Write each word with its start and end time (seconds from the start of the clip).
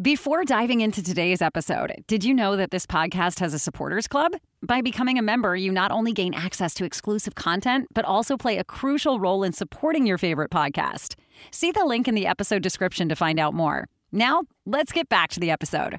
Before 0.00 0.46
diving 0.46 0.80
into 0.80 1.02
today's 1.02 1.42
episode, 1.42 2.02
did 2.06 2.24
you 2.24 2.32
know 2.32 2.56
that 2.56 2.70
this 2.70 2.86
podcast 2.86 3.38
has 3.40 3.52
a 3.52 3.58
supporters 3.58 4.08
club? 4.08 4.32
By 4.62 4.80
becoming 4.80 5.18
a 5.18 5.22
member, 5.22 5.54
you 5.54 5.70
not 5.70 5.90
only 5.90 6.14
gain 6.14 6.32
access 6.32 6.72
to 6.74 6.86
exclusive 6.86 7.34
content, 7.34 7.86
but 7.92 8.06
also 8.06 8.38
play 8.38 8.56
a 8.56 8.64
crucial 8.64 9.20
role 9.20 9.42
in 9.42 9.52
supporting 9.52 10.06
your 10.06 10.16
favorite 10.16 10.50
podcast. 10.50 11.16
See 11.50 11.70
the 11.70 11.84
link 11.84 12.08
in 12.08 12.14
the 12.14 12.26
episode 12.26 12.62
description 12.62 13.10
to 13.10 13.14
find 13.14 13.38
out 13.38 13.52
more. 13.52 13.88
Now, 14.10 14.44
let's 14.64 14.90
get 14.90 15.10
back 15.10 15.28
to 15.32 15.40
the 15.40 15.50
episode. 15.50 15.98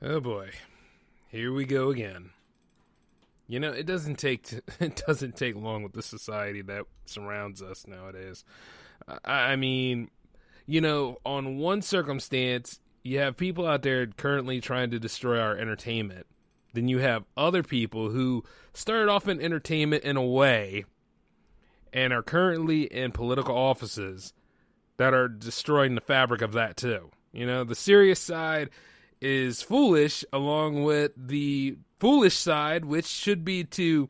Oh 0.00 0.20
boy. 0.20 0.50
Here 1.32 1.52
we 1.52 1.64
go 1.64 1.90
again. 1.90 2.30
You 3.48 3.58
know, 3.58 3.72
it 3.72 3.86
doesn't 3.86 4.20
take 4.20 4.52
it 4.78 5.02
doesn't 5.04 5.34
take 5.34 5.56
long 5.56 5.82
with 5.82 5.94
the 5.94 6.02
society 6.02 6.62
that 6.62 6.84
surrounds 7.06 7.60
us 7.60 7.88
nowadays. 7.88 8.44
I, 9.24 9.32
I 9.32 9.56
mean, 9.56 10.10
you 10.66 10.80
know, 10.80 11.18
on 11.24 11.58
one 11.58 11.82
circumstance, 11.82 12.80
you 13.02 13.18
have 13.18 13.36
people 13.36 13.66
out 13.66 13.82
there 13.82 14.06
currently 14.06 14.60
trying 14.60 14.90
to 14.90 14.98
destroy 14.98 15.40
our 15.40 15.56
entertainment. 15.56 16.26
Then 16.72 16.88
you 16.88 16.98
have 16.98 17.24
other 17.36 17.62
people 17.62 18.10
who 18.10 18.44
started 18.72 19.10
off 19.10 19.28
in 19.28 19.40
entertainment 19.40 20.04
in 20.04 20.16
a 20.16 20.24
way 20.24 20.84
and 21.92 22.12
are 22.12 22.22
currently 22.22 22.84
in 22.84 23.12
political 23.12 23.56
offices 23.56 24.32
that 24.96 25.12
are 25.12 25.28
destroying 25.28 25.94
the 25.94 26.00
fabric 26.00 26.40
of 26.40 26.52
that 26.52 26.76
too. 26.76 27.10
You 27.32 27.46
know, 27.46 27.64
the 27.64 27.74
serious 27.74 28.20
side 28.20 28.70
is 29.20 29.62
foolish 29.62 30.24
along 30.32 30.82
with 30.82 31.12
the 31.16 31.76
foolish 32.00 32.36
side 32.36 32.84
which 32.84 33.06
should 33.06 33.44
be 33.44 33.62
to 33.62 34.08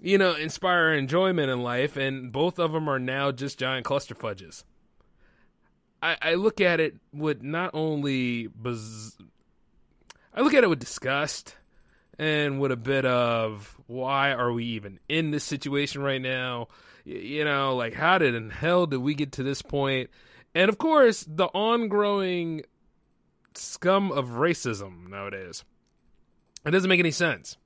you 0.00 0.18
know 0.18 0.34
inspire 0.34 0.92
enjoyment 0.92 1.48
in 1.48 1.62
life 1.62 1.96
and 1.96 2.32
both 2.32 2.58
of 2.58 2.72
them 2.72 2.88
are 2.88 2.98
now 2.98 3.30
just 3.30 3.60
giant 3.60 3.84
cluster 3.84 4.16
fudges 4.16 4.64
I, 6.02 6.16
I 6.20 6.34
look 6.34 6.60
at 6.60 6.80
it 6.80 6.96
with 7.12 7.42
not 7.42 7.70
only 7.74 8.48
I 10.34 10.40
look 10.40 10.54
at 10.54 10.64
it 10.64 10.70
with 10.70 10.78
disgust 10.78 11.56
and 12.18 12.60
with 12.60 12.72
a 12.72 12.76
bit 12.76 13.04
of 13.04 13.76
why 13.86 14.32
are 14.32 14.52
we 14.52 14.64
even 14.64 15.00
in 15.08 15.30
this 15.30 15.44
situation 15.44 16.02
right 16.02 16.20
now? 16.20 16.68
You 17.04 17.44
know, 17.44 17.74
like 17.76 17.94
how 17.94 18.18
did 18.18 18.34
in 18.34 18.50
hell 18.50 18.86
did 18.86 18.98
we 18.98 19.14
get 19.14 19.32
to 19.32 19.42
this 19.42 19.62
point? 19.62 20.10
And 20.54 20.68
of 20.68 20.78
course, 20.78 21.24
the 21.28 21.46
ongoing 21.46 22.62
scum 23.54 24.12
of 24.12 24.26
racism 24.30 25.08
nowadays. 25.08 25.64
It 26.64 26.70
doesn't 26.70 26.88
make 26.88 27.00
any 27.00 27.10
sense. 27.10 27.56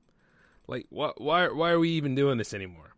Like, 0.67 0.87
why, 0.91 1.13
why, 1.17 1.49
why 1.49 1.71
are 1.71 1.79
we 1.79 1.91
even 1.91 2.15
doing 2.15 2.39
this 2.39 2.55
anymore? 2.55 2.92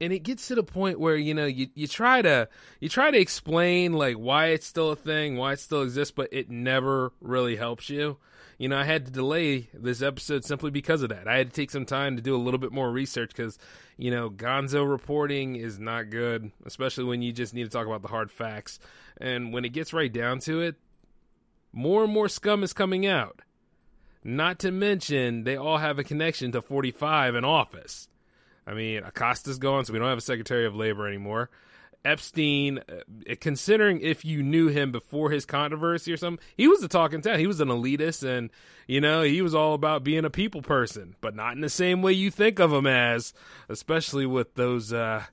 And 0.00 0.12
it 0.12 0.20
gets 0.20 0.48
to 0.48 0.54
the 0.54 0.62
point 0.62 0.98
where 0.98 1.16
you 1.16 1.34
know 1.34 1.46
you, 1.46 1.68
you 1.74 1.86
try 1.86 2.22
to 2.22 2.48
you 2.80 2.88
try 2.88 3.10
to 3.10 3.18
explain 3.18 3.92
like 3.92 4.16
why 4.16 4.46
it's 4.46 4.66
still 4.66 4.90
a 4.90 4.96
thing 4.96 5.36
why 5.36 5.52
it 5.52 5.60
still 5.60 5.82
exists 5.82 6.12
but 6.12 6.28
it 6.32 6.50
never 6.50 7.12
really 7.20 7.56
helps 7.56 7.90
you. 7.90 8.16
You 8.58 8.68
know 8.68 8.78
i 8.78 8.84
had 8.84 9.06
to 9.06 9.12
delay 9.12 9.68
this 9.72 10.02
episode 10.02 10.44
simply 10.44 10.70
because 10.70 11.02
of 11.02 11.10
that. 11.10 11.28
I 11.28 11.36
had 11.36 11.50
to 11.50 11.56
take 11.56 11.70
some 11.70 11.86
time 11.86 12.16
to 12.16 12.22
do 12.22 12.34
a 12.34 12.38
little 12.38 12.58
bit 12.58 12.72
more 12.72 12.90
research 12.90 13.30
because 13.34 13.58
you 13.96 14.10
know 14.10 14.30
gonzo 14.30 14.88
reporting 14.88 15.56
is 15.56 15.78
not 15.78 16.10
good 16.10 16.50
especially 16.64 17.04
when 17.04 17.22
you 17.22 17.32
just 17.32 17.54
need 17.54 17.64
to 17.64 17.70
talk 17.70 17.86
about 17.86 18.02
the 18.02 18.08
hard 18.08 18.30
facts. 18.30 18.78
And 19.20 19.52
when 19.52 19.64
it 19.64 19.70
gets 19.70 19.92
right 19.92 20.12
down 20.12 20.40
to 20.40 20.60
it 20.60 20.76
more 21.72 22.04
and 22.04 22.12
more 22.12 22.28
scum 22.28 22.62
is 22.62 22.72
coming 22.72 23.06
out. 23.06 23.42
Not 24.22 24.58
to 24.60 24.70
mention 24.70 25.44
they 25.44 25.56
all 25.56 25.78
have 25.78 25.98
a 25.98 26.04
connection 26.04 26.52
to 26.52 26.60
45 26.60 27.36
in 27.36 27.44
office 27.44 28.09
I 28.70 28.74
mean, 28.74 29.02
Acosta's 29.02 29.58
gone, 29.58 29.84
so 29.84 29.92
we 29.92 29.98
don't 29.98 30.08
have 30.08 30.18
a 30.18 30.20
Secretary 30.20 30.64
of 30.64 30.76
Labor 30.76 31.08
anymore. 31.08 31.50
Epstein, 32.04 32.78
uh, 32.78 33.34
considering 33.40 34.00
if 34.00 34.24
you 34.24 34.44
knew 34.44 34.68
him 34.68 34.92
before 34.92 35.30
his 35.30 35.44
controversy 35.44 36.12
or 36.12 36.16
something, 36.16 36.42
he 36.56 36.68
was 36.68 36.80
a 36.82 36.88
talking 36.88 37.20
town. 37.20 37.40
He 37.40 37.48
was 37.48 37.60
an 37.60 37.68
elitist, 37.68 38.22
and 38.22 38.48
you 38.86 39.00
know 39.00 39.22
he 39.22 39.42
was 39.42 39.56
all 39.56 39.74
about 39.74 40.04
being 40.04 40.24
a 40.24 40.30
people 40.30 40.62
person, 40.62 41.16
but 41.20 41.34
not 41.34 41.54
in 41.54 41.62
the 41.62 41.68
same 41.68 42.00
way 42.00 42.12
you 42.12 42.30
think 42.30 42.60
of 42.60 42.72
him 42.72 42.86
as, 42.86 43.34
especially 43.68 44.24
with 44.24 44.54
those. 44.54 44.92
uh 44.92 45.24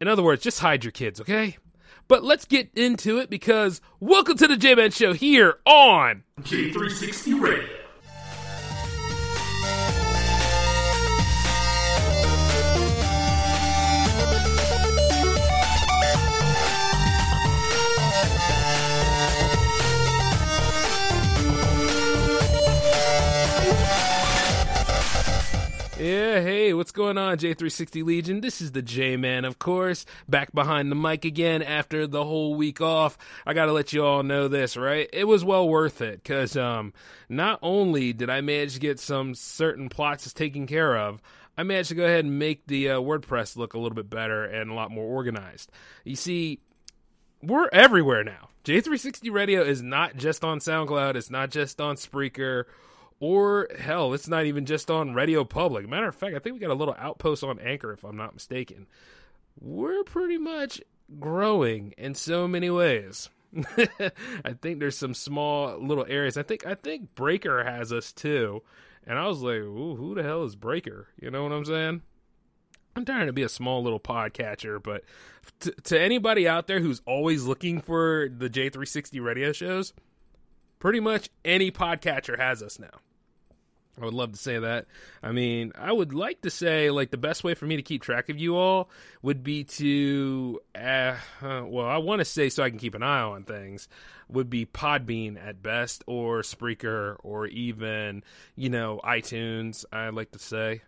In 0.00 0.06
other 0.06 0.22
words, 0.22 0.42
just 0.42 0.60
hide 0.60 0.84
your 0.84 0.92
kids, 0.92 1.20
okay? 1.20 1.58
But 2.06 2.22
let's 2.22 2.44
get 2.44 2.70
into 2.74 3.18
it 3.18 3.28
because 3.28 3.80
welcome 3.98 4.36
to 4.36 4.46
the 4.46 4.56
J 4.56 4.76
Man 4.76 4.92
Show 4.92 5.12
here 5.12 5.58
on 5.66 6.22
J360 6.42 7.40
Radio. 7.40 7.77
Going 26.98 27.16
on, 27.16 27.38
J360 27.38 28.02
Legion? 28.02 28.40
This 28.40 28.60
is 28.60 28.72
the 28.72 28.82
J 28.82 29.16
Man, 29.16 29.44
of 29.44 29.60
course, 29.60 30.04
back 30.28 30.52
behind 30.52 30.90
the 30.90 30.96
mic 30.96 31.24
again 31.24 31.62
after 31.62 32.08
the 32.08 32.24
whole 32.24 32.56
week 32.56 32.80
off. 32.80 33.16
I 33.46 33.54
gotta 33.54 33.70
let 33.70 33.92
you 33.92 34.04
all 34.04 34.24
know 34.24 34.48
this, 34.48 34.76
right? 34.76 35.08
It 35.12 35.22
was 35.28 35.44
well 35.44 35.68
worth 35.68 36.02
it, 36.02 36.20
because 36.20 36.56
um, 36.56 36.92
not 37.28 37.60
only 37.62 38.12
did 38.12 38.28
I 38.28 38.40
manage 38.40 38.74
to 38.74 38.80
get 38.80 38.98
some 38.98 39.36
certain 39.36 39.88
plots 39.88 40.32
taken 40.32 40.66
care 40.66 40.98
of, 40.98 41.22
I 41.56 41.62
managed 41.62 41.90
to 41.90 41.94
go 41.94 42.04
ahead 42.04 42.24
and 42.24 42.36
make 42.36 42.66
the 42.66 42.90
uh, 42.90 42.98
WordPress 42.98 43.56
look 43.56 43.74
a 43.74 43.78
little 43.78 43.94
bit 43.94 44.10
better 44.10 44.44
and 44.44 44.68
a 44.68 44.74
lot 44.74 44.90
more 44.90 45.06
organized. 45.06 45.70
You 46.02 46.16
see, 46.16 46.58
we're 47.40 47.68
everywhere 47.72 48.24
now. 48.24 48.48
J360 48.64 49.32
Radio 49.32 49.62
is 49.62 49.82
not 49.82 50.16
just 50.16 50.42
on 50.42 50.58
SoundCloud, 50.58 51.14
it's 51.14 51.30
not 51.30 51.50
just 51.50 51.80
on 51.80 51.94
Spreaker 51.94 52.64
or 53.20 53.68
hell, 53.78 54.14
it's 54.14 54.28
not 54.28 54.44
even 54.46 54.64
just 54.64 54.90
on 54.90 55.14
Radio 55.14 55.44
Public. 55.44 55.88
Matter 55.88 56.08
of 56.08 56.14
fact, 56.14 56.36
I 56.36 56.38
think 56.38 56.54
we 56.54 56.60
got 56.60 56.70
a 56.70 56.74
little 56.74 56.96
outpost 56.98 57.42
on 57.42 57.58
Anchor, 57.58 57.92
if 57.92 58.04
I'm 58.04 58.16
not 58.16 58.34
mistaken. 58.34 58.86
We're 59.60 60.04
pretty 60.04 60.38
much 60.38 60.80
growing 61.18 61.94
in 61.98 62.14
so 62.14 62.46
many 62.46 62.70
ways. 62.70 63.28
I 63.76 64.52
think 64.60 64.78
there's 64.78 64.96
some 64.98 65.14
small 65.14 65.78
little 65.78 66.06
areas. 66.08 66.36
I 66.36 66.42
think 66.42 66.66
I 66.66 66.74
think 66.74 67.14
Breaker 67.14 67.64
has 67.64 67.92
us 67.92 68.12
too, 68.12 68.62
and 69.06 69.18
I 69.18 69.26
was 69.26 69.40
like, 69.40 69.62
who 69.62 70.14
the 70.14 70.22
hell 70.22 70.44
is 70.44 70.54
Breaker? 70.54 71.08
You 71.20 71.30
know 71.30 71.42
what 71.42 71.52
I'm 71.52 71.64
saying? 71.64 72.02
I'm 72.94 73.04
trying 73.04 73.26
to 73.26 73.32
be 73.32 73.42
a 73.42 73.48
small 73.48 73.82
little 73.82 74.00
podcatcher, 74.00 74.82
but 74.82 75.04
t- 75.60 75.72
to 75.84 76.00
anybody 76.00 76.48
out 76.48 76.66
there 76.66 76.80
who's 76.80 77.00
always 77.06 77.44
looking 77.44 77.80
for 77.80 78.28
the 78.28 78.50
J360 78.50 79.22
radio 79.22 79.52
shows, 79.52 79.92
pretty 80.78 81.00
much 81.00 81.30
any 81.44 81.70
podcatcher 81.70 82.38
has 82.38 82.62
us 82.62 82.78
now. 82.78 83.00
I 84.00 84.04
would 84.04 84.14
love 84.14 84.32
to 84.32 84.38
say 84.38 84.58
that. 84.58 84.86
I 85.22 85.32
mean, 85.32 85.72
I 85.76 85.92
would 85.92 86.14
like 86.14 86.42
to 86.42 86.50
say 86.50 86.90
like 86.90 87.10
the 87.10 87.16
best 87.16 87.44
way 87.44 87.54
for 87.54 87.66
me 87.66 87.76
to 87.76 87.82
keep 87.82 88.02
track 88.02 88.28
of 88.28 88.38
you 88.38 88.56
all 88.56 88.90
would 89.22 89.42
be 89.42 89.64
to, 89.64 90.60
uh, 90.74 91.16
well, 91.42 91.86
I 91.86 91.98
want 91.98 92.20
to 92.20 92.24
say 92.24 92.48
so 92.48 92.62
I 92.62 92.70
can 92.70 92.78
keep 92.78 92.94
an 92.94 93.02
eye 93.02 93.20
on 93.20 93.44
things 93.44 93.88
would 94.28 94.50
be 94.50 94.66
Podbean 94.66 95.42
at 95.42 95.62
best, 95.62 96.04
or 96.06 96.42
Spreaker, 96.42 97.16
or 97.20 97.46
even 97.46 98.22
you 98.56 98.68
know 98.68 99.00
iTunes. 99.04 99.84
I'd 99.92 100.14
like 100.14 100.32
to 100.32 100.38
say. 100.38 100.82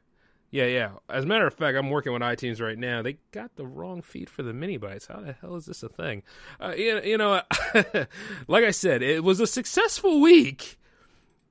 Yeah, 0.52 0.66
yeah. 0.66 0.90
As 1.08 1.24
a 1.24 1.26
matter 1.28 1.46
of 1.46 1.54
fact, 1.54 1.78
I'm 1.78 1.90
working 1.90 2.12
with 2.12 2.22
iTunes 2.22 2.60
right 2.60 2.76
now. 2.76 3.02
They 3.02 3.18
got 3.30 3.54
the 3.54 3.64
wrong 3.64 4.02
feed 4.02 4.28
for 4.28 4.42
the 4.42 4.52
mini 4.52 4.78
bites. 4.78 5.06
How 5.06 5.20
the 5.20 5.32
hell 5.32 5.54
is 5.54 5.66
this 5.66 5.84
a 5.84 5.88
thing? 5.88 6.24
Uh, 6.60 6.74
you, 6.76 7.00
you 7.02 7.18
know, 7.18 7.40
like 8.48 8.64
I 8.64 8.72
said, 8.72 9.00
it 9.00 9.22
was 9.22 9.38
a 9.38 9.46
successful 9.46 10.20
week 10.20 10.79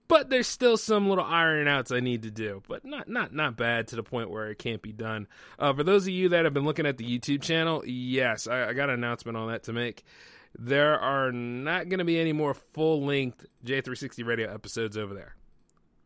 but 0.10 0.30
there's 0.30 0.48
still 0.48 0.76
some 0.76 1.08
little 1.08 1.24
iron 1.24 1.70
outs 1.70 1.92
I 1.92 2.02
need 2.02 2.24
to 2.24 2.32
do, 2.32 2.62
but 2.68 2.84
not 2.84 3.08
not 3.08 3.34
not 3.34 3.56
bad 3.56 3.88
to 3.90 3.96
the 3.96 4.04
point 4.04 4.30
where 4.30 4.50
it 4.50 4.58
can't 4.58 4.82
be 4.82 4.92
done. 4.92 5.28
Uh, 5.58 5.72
for 5.72 5.84
those 5.84 6.04
of 6.04 6.10
you 6.10 6.30
that 6.30 6.44
have 6.44 6.54
been 6.54 6.66
looking 6.66 6.86
at 6.86 6.98
the 6.98 7.06
YouTube 7.06 7.42
channel, 7.42 7.84
yes, 7.86 8.48
I, 8.48 8.70
I 8.70 8.74
got 8.74 8.90
an 8.90 8.96
announcement 8.96 9.38
on 9.38 9.48
that 9.48 9.64
to 9.64 9.74
make. 9.74 10.04
There 10.58 11.00
are 11.00 11.32
not 11.32 11.90
going 11.90 12.00
to 12.00 12.06
be 12.06 12.20
any 12.20 12.34
more 12.34 12.56
full 12.74 13.06
length 13.06 13.46
J360 13.64 14.26
radio 14.26 14.52
episodes 14.52 14.98
over 14.98 15.14
there. 15.14 15.36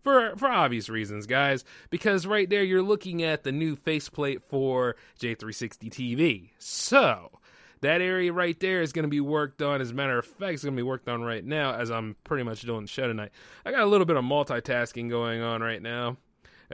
For, 0.02 0.36
for 0.36 0.50
obvious 0.50 0.90
reasons, 0.90 1.26
guys, 1.26 1.64
because 1.90 2.28
right 2.28 2.50
there 2.50 2.62
you're 2.62 2.82
looking 2.82 3.24
at 3.24 3.44
the 3.46 3.54
new 3.54 3.78
faceplate 3.78 4.44
for 4.50 4.98
J360 5.22 5.90
TV. 5.90 6.50
So, 6.60 7.40
that 7.84 8.02
area 8.02 8.34
right 8.34 8.60
there 8.60 8.82
is 8.82 8.92
going 8.92 9.04
to 9.04 9.10
be 9.10 9.22
worked 9.22 9.62
on. 9.62 9.80
As 9.80 9.92
a 9.92 9.94
matter 9.94 10.18
of 10.18 10.26
fact, 10.26 10.54
it's 10.54 10.64
going 10.64 10.76
to 10.76 10.80
be 10.80 10.88
worked 10.88 11.08
on 11.08 11.22
right 11.22 11.46
now 11.46 11.76
as 11.76 11.92
I'm 11.92 12.16
pretty 12.24 12.44
much 12.44 12.62
doing 12.62 12.82
the 12.82 12.88
show 12.88 13.08
tonight. 13.08 13.32
I 13.66 13.72
got 13.72 13.82
a 13.82 13.86
little 13.86 14.06
bit 14.06 14.18
of 14.18 14.26
multitasking 14.26 15.10
going 15.10 15.42
on 15.42 15.62
right 15.62 15.82
now, 15.82 16.18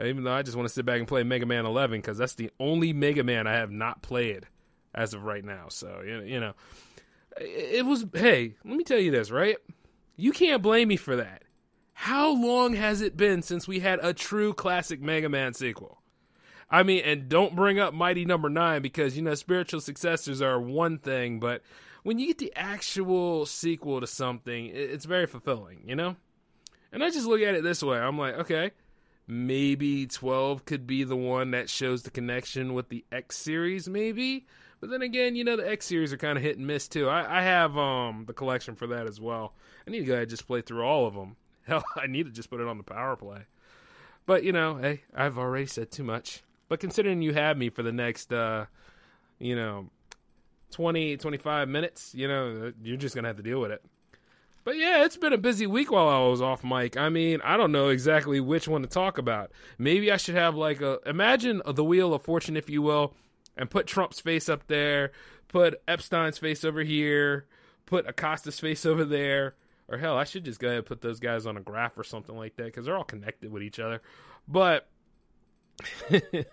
even 0.02 0.24
though 0.24 0.32
I 0.32 0.42
just 0.42 0.56
want 0.56 0.68
to 0.68 0.74
sit 0.74 0.86
back 0.86 0.98
and 0.98 1.06
play 1.06 1.22
Mega 1.22 1.46
Man 1.46 1.66
11 1.66 2.00
because 2.00 2.18
that's 2.18 2.34
the 2.34 2.50
only 2.58 2.92
Mega 2.92 3.22
Man 3.22 3.46
I 3.46 3.54
have 3.54 3.70
not 3.70 4.02
played 4.02 4.46
as 4.94 5.14
of 5.14 5.22
right 5.22 5.44
now. 5.44 5.66
So, 5.68 6.02
you 6.02 6.40
know, 6.40 6.54
it 7.38 7.84
was, 7.84 8.06
hey, 8.14 8.54
let 8.64 8.76
me 8.76 8.84
tell 8.84 8.98
you 8.98 9.10
this, 9.10 9.30
right? 9.30 9.56
You 10.16 10.32
can't 10.32 10.62
blame 10.62 10.88
me 10.88 10.96
for 10.96 11.16
that. 11.16 11.44
How 11.92 12.30
long 12.30 12.74
has 12.74 13.02
it 13.02 13.16
been 13.16 13.42
since 13.42 13.68
we 13.68 13.80
had 13.80 13.98
a 14.02 14.14
true 14.14 14.54
classic 14.54 15.02
Mega 15.02 15.28
Man 15.28 15.54
sequel? 15.54 15.99
I 16.70 16.82
mean, 16.82 17.02
and 17.04 17.28
don't 17.28 17.56
bring 17.56 17.80
up 17.80 17.92
Mighty 17.92 18.24
Number 18.24 18.48
no. 18.48 18.60
Nine 18.60 18.82
because 18.82 19.16
you 19.16 19.22
know 19.22 19.34
spiritual 19.34 19.80
successors 19.80 20.40
are 20.40 20.60
one 20.60 20.98
thing, 20.98 21.40
but 21.40 21.62
when 22.02 22.18
you 22.18 22.28
get 22.28 22.38
the 22.38 22.52
actual 22.56 23.46
sequel 23.46 24.00
to 24.00 24.06
something, 24.06 24.66
it's 24.66 25.04
very 25.04 25.26
fulfilling, 25.26 25.82
you 25.84 25.94
know? 25.94 26.16
And 26.92 27.04
I 27.04 27.10
just 27.10 27.26
look 27.26 27.40
at 27.40 27.54
it 27.54 27.62
this 27.62 27.82
way. 27.82 27.98
I'm 27.98 28.18
like, 28.18 28.34
okay, 28.34 28.72
maybe 29.26 30.06
12 30.06 30.64
could 30.64 30.86
be 30.86 31.04
the 31.04 31.16
one 31.16 31.50
that 31.52 31.68
shows 31.68 32.02
the 32.02 32.10
connection 32.10 32.74
with 32.74 32.88
the 32.88 33.04
X 33.12 33.36
series, 33.36 33.88
maybe. 33.88 34.46
But 34.80 34.90
then 34.90 35.02
again, 35.02 35.36
you 35.36 35.44
know, 35.44 35.56
the 35.56 35.68
X 35.68 35.86
series 35.86 36.12
are 36.12 36.16
kind 36.16 36.38
of 36.38 36.44
hit 36.44 36.56
and 36.56 36.66
miss 36.66 36.88
too. 36.88 37.08
I, 37.08 37.40
I 37.40 37.42
have 37.42 37.76
um 37.76 38.24
the 38.26 38.32
collection 38.32 38.74
for 38.74 38.86
that 38.88 39.06
as 39.06 39.20
well. 39.20 39.54
I 39.86 39.90
need 39.90 40.00
to 40.00 40.06
go 40.06 40.12
ahead 40.14 40.22
and 40.22 40.30
just 40.30 40.46
play 40.46 40.62
through 40.62 40.82
all 40.82 41.06
of 41.06 41.14
them. 41.14 41.36
Hell, 41.66 41.84
I 41.96 42.06
need 42.06 42.26
to 42.26 42.32
just 42.32 42.50
put 42.50 42.60
it 42.60 42.66
on 42.66 42.78
the 42.78 42.84
power 42.84 43.16
play. 43.16 43.42
But, 44.26 44.42
you 44.44 44.52
know, 44.52 44.76
hey, 44.76 45.02
I've 45.14 45.38
already 45.38 45.66
said 45.66 45.90
too 45.90 46.04
much. 46.04 46.42
But 46.70 46.78
considering 46.78 47.20
you 47.20 47.34
have 47.34 47.58
me 47.58 47.68
for 47.68 47.82
the 47.82 47.90
next, 47.90 48.32
uh, 48.32 48.66
you 49.40 49.56
know, 49.56 49.90
20, 50.70 51.16
25 51.16 51.68
minutes, 51.68 52.14
you 52.14 52.28
know, 52.28 52.72
you're 52.80 52.96
just 52.96 53.16
going 53.16 53.24
to 53.24 53.28
have 53.28 53.36
to 53.38 53.42
deal 53.42 53.60
with 53.60 53.72
it. 53.72 53.84
But 54.62 54.76
yeah, 54.76 55.04
it's 55.04 55.16
been 55.16 55.32
a 55.32 55.38
busy 55.38 55.66
week 55.66 55.90
while 55.90 56.08
I 56.08 56.20
was 56.28 56.40
off 56.40 56.62
mic. 56.62 56.96
I 56.96 57.08
mean, 57.08 57.40
I 57.42 57.56
don't 57.56 57.72
know 57.72 57.88
exactly 57.88 58.38
which 58.38 58.68
one 58.68 58.82
to 58.82 58.88
talk 58.88 59.18
about. 59.18 59.50
Maybe 59.78 60.12
I 60.12 60.16
should 60.16 60.36
have 60.36 60.54
like 60.54 60.80
a 60.80 61.00
imagine 61.04 61.60
the 61.66 61.82
wheel 61.82 62.14
of 62.14 62.22
fortune, 62.22 62.56
if 62.56 62.70
you 62.70 62.82
will, 62.82 63.14
and 63.56 63.68
put 63.68 63.88
Trump's 63.88 64.20
face 64.20 64.48
up 64.48 64.68
there, 64.68 65.10
put 65.48 65.82
Epstein's 65.88 66.38
face 66.38 66.62
over 66.62 66.84
here, 66.84 67.46
put 67.84 68.06
Acosta's 68.06 68.60
face 68.60 68.86
over 68.86 69.04
there, 69.04 69.56
or 69.88 69.98
hell, 69.98 70.16
I 70.16 70.22
should 70.22 70.44
just 70.44 70.60
go 70.60 70.68
ahead 70.68 70.78
and 70.78 70.86
put 70.86 71.00
those 71.00 71.18
guys 71.18 71.46
on 71.46 71.56
a 71.56 71.60
graph 71.60 71.98
or 71.98 72.04
something 72.04 72.36
like 72.36 72.54
that 72.58 72.66
because 72.66 72.84
they're 72.84 72.96
all 72.96 73.02
connected 73.02 73.50
with 73.50 73.64
each 73.64 73.80
other. 73.80 74.02
But 74.46 74.86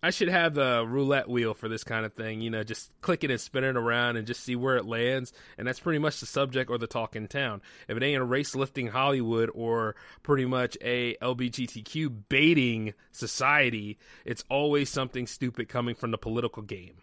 I 0.00 0.10
should 0.10 0.28
have 0.28 0.54
the 0.54 0.86
roulette 0.86 1.28
wheel 1.28 1.54
for 1.54 1.68
this 1.68 1.82
kind 1.82 2.06
of 2.06 2.12
thing. 2.12 2.40
You 2.40 2.50
know, 2.50 2.62
just 2.62 2.92
click 3.00 3.24
it 3.24 3.32
and 3.32 3.40
spin 3.40 3.64
it 3.64 3.76
around 3.76 4.16
and 4.16 4.26
just 4.26 4.44
see 4.44 4.54
where 4.54 4.76
it 4.76 4.86
lands. 4.86 5.32
And 5.56 5.66
that's 5.66 5.80
pretty 5.80 5.98
much 5.98 6.20
the 6.20 6.26
subject 6.26 6.70
or 6.70 6.78
the 6.78 6.86
talk 6.86 7.16
in 7.16 7.26
town. 7.26 7.62
If 7.88 7.96
it 7.96 8.02
ain't 8.02 8.22
a 8.22 8.24
race 8.24 8.54
lifting 8.54 8.88
Hollywood 8.88 9.50
or 9.54 9.96
pretty 10.22 10.44
much 10.44 10.78
a 10.80 11.16
LGBTQ 11.16 12.28
baiting 12.28 12.94
society, 13.10 13.98
it's 14.24 14.44
always 14.48 14.88
something 14.88 15.26
stupid 15.26 15.68
coming 15.68 15.96
from 15.96 16.12
the 16.12 16.18
political 16.18 16.62
game. 16.62 17.02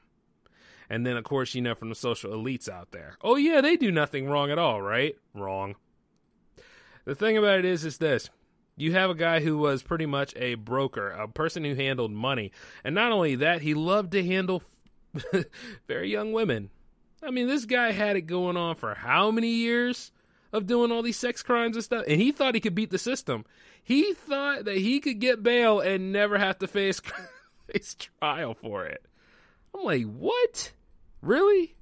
And 0.89 1.05
then, 1.05 1.17
of 1.17 1.25
course, 1.25 1.53
you 1.53 1.61
know, 1.61 1.75
from 1.75 1.89
the 1.89 1.95
social 1.95 2.31
elites 2.31 2.69
out 2.69 2.91
there. 2.91 3.17
Oh, 3.21 3.35
yeah, 3.35 3.59
they 3.59 3.75
do 3.75 3.91
nothing 3.91 4.29
wrong 4.29 4.51
at 4.51 4.59
all, 4.59 4.81
right? 4.81 5.17
Wrong. 5.33 5.75
The 7.03 7.15
thing 7.15 7.37
about 7.37 7.59
it 7.59 7.65
is, 7.65 7.83
is 7.83 7.97
this 7.97 8.29
you 8.75 8.93
have 8.93 9.09
a 9.09 9.15
guy 9.15 9.39
who 9.39 9.57
was 9.57 9.83
pretty 9.83 10.05
much 10.05 10.33
a 10.35 10.55
broker, 10.55 11.09
a 11.09 11.27
person 11.27 11.63
who 11.63 11.75
handled 11.75 12.11
money. 12.11 12.51
And 12.83 12.93
not 12.95 13.11
only 13.11 13.35
that, 13.35 13.61
he 13.61 13.73
loved 13.73 14.11
to 14.11 14.23
handle 14.23 14.63
very 15.87 16.11
young 16.11 16.33
women. 16.33 16.69
I 17.23 17.31
mean, 17.31 17.47
this 17.47 17.65
guy 17.65 17.91
had 17.91 18.15
it 18.17 18.21
going 18.21 18.57
on 18.57 18.75
for 18.75 18.93
how 18.93 19.31
many 19.31 19.49
years 19.49 20.11
of 20.51 20.67
doing 20.67 20.91
all 20.91 21.01
these 21.01 21.17
sex 21.17 21.41
crimes 21.41 21.75
and 21.75 21.83
stuff? 21.83 22.05
And 22.07 22.21
he 22.21 22.31
thought 22.31 22.55
he 22.55 22.61
could 22.61 22.75
beat 22.75 22.91
the 22.91 22.97
system. 22.97 23.45
He 23.83 24.13
thought 24.13 24.65
that 24.65 24.77
he 24.77 24.99
could 24.99 25.19
get 25.19 25.43
bail 25.43 25.79
and 25.79 26.11
never 26.11 26.37
have 26.37 26.59
to 26.59 26.67
face, 26.67 27.01
face 27.71 27.95
trial 28.19 28.53
for 28.53 28.85
it. 28.85 29.05
I'm 29.73 29.83
like, 29.83 30.03
what? 30.03 30.71
Really? 31.21 31.75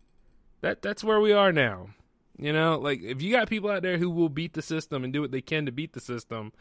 That 0.62 0.81
that's 0.81 1.04
where 1.04 1.19
we 1.19 1.34
are 1.34 1.51
now. 1.51 1.90
You 2.38 2.51
know, 2.51 2.80
like 2.80 3.01
if 3.01 3.21
you 3.21 3.31
got 3.31 3.50
people 3.50 3.69
out 3.69 3.83
there 3.83 3.97
who 3.97 4.09
will 4.09 4.30
beat 4.30 4.53
the 4.53 4.62
system 4.62 5.03
and 5.03 5.13
do 5.13 5.21
what 5.21 5.31
they 5.31 5.41
can 5.41 5.65
to 5.65 5.71
beat 5.71 5.94
the 5.94 6.00
system, 6.00 6.51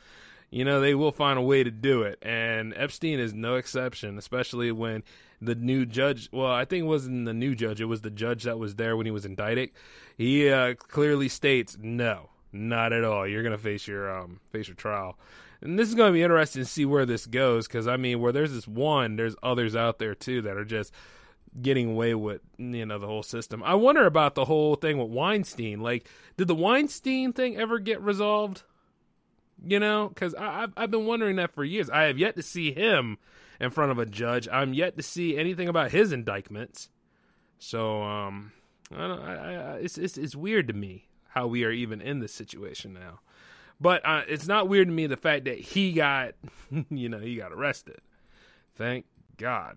you 0.51 0.67
know, 0.67 0.81
they 0.81 0.95
will 0.95 1.13
find 1.13 1.39
a 1.39 1.43
way 1.43 1.65
to 1.65 1.71
do 1.71 2.03
it. 2.03 2.19
And 2.21 2.75
Epstein 2.77 3.19
is 3.19 3.33
no 3.33 3.55
exception, 3.55 4.19
especially 4.19 4.71
when 4.71 5.03
the 5.41 5.55
new 5.55 5.87
judge, 5.87 6.29
well, 6.31 6.53
I 6.53 6.67
think 6.67 6.83
it 6.83 6.89
wasn't 6.89 7.25
the 7.25 7.33
new 7.33 7.55
judge, 7.55 7.81
it 7.81 7.87
was 7.87 8.03
the 8.03 8.11
judge 8.11 8.45
that 8.45 8.59
was 8.59 8.77
there 8.77 8.97
when 8.97 9.07
he 9.07 9.13
was 9.13 9.25
indicted. 9.25 9.71
He 10.17 10.49
uh, 10.51 10.75
clearly 10.75 11.29
states, 11.29 11.79
no, 11.81 12.29
not 12.53 12.93
at 12.93 13.03
all. 13.03 13.27
You're 13.27 13.43
going 13.43 13.57
to 13.57 13.63
face 13.63 13.89
your 13.89 14.15
um 14.15 14.41
face 14.51 14.69
your 14.69 14.77
trial. 14.77 15.19
And 15.63 15.79
this 15.79 15.89
is 15.89 15.95
going 15.95 16.11
to 16.11 16.13
be 16.13 16.23
interesting 16.23 16.63
to 16.63 16.69
see 16.69 16.85
where 16.85 17.07
this 17.07 17.27
goes 17.27 17.67
cuz 17.67 17.87
I 17.89 17.97
mean, 17.97 18.21
where 18.21 18.33
there's 18.33 18.53
this 18.53 18.69
one, 18.69 19.17
there's 19.17 19.37
others 19.43 19.75
out 19.75 19.99
there 19.99 20.15
too 20.15 20.43
that 20.43 20.57
are 20.57 20.65
just 20.65 20.93
getting 21.61 21.91
away 21.91 22.15
with 22.15 22.41
you 22.59 22.87
know 22.87 22.99
the 22.99 23.07
whole 23.07 23.23
system. 23.23 23.63
I 23.63 23.75
wonder 23.75 24.07
about 24.07 24.35
the 24.35 24.47
whole 24.47 24.75
thing 24.75 24.99
with 24.99 25.11
Weinstein. 25.11 25.81
Like, 25.81 26.09
did 26.37 26.49
the 26.49 26.55
Weinstein 26.55 27.33
thing 27.33 27.57
ever 27.57 27.79
get 27.79 28.01
resolved? 28.01 28.63
You 29.65 29.79
know, 29.79 30.09
because 30.09 30.35
I've 30.35 30.73
I've 30.77 30.91
been 30.91 31.07
wondering 31.07 31.37
that 31.37 31.55
for 31.55 31.65
years. 31.65 31.91
I 31.91 32.03
have 32.03 32.19
yet 32.19 32.37
to 32.37 32.43
see 32.43 32.73
him 32.73 33.19
in 33.61 33.71
front 33.71 33.93
of 33.93 33.99
a 33.99 34.07
judge. 34.07 34.49
I'm 34.51 34.75
yet 34.75 34.97
to 34.97 35.03
see 35.03 35.37
anything 35.37 35.69
about 35.69 35.93
his 35.93 36.13
indictments. 36.13 36.89
So, 37.59 38.03
um, 38.03 38.53
I 38.91 39.07
don't. 39.07 39.21
I, 39.21 39.35
I, 39.35 39.75
it's 39.77 39.99
it's 39.99 40.17
it's 40.19 40.35
weird 40.35 40.67
to 40.69 40.75
me 40.75 41.09
how 41.29 41.47
we 41.47 41.65
are 41.65 41.71
even 41.71 42.01
in 42.01 42.19
this 42.21 42.33
situation 42.33 42.93
now. 42.93 43.21
But 43.81 44.03
uh, 44.05 44.23
it's 44.29 44.47
not 44.47 44.69
weird 44.69 44.89
to 44.89 44.93
me 44.93 45.07
the 45.07 45.17
fact 45.17 45.45
that 45.47 45.59
he 45.59 45.93
got, 45.93 46.35
you 46.91 47.09
know, 47.09 47.19
he 47.19 47.37
got 47.37 47.53
arrested. 47.53 47.99
Thank 48.77 49.07
God. 49.37 49.77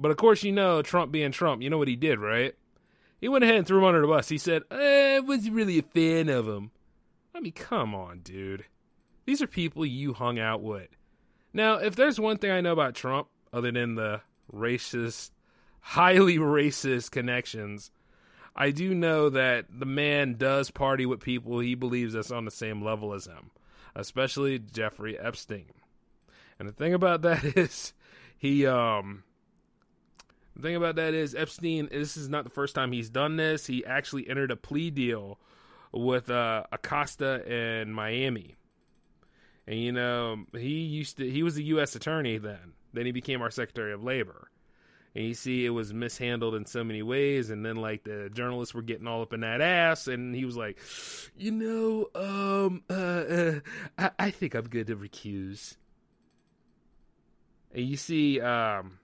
But 0.00 0.10
of 0.10 0.16
course, 0.16 0.42
you 0.42 0.50
know, 0.50 0.80
Trump 0.80 1.12
being 1.12 1.30
Trump, 1.30 1.62
you 1.62 1.68
know 1.68 1.78
what 1.78 1.88
he 1.88 1.96
did, 1.96 2.18
right? 2.18 2.54
He 3.20 3.28
went 3.28 3.44
ahead 3.44 3.56
and 3.56 3.66
threw 3.66 3.78
him 3.78 3.84
under 3.84 4.00
the 4.00 4.06
bus. 4.06 4.30
He 4.30 4.38
said, 4.38 4.62
eh, 4.70 5.18
was 5.18 5.44
he 5.44 5.50
really 5.50 5.78
a 5.78 5.82
fan 5.82 6.30
of 6.30 6.48
him? 6.48 6.70
I 7.34 7.40
mean, 7.40 7.52
come 7.52 7.94
on, 7.94 8.20
dude. 8.20 8.64
These 9.26 9.42
are 9.42 9.46
people 9.46 9.84
you 9.84 10.14
hung 10.14 10.38
out 10.38 10.62
with. 10.62 10.88
Now, 11.52 11.74
if 11.74 11.94
there's 11.96 12.18
one 12.18 12.38
thing 12.38 12.50
I 12.50 12.62
know 12.62 12.72
about 12.72 12.94
Trump, 12.94 13.28
other 13.52 13.70
than 13.70 13.96
the 13.96 14.22
racist, 14.50 15.32
highly 15.80 16.38
racist 16.38 17.10
connections, 17.10 17.90
I 18.56 18.70
do 18.70 18.94
know 18.94 19.28
that 19.28 19.66
the 19.70 19.86
man 19.86 20.36
does 20.36 20.70
party 20.70 21.04
with 21.04 21.20
people 21.20 21.58
he 21.58 21.74
believes 21.74 22.14
that's 22.14 22.30
on 22.30 22.46
the 22.46 22.50
same 22.50 22.82
level 22.82 23.12
as 23.12 23.26
him, 23.26 23.50
especially 23.94 24.58
Jeffrey 24.58 25.18
Epstein. 25.18 25.72
And 26.58 26.66
the 26.66 26.72
thing 26.72 26.94
about 26.94 27.22
that 27.22 27.44
is, 27.44 27.92
he 28.38 28.66
um 28.66 29.24
the 30.60 30.68
thing 30.68 30.76
about 30.76 30.96
that 30.96 31.14
is 31.14 31.34
Epstein. 31.34 31.88
This 31.90 32.16
is 32.16 32.28
not 32.28 32.44
the 32.44 32.50
first 32.50 32.74
time 32.74 32.92
he's 32.92 33.10
done 33.10 33.36
this. 33.36 33.66
He 33.66 33.84
actually 33.84 34.28
entered 34.28 34.50
a 34.50 34.56
plea 34.56 34.90
deal 34.90 35.38
with 35.92 36.30
uh, 36.30 36.64
Acosta 36.70 37.44
in 37.50 37.92
Miami, 37.92 38.56
and 39.66 39.78
you 39.78 39.92
know 39.92 40.44
he 40.52 40.80
used 40.80 41.16
to. 41.18 41.30
He 41.30 41.42
was 41.42 41.56
a 41.56 41.62
U.S. 41.62 41.94
attorney 41.94 42.38
then. 42.38 42.72
Then 42.92 43.06
he 43.06 43.12
became 43.12 43.40
our 43.40 43.50
Secretary 43.50 43.92
of 43.92 44.02
Labor. 44.02 44.50
And 45.14 45.24
you 45.24 45.34
see, 45.34 45.66
it 45.66 45.70
was 45.70 45.92
mishandled 45.92 46.54
in 46.54 46.66
so 46.66 46.84
many 46.84 47.02
ways. 47.02 47.50
And 47.50 47.66
then, 47.66 47.76
like, 47.76 48.04
the 48.04 48.30
journalists 48.32 48.74
were 48.74 48.82
getting 48.82 49.08
all 49.08 49.22
up 49.22 49.32
in 49.32 49.40
that 49.40 49.60
ass. 49.60 50.06
And 50.06 50.34
he 50.34 50.44
was 50.44 50.56
like, 50.56 50.78
you 51.36 51.50
know, 51.50 52.08
um, 52.14 52.84
uh, 52.88 52.92
uh, 52.92 53.60
I, 53.98 54.10
I 54.18 54.30
think 54.30 54.54
I'm 54.54 54.68
good 54.68 54.86
to 54.86 54.96
recuse. 54.96 55.76
And 57.74 57.84
you 57.84 57.96
see, 57.96 58.40
um, 58.40 59.00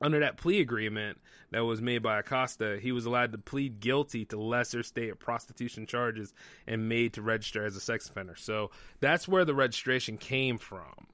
under 0.00 0.20
that 0.20 0.36
plea 0.36 0.60
agreement 0.60 1.18
that 1.50 1.64
was 1.64 1.82
made 1.82 2.02
by 2.02 2.18
Acosta, 2.18 2.78
he 2.80 2.92
was 2.92 3.04
allowed 3.06 3.32
to 3.32 3.38
plead 3.38 3.80
guilty 3.80 4.24
to 4.26 4.40
lesser 4.40 4.82
state 4.82 5.18
prostitution 5.18 5.86
charges 5.86 6.32
and 6.66 6.88
made 6.88 7.12
to 7.14 7.22
register 7.22 7.64
as 7.64 7.76
a 7.76 7.80
sex 7.80 8.08
offender. 8.08 8.34
So 8.36 8.70
that's 9.00 9.28
where 9.28 9.44
the 9.44 9.54
registration 9.54 10.16
came 10.16 10.58
from. 10.58 11.08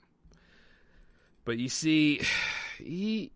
But 1.44 1.58
you 1.58 1.68
see, 1.68 2.22
he. 2.78 3.32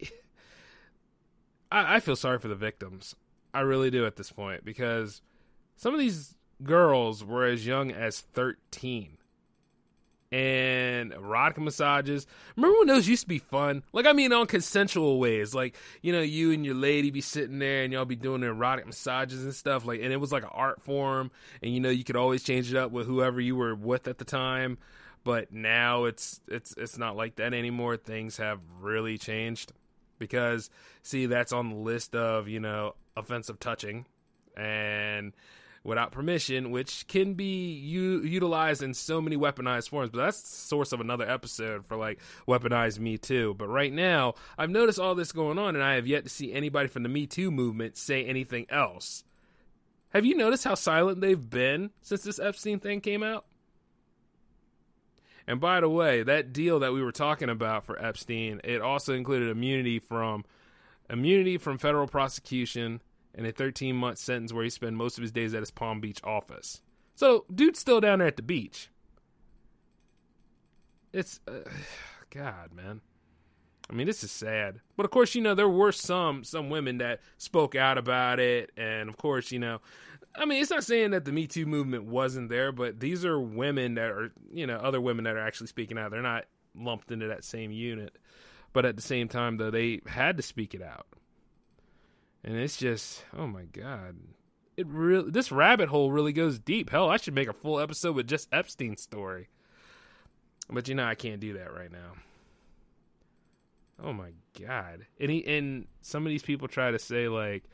I, 1.73 1.97
I 1.97 2.00
feel 2.00 2.16
sorry 2.16 2.38
for 2.38 2.49
the 2.49 2.54
victims. 2.54 3.14
I 3.52 3.61
really 3.61 3.90
do 3.90 4.07
at 4.07 4.16
this 4.16 4.30
point 4.30 4.64
because 4.64 5.23
some 5.76 5.95
of 5.95 6.00
these 6.00 6.37
girls 6.62 7.25
were 7.25 7.47
as 7.47 7.66
young 7.66 7.90
as 7.90 8.21
13 8.21 9.16
and 10.33 11.13
erotic 11.13 11.59
massages. 11.59 12.27
Remember 12.57 12.79
when 12.79 12.89
those 12.89 13.09
used 13.09 13.23
to 13.23 13.29
be 13.29 13.39
fun? 13.39 13.83
Like, 13.93 14.07
I 14.07 14.13
mean, 14.13 14.33
on 14.33 14.47
consensual 14.47 15.19
ways. 15.19 15.55
Like, 15.55 15.77
you 16.03 16.13
know, 16.13 16.21
you 16.21 16.53
and 16.53 16.65
your 16.65 16.75
lady 16.75 17.11
be 17.11 17.21
sitting 17.21 17.59
there 17.59 17.83
and 17.83 17.93
y'all 17.93 18.05
be 18.05 18.17
doing 18.17 18.43
erotic 18.43 18.87
massages 18.87 19.43
and 19.45 19.55
stuff. 19.55 19.85
Like, 19.85 20.01
and 20.03 20.13
it 20.13 20.19
was 20.19 20.33
like 20.33 20.45
an 20.45 20.51
art 20.53 20.83
form. 20.83 21.31
And, 21.63 21.73
you 21.73 21.81
know, 21.81 21.91
you 21.91 22.05
could 22.05 22.17
always 22.17 22.43
change 22.43 22.73
it 22.73 22.77
up 22.77 22.93
with 22.93 23.07
whoever 23.07 23.41
you 23.41 23.57
were 23.57 23.75
with 23.75 24.07
at 24.07 24.19
the 24.19 24.25
time. 24.25 24.79
But 25.23 25.53
now 25.53 26.05
it's 26.05 26.41
it's 26.49 26.75
it's 26.79 26.97
not 26.97 27.15
like 27.15 27.37
that 27.37 27.53
anymore. 27.53 27.99
Things 27.99 28.39
have 28.39 28.59
really 28.81 29.19
changed 29.19 29.73
because 30.19 30.71
see 31.03 31.27
that's 31.27 31.53
on 31.53 31.69
the 31.69 31.77
list 31.77 32.15
of 32.15 32.49
you 32.49 32.59
know 32.59 32.95
offensive 33.19 33.61
touching 33.61 34.07
and 34.57 35.35
without 35.83 36.13
permission, 36.13 36.71
which 36.71 37.07
can 37.09 37.35
be 37.35 37.73
u- 37.73 38.23
utilized 38.23 38.83
in 38.83 38.93
so 38.93 39.21
many 39.21 39.37
weaponized 39.37 39.89
forms. 39.89 40.11
But 40.11 40.19
that's 40.19 40.43
the 40.43 40.49
source 40.49 40.93
of 40.93 41.01
another 41.01 41.29
episode 41.29 41.87
for 41.87 41.97
like 41.97 42.21
weaponized 42.47 42.99
Me 42.99 43.17
Too. 43.17 43.55
But 43.55 43.69
right 43.69 43.93
now, 43.93 44.35
I've 44.59 44.71
noticed 44.71 44.99
all 44.99 45.15
this 45.15 45.33
going 45.33 45.59
on, 45.59 45.75
and 45.75 45.85
I 45.85 45.95
have 45.95 46.07
yet 46.07 46.25
to 46.25 46.31
see 46.31 46.53
anybody 46.53 46.89
from 46.89 47.03
the 47.03 47.09
Me 47.09 47.27
Too 47.27 47.51
movement 47.51 47.97
say 47.97 48.25
anything 48.25 48.67
else. 48.69 49.25
Have 50.11 50.27
you 50.27 50.37
noticed 50.37 50.65
how 50.65 50.75
silent 50.75 51.21
they've 51.21 51.51
been 51.51 51.91
since 52.03 52.23
this 52.23 52.41
Epstein 52.41 52.81
thing 52.81 53.01
came 53.01 53.23
out? 53.23 53.47
And 55.47 55.61
by 55.61 55.81
the 55.81 55.89
way, 55.89 56.23
that 56.23 56.53
deal 56.53 56.81
that 56.81 56.93
we 56.93 57.03
were 57.03 57.13
talking 57.13 57.49
about 57.49 57.85
for 57.85 58.01
Epstein, 58.01 58.61
it 58.65 58.81
also 58.81 59.15
included 59.15 59.49
immunity 59.49 59.99
from 59.99 60.45
immunity 61.09 61.59
from 61.59 61.79
federal 61.79 62.07
prosecution 62.07 63.01
and 63.35 63.47
a 63.47 63.53
13 63.53 63.97
month 63.97 64.19
sentence 64.19 64.53
where 64.53 64.65
he 64.65 64.71
spent 64.71 64.97
most 64.97 65.19
of 65.19 65.23
his 65.23 65.33
days 65.33 65.55
at 65.55 65.61
his 65.61 65.71
Palm 65.71 66.01
Beach 66.01 66.21
office. 66.25 66.83
So, 67.15 67.45
dude's 67.53 67.79
still 67.79 68.01
down 68.01 68.21
there 68.21 68.29
at 68.29 68.37
the 68.37 68.43
beach. 68.43 68.91
It's, 71.13 71.41
uh, 71.47 71.69
God, 72.31 72.73
man. 72.73 73.01
I 73.91 73.93
mean, 73.93 74.07
this 74.07 74.23
is 74.23 74.31
sad. 74.31 74.81
But 74.97 75.05
of 75.05 75.11
course, 75.11 75.35
you 75.35 75.43
know, 75.43 75.55
there 75.55 75.69
were 75.69 75.91
some 75.91 76.45
some 76.45 76.71
women 76.71 76.99
that 76.99 77.21
spoke 77.39 77.75
out 77.75 77.99
about 77.99 78.39
it, 78.39 78.71
and 78.77 79.09
of 79.09 79.17
course, 79.17 79.51
you 79.51 79.59
know, 79.59 79.81
I 80.35 80.45
mean, 80.45 80.63
it's 80.63 80.71
not 80.71 80.85
saying 80.85 81.11
that 81.11 81.25
the 81.25 81.33
Me 81.33 81.47
Too 81.47 81.67
movement 81.67 82.05
wasn't 82.05 82.51
there, 82.51 82.71
but 82.71 83.01
these 83.01 83.25
are 83.25 83.41
women 83.41 83.95
that 83.95 84.11
are, 84.11 84.33
you 84.53 84.67
know, 84.67 84.77
other 84.77 85.01
women 85.01 85.25
that 85.25 85.35
are 85.35 85.45
actually 85.45 85.67
speaking 85.67 85.99
out. 85.99 86.13
They're 86.13 86.23
not 86.23 86.45
lumped 86.75 87.11
into 87.11 87.27
that 87.29 87.45
same 87.45 87.73
unit. 87.73 88.17
But 88.73 88.87
at 88.87 88.95
the 88.95 89.03
same 89.03 89.27
time, 89.27 89.57
though, 89.57 89.71
they 89.71 90.01
had 90.07 90.37
to 90.37 90.43
speak 90.43 90.75
it 90.75 90.83
out. 90.83 91.07
And 92.43 92.57
it's 92.57 92.77
just, 92.77 93.25
oh 93.37 93.47
my 93.47 93.65
God. 93.65 94.17
It 94.77 94.87
really, 94.87 95.31
this 95.31 95.53
rabbit 95.53 95.89
hole 95.89 96.11
really 96.11 96.33
goes 96.33 96.59
deep. 96.59 96.91
Hell, 96.91 97.11
I 97.11 97.19
should 97.19 97.35
make 97.35 97.49
a 97.49 97.53
full 97.53 97.81
episode 97.81 98.17
with 98.17 98.27
just 98.27 98.49
Epstein's 98.53 99.03
story. 99.03 99.49
But 100.71 100.89
you 100.89 100.95
know, 100.95 101.05
I 101.05 101.15
can't 101.15 101.41
do 101.41 101.55
that 101.55 101.75
right 101.75 101.93
now. 101.93 102.13
Oh 104.03 104.13
my 104.13 104.31
God. 104.59 105.07
And 105.21 105.31
he, 105.31 105.47
and 105.47 105.87
some 106.01 106.25
of 106.25 106.31
these 106.31 106.43
people 106.43 106.69
try 106.69 106.91
to 106.91 106.99
say, 106.99 107.29
like, 107.29 107.65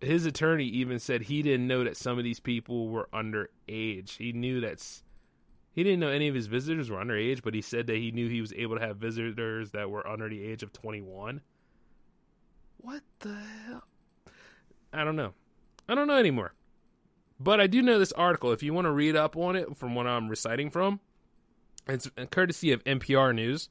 his 0.00 0.26
attorney 0.26 0.64
even 0.64 0.98
said 0.98 1.22
he 1.22 1.42
didn't 1.42 1.66
know 1.66 1.84
that 1.84 1.96
some 1.96 2.18
of 2.18 2.24
these 2.24 2.40
people 2.40 2.88
were 2.88 3.08
underage. 3.12 4.16
He 4.18 4.32
knew 4.32 4.60
that's 4.60 5.02
he 5.72 5.82
didn't 5.82 6.00
know 6.00 6.08
any 6.08 6.28
of 6.28 6.34
his 6.34 6.46
visitors 6.46 6.90
were 6.90 6.98
underage, 6.98 7.42
but 7.42 7.54
he 7.54 7.60
said 7.60 7.86
that 7.86 7.96
he 7.96 8.10
knew 8.10 8.28
he 8.28 8.40
was 8.40 8.52
able 8.54 8.78
to 8.78 8.84
have 8.84 8.96
visitors 8.96 9.72
that 9.72 9.90
were 9.90 10.06
under 10.06 10.28
the 10.28 10.42
age 10.42 10.62
of 10.62 10.72
21. 10.72 11.42
What 12.78 13.02
the 13.20 13.34
hell? 13.66 13.84
I 14.92 15.04
don't 15.04 15.16
know. 15.16 15.34
I 15.88 15.94
don't 15.94 16.06
know 16.06 16.18
anymore. 16.18 16.54
But 17.38 17.60
I 17.60 17.66
do 17.66 17.82
know 17.82 17.98
this 17.98 18.12
article. 18.12 18.52
If 18.52 18.62
you 18.62 18.72
want 18.72 18.86
to 18.86 18.92
read 18.92 19.16
up 19.16 19.36
on 19.36 19.56
it 19.56 19.76
from 19.76 19.94
what 19.94 20.06
I'm 20.06 20.28
reciting 20.28 20.70
from, 20.70 21.00
it's 21.86 22.10
courtesy 22.30 22.72
of 22.72 22.82
NPR 22.84 23.34
News. 23.34 23.68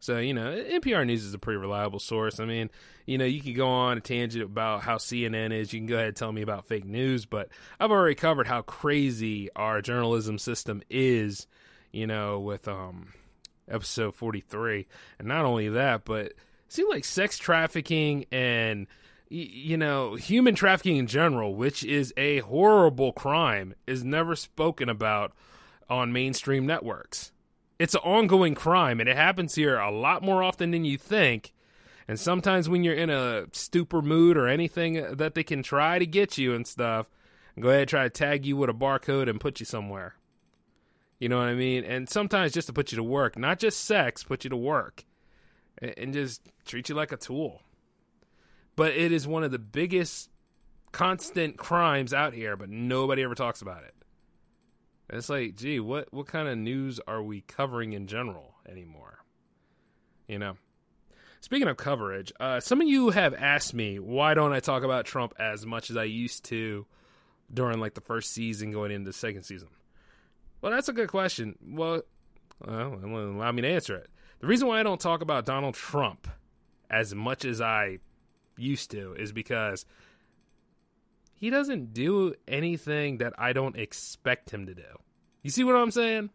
So, 0.00 0.18
you 0.18 0.34
know, 0.34 0.52
NPR 0.52 1.06
News 1.06 1.24
is 1.24 1.32
a 1.32 1.38
pretty 1.38 1.56
reliable 1.56 2.00
source. 2.00 2.38
I 2.38 2.44
mean, 2.44 2.70
you 3.06 3.16
know, 3.16 3.24
you 3.24 3.40
can 3.40 3.54
go 3.54 3.68
on 3.68 3.96
a 3.96 4.00
tangent 4.00 4.44
about 4.44 4.82
how 4.82 4.96
CNN 4.96 5.52
is. 5.52 5.72
You 5.72 5.80
can 5.80 5.86
go 5.86 5.94
ahead 5.94 6.08
and 6.08 6.16
tell 6.16 6.32
me 6.32 6.42
about 6.42 6.66
fake 6.66 6.84
news, 6.84 7.24
but 7.24 7.48
I've 7.80 7.90
already 7.90 8.14
covered 8.14 8.46
how 8.46 8.62
crazy 8.62 9.48
our 9.56 9.80
journalism 9.80 10.38
system 10.38 10.82
is, 10.90 11.46
you 11.92 12.06
know, 12.06 12.40
with 12.40 12.68
um 12.68 13.14
episode 13.68 14.14
43. 14.14 14.86
And 15.18 15.28
not 15.28 15.44
only 15.44 15.68
that, 15.70 16.04
but 16.04 16.34
it 16.66 16.72
seems 16.72 16.90
like 16.90 17.04
sex 17.04 17.38
trafficking 17.38 18.26
and 18.30 18.86
you 19.30 19.76
know, 19.76 20.14
human 20.14 20.54
trafficking 20.54 20.96
in 20.96 21.06
general, 21.08 21.56
which 21.56 21.82
is 21.82 22.14
a 22.16 22.38
horrible 22.40 23.12
crime, 23.12 23.74
is 23.86 24.04
never 24.04 24.36
spoken 24.36 24.88
about 24.88 25.32
on 25.88 26.12
mainstream 26.12 26.66
networks 26.66 27.32
it's 27.78 27.94
an 27.94 28.00
ongoing 28.04 28.54
crime 28.54 29.00
and 29.00 29.08
it 29.08 29.16
happens 29.16 29.54
here 29.54 29.78
a 29.78 29.90
lot 29.90 30.22
more 30.22 30.42
often 30.42 30.70
than 30.70 30.84
you 30.84 30.98
think. 30.98 31.52
And 32.06 32.20
sometimes 32.20 32.68
when 32.68 32.84
you're 32.84 32.94
in 32.94 33.10
a 33.10 33.46
stupor 33.52 34.02
mood 34.02 34.36
or 34.36 34.46
anything 34.46 35.16
that 35.16 35.34
they 35.34 35.42
can 35.42 35.62
try 35.62 35.98
to 35.98 36.06
get 36.06 36.36
you 36.36 36.54
and 36.54 36.66
stuff, 36.66 37.06
go 37.58 37.70
ahead 37.70 37.82
and 37.82 37.88
try 37.88 38.02
to 38.04 38.10
tag 38.10 38.44
you 38.44 38.56
with 38.56 38.70
a 38.70 38.74
barcode 38.74 39.28
and 39.28 39.40
put 39.40 39.58
you 39.58 39.66
somewhere. 39.66 40.14
You 41.18 41.28
know 41.28 41.38
what 41.38 41.48
I 41.48 41.54
mean? 41.54 41.84
And 41.84 42.08
sometimes 42.08 42.52
just 42.52 42.66
to 42.66 42.72
put 42.72 42.92
you 42.92 42.96
to 42.96 43.02
work, 43.02 43.38
not 43.38 43.58
just 43.58 43.84
sex, 43.84 44.22
put 44.22 44.44
you 44.44 44.50
to 44.50 44.56
work 44.56 45.04
and 45.80 46.12
just 46.12 46.42
treat 46.64 46.88
you 46.88 46.94
like 46.94 47.12
a 47.12 47.16
tool. 47.16 47.62
But 48.76 48.92
it 48.92 49.12
is 49.12 49.26
one 49.26 49.44
of 49.44 49.50
the 49.50 49.58
biggest 49.58 50.30
constant 50.92 51.56
crimes 51.56 52.12
out 52.12 52.34
here, 52.34 52.56
but 52.56 52.70
nobody 52.70 53.22
ever 53.22 53.34
talks 53.34 53.62
about 53.62 53.84
it. 53.84 53.94
It's 55.10 55.28
like, 55.28 55.56
gee, 55.56 55.80
what 55.80 56.12
what 56.12 56.26
kind 56.26 56.48
of 56.48 56.56
news 56.58 57.00
are 57.06 57.22
we 57.22 57.42
covering 57.42 57.92
in 57.92 58.06
general 58.06 58.54
anymore? 58.68 59.18
You 60.26 60.38
know. 60.38 60.56
Speaking 61.40 61.68
of 61.68 61.76
coverage, 61.76 62.32
uh, 62.40 62.58
some 62.60 62.80
of 62.80 62.88
you 62.88 63.10
have 63.10 63.34
asked 63.34 63.74
me 63.74 63.98
why 63.98 64.32
don't 64.32 64.54
I 64.54 64.60
talk 64.60 64.82
about 64.82 65.04
Trump 65.04 65.34
as 65.38 65.66
much 65.66 65.90
as 65.90 65.96
I 65.96 66.04
used 66.04 66.44
to 66.46 66.86
during 67.52 67.80
like 67.80 67.92
the 67.92 68.00
first 68.00 68.32
season 68.32 68.72
going 68.72 68.90
into 68.90 69.10
the 69.10 69.12
second 69.12 69.42
season. 69.42 69.68
Well, 70.62 70.72
that's 70.72 70.88
a 70.88 70.94
good 70.94 71.10
question. 71.10 71.58
Well, 71.62 72.02
well, 72.66 72.98
allow 73.04 73.52
me 73.52 73.60
to 73.60 73.68
answer 73.68 73.96
it. 73.96 74.08
The 74.40 74.46
reason 74.46 74.68
why 74.68 74.80
I 74.80 74.82
don't 74.82 75.00
talk 75.00 75.22
about 75.22 75.46
Donald 75.46 75.74
Trump 75.74 76.28
as 76.90 77.14
much 77.14 77.44
as 77.44 77.60
I 77.60 77.98
used 78.56 78.90
to 78.92 79.14
is 79.14 79.32
because 79.32 79.86
he 81.34 81.50
doesn't 81.50 81.92
do 81.92 82.34
anything 82.46 83.18
that 83.18 83.32
I 83.38 83.52
don't 83.52 83.76
expect 83.76 84.50
him 84.50 84.66
to 84.66 84.74
do. 84.74 84.82
You 85.42 85.50
see 85.50 85.64
what 85.64 85.76
I'm 85.76 85.90
saying? 85.90 86.30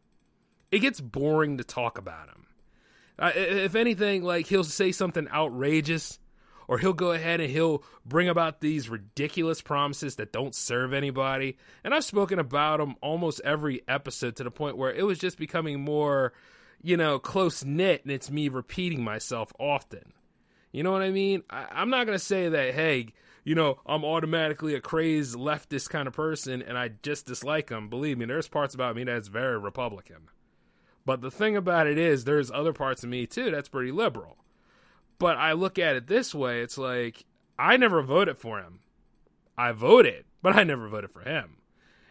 It 0.72 0.80
gets 0.80 1.02
boring 1.02 1.58
to 1.58 1.64
talk 1.64 1.98
about 1.98 2.30
him. 2.30 2.46
If 3.20 3.76
anything, 3.76 4.24
like 4.24 4.48
he'll 4.48 4.64
say 4.64 4.92
something 4.92 5.28
outrageous, 5.30 6.20
or 6.70 6.78
he'll 6.78 6.94
go 6.94 7.12
ahead 7.12 7.42
and 7.42 7.50
he'll 7.50 7.84
bring 8.06 8.30
about 8.30 8.62
these 8.62 8.90
ridiculous 8.90 9.60
promises 9.60 10.18
that 10.18 10.32
don't 10.32 10.54
serve 10.54 10.94
anybody. 10.94 11.58
And 11.84 11.96
I've 11.96 12.06
spoken 12.06 12.38
about 12.38 12.80
him 12.80 12.96
almost 13.02 13.42
every 13.44 13.82
episode 13.88 14.36
to 14.36 14.44
the 14.44 14.52
point 14.52 14.78
where 14.78 14.94
it 14.94 15.04
was 15.04 15.18
just 15.18 15.40
becoming 15.40 15.82
more, 15.82 16.32
you 16.82 16.98
know, 16.98 17.20
close 17.20 17.64
knit, 17.64 18.04
and 18.04 18.12
it's 18.12 18.32
me 18.32 18.50
repeating 18.50 19.04
myself 19.04 19.54
often. 19.60 20.14
You 20.72 20.84
know 20.84 20.92
what 20.92 21.02
I 21.02 21.12
mean? 21.12 21.44
I, 21.50 21.66
I'm 21.72 21.90
not 21.90 22.06
gonna 22.06 22.20
say 22.20 22.50
that, 22.50 22.74
hey, 22.74 23.14
you 23.44 23.56
know, 23.56 23.80
I'm 23.86 24.06
automatically 24.06 24.76
a 24.76 24.82
crazed 24.82 25.36
leftist 25.36 25.90
kind 25.90 26.08
of 26.08 26.14
person 26.14 26.62
and 26.62 26.78
I 26.78 26.92
just 27.02 27.26
dislike 27.26 27.68
them. 27.68 27.90
Believe 27.90 28.18
me, 28.18 28.26
there's 28.26 28.48
parts 28.48 28.76
about 28.76 28.96
me 28.96 29.04
that's 29.04 29.28
very 29.28 29.58
Republican. 29.58 30.30
But 31.06 31.22
the 31.22 31.32
thing 31.32 31.58
about 31.58 31.88
it 31.88 31.98
is, 31.98 32.26
there's 32.26 32.52
other 32.52 32.74
parts 32.74 33.04
of 33.04 33.10
me 33.10 33.26
too 33.26 33.50
that's 33.50 33.70
pretty 33.70 33.92
liberal. 33.92 34.38
But 35.18 35.38
I 35.38 35.54
look 35.54 35.80
at 35.80 35.96
it 35.96 36.08
this 36.08 36.36
way 36.36 36.62
it's 36.62 36.78
like, 36.78 37.26
I 37.58 37.78
never 37.78 38.02
voted 38.02 38.38
for 38.38 38.60
him. 38.60 38.82
I 39.58 39.72
voted, 39.72 40.26
but 40.42 40.56
I 40.56 40.64
never 40.64 40.88
voted 40.88 41.12
for 41.12 41.22
him. 41.22 41.58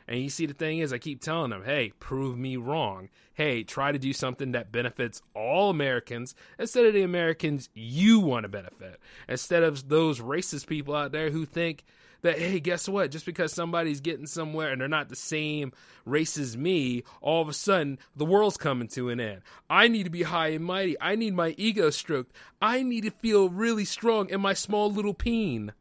And 0.08 0.20
you 0.20 0.30
see, 0.30 0.46
the 0.46 0.54
thing 0.54 0.78
is, 0.78 0.90
I 0.90 0.98
keep 0.98 1.20
telling 1.20 1.50
them, 1.50 1.64
hey, 1.64 1.92
prove 2.00 2.38
me 2.38 2.56
wrong. 2.56 3.10
Hey, 3.34 3.62
try 3.62 3.92
to 3.92 3.98
do 3.98 4.14
something 4.14 4.52
that 4.52 4.72
benefits 4.72 5.20
all 5.34 5.68
Americans 5.68 6.34
instead 6.58 6.86
of 6.86 6.94
the 6.94 7.02
Americans 7.02 7.68
you 7.74 8.18
want 8.18 8.44
to 8.44 8.48
benefit. 8.48 8.98
Instead 9.28 9.62
of 9.62 9.90
those 9.90 10.18
racist 10.18 10.66
people 10.66 10.94
out 10.94 11.12
there 11.12 11.28
who 11.28 11.44
think 11.44 11.84
that, 12.22 12.38
hey, 12.38 12.58
guess 12.58 12.88
what? 12.88 13.10
Just 13.10 13.26
because 13.26 13.52
somebody's 13.52 14.00
getting 14.00 14.26
somewhere 14.26 14.70
and 14.70 14.80
they're 14.80 14.88
not 14.88 15.10
the 15.10 15.14
same 15.14 15.72
race 16.06 16.38
as 16.38 16.56
me, 16.56 17.04
all 17.20 17.42
of 17.42 17.48
a 17.48 17.52
sudden 17.52 17.98
the 18.16 18.24
world's 18.24 18.56
coming 18.56 18.88
to 18.88 19.10
an 19.10 19.20
end. 19.20 19.42
I 19.68 19.88
need 19.88 20.04
to 20.04 20.10
be 20.10 20.22
high 20.22 20.48
and 20.48 20.64
mighty. 20.64 20.96
I 21.02 21.16
need 21.16 21.34
my 21.34 21.54
ego 21.58 21.90
stroked. 21.90 22.32
I 22.62 22.82
need 22.82 23.02
to 23.02 23.10
feel 23.10 23.50
really 23.50 23.84
strong 23.84 24.30
in 24.30 24.40
my 24.40 24.54
small 24.54 24.90
little 24.90 25.14
peen. 25.14 25.74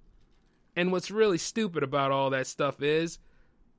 And 0.75 0.91
what's 0.91 1.09
really 1.09 1.39
stupid 1.39 1.81
about 1.81 2.11
all 2.11 2.29
that 2.31 2.45
stuff 2.45 2.81
is 2.83 3.19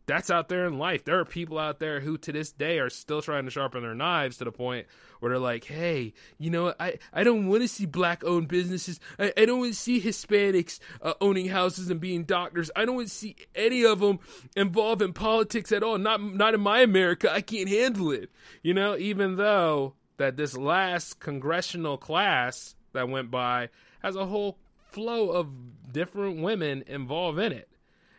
that's 0.08 0.30
out 0.30 0.48
there 0.48 0.66
in 0.66 0.78
life. 0.78 1.04
There 1.04 1.20
are 1.20 1.24
people 1.24 1.58
out 1.58 1.78
there 1.78 2.00
who 2.00 2.16
to 2.18 2.32
this 2.32 2.50
day 2.50 2.78
are 2.78 2.88
still 2.88 3.20
trying 3.20 3.44
to 3.44 3.50
sharpen 3.50 3.82
their 3.82 3.94
knives 3.94 4.38
to 4.38 4.44
the 4.44 4.50
point 4.50 4.86
where 5.20 5.30
they're 5.30 5.38
like, 5.38 5.64
hey, 5.64 6.14
you 6.38 6.48
know, 6.48 6.74
I, 6.80 6.98
I 7.12 7.24
don't 7.24 7.46
want 7.46 7.60
to 7.62 7.68
see 7.68 7.84
black 7.84 8.24
owned 8.24 8.48
businesses. 8.48 8.98
I, 9.18 9.32
I 9.36 9.44
don't 9.44 9.60
want 9.60 9.74
to 9.74 9.78
see 9.78 10.00
Hispanics 10.00 10.80
uh, 11.02 11.12
owning 11.20 11.48
houses 11.48 11.90
and 11.90 12.00
being 12.00 12.24
doctors. 12.24 12.70
I 12.74 12.86
don't 12.86 12.96
want 12.96 13.08
to 13.08 13.14
see 13.14 13.36
any 13.54 13.84
of 13.84 14.00
them 14.00 14.18
involved 14.56 15.02
in 15.02 15.12
politics 15.12 15.72
at 15.72 15.82
all. 15.82 15.98
Not, 15.98 16.22
not 16.22 16.54
in 16.54 16.60
my 16.60 16.80
America. 16.80 17.30
I 17.30 17.42
can't 17.42 17.68
handle 17.68 18.10
it. 18.10 18.30
You 18.62 18.72
know, 18.72 18.96
even 18.96 19.36
though 19.36 19.92
that 20.16 20.38
this 20.38 20.56
last 20.56 21.20
congressional 21.20 21.98
class 21.98 22.76
that 22.94 23.10
went 23.10 23.30
by 23.30 23.68
has 24.02 24.16
a 24.16 24.26
whole 24.26 24.58
flow 24.90 25.30
of 25.30 25.48
different 25.92 26.40
women 26.40 26.82
involved 26.86 27.38
in 27.38 27.52
it. 27.52 27.68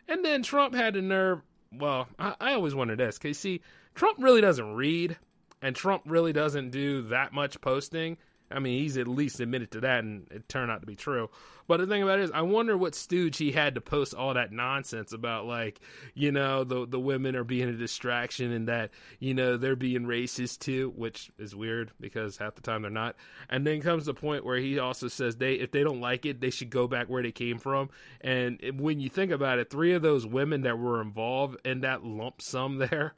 And 0.06 0.24
then 0.24 0.42
Trump 0.42 0.74
had 0.74 0.94
the 0.94 1.02
nerve 1.02 1.42
well, 1.72 2.08
I, 2.18 2.34
I 2.40 2.54
always 2.54 2.74
wonder 2.74 2.96
this 2.96 3.18
because 3.18 3.38
see, 3.38 3.60
Trump 3.94 4.18
really 4.20 4.40
doesn't 4.40 4.74
read, 4.74 5.18
and 5.62 5.74
Trump 5.74 6.02
really 6.06 6.32
doesn't 6.32 6.70
do 6.70 7.02
that 7.02 7.32
much 7.32 7.60
posting. 7.60 8.16
I 8.50 8.58
mean, 8.58 8.82
he's 8.82 8.96
at 8.96 9.06
least 9.06 9.40
admitted 9.40 9.70
to 9.72 9.80
that, 9.80 10.02
and 10.02 10.26
it 10.30 10.48
turned 10.48 10.70
out 10.70 10.80
to 10.80 10.86
be 10.86 10.96
true. 10.96 11.30
But 11.68 11.78
the 11.78 11.86
thing 11.86 12.02
about 12.02 12.18
it 12.18 12.24
is, 12.24 12.30
I 12.32 12.42
wonder 12.42 12.76
what 12.76 12.96
stooge 12.96 13.36
he 13.36 13.52
had 13.52 13.76
to 13.76 13.80
post 13.80 14.12
all 14.12 14.34
that 14.34 14.50
nonsense 14.50 15.12
about, 15.12 15.46
like, 15.46 15.80
you 16.14 16.32
know, 16.32 16.64
the 16.64 16.84
the 16.84 16.98
women 16.98 17.36
are 17.36 17.44
being 17.44 17.68
a 17.68 17.72
distraction 17.72 18.50
and 18.50 18.66
that, 18.66 18.90
you 19.20 19.34
know, 19.34 19.56
they're 19.56 19.76
being 19.76 20.02
racist 20.02 20.58
too, 20.58 20.92
which 20.96 21.30
is 21.38 21.54
weird 21.54 21.92
because 22.00 22.38
half 22.38 22.56
the 22.56 22.60
time 22.60 22.82
they're 22.82 22.90
not. 22.90 23.14
And 23.48 23.64
then 23.64 23.80
comes 23.80 24.06
the 24.06 24.14
point 24.14 24.44
where 24.44 24.58
he 24.58 24.80
also 24.80 25.06
says 25.06 25.36
they, 25.36 25.54
if 25.54 25.70
they 25.70 25.84
don't 25.84 26.00
like 26.00 26.26
it, 26.26 26.40
they 26.40 26.50
should 26.50 26.70
go 26.70 26.88
back 26.88 27.08
where 27.08 27.22
they 27.22 27.30
came 27.30 27.58
from. 27.58 27.90
And 28.20 28.58
when 28.80 28.98
you 28.98 29.08
think 29.08 29.30
about 29.30 29.60
it, 29.60 29.70
three 29.70 29.92
of 29.92 30.02
those 30.02 30.26
women 30.26 30.62
that 30.62 30.76
were 30.76 31.00
involved 31.00 31.56
in 31.64 31.82
that 31.82 32.04
lump 32.04 32.42
sum 32.42 32.78
there, 32.78 33.14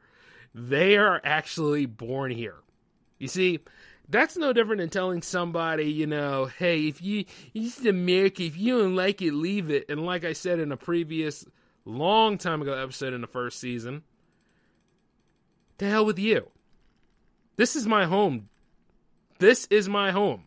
they 0.55 0.99
are 0.99 1.23
actually 1.25 1.87
born 1.87 2.31
here. 2.31 2.57
You 3.19 3.29
see, 3.29 3.61
that's 4.13 4.37
no 4.37 4.53
different 4.53 4.81
than 4.81 4.91
telling 4.91 5.23
somebody, 5.23 5.85
you 5.85 6.07
know, 6.07 6.47
hey, 6.47 6.87
if 6.87 7.03
you, 7.03 7.25
this 7.55 7.79
is 7.79 7.87
America, 7.87 8.43
if 8.43 8.57
you 8.57 8.79
don't 8.79 8.95
like 8.95 9.23
it, 9.23 9.33
leave 9.33 9.71
it. 9.71 9.87
And 9.89 10.05
like 10.05 10.25
I 10.25 10.35
said 10.35 10.59
in 10.59 10.71
a 10.71 10.77
previous, 10.77 11.45
long 11.85 12.39
time 12.39 12.63
ago 12.63 12.75
episode 12.75 13.15
in 13.15 13.23
the 13.23 13.27
first 13.27 13.59
season, 13.59 14.03
to 15.79 15.89
hell 15.89 16.05
with 16.05 16.19
you. 16.19 16.49
This 17.57 17.75
is 17.75 17.87
my 17.87 18.05
home. 18.05 18.49
This 19.39 19.67
is 19.71 19.89
my 19.89 20.13
home. 20.13 20.45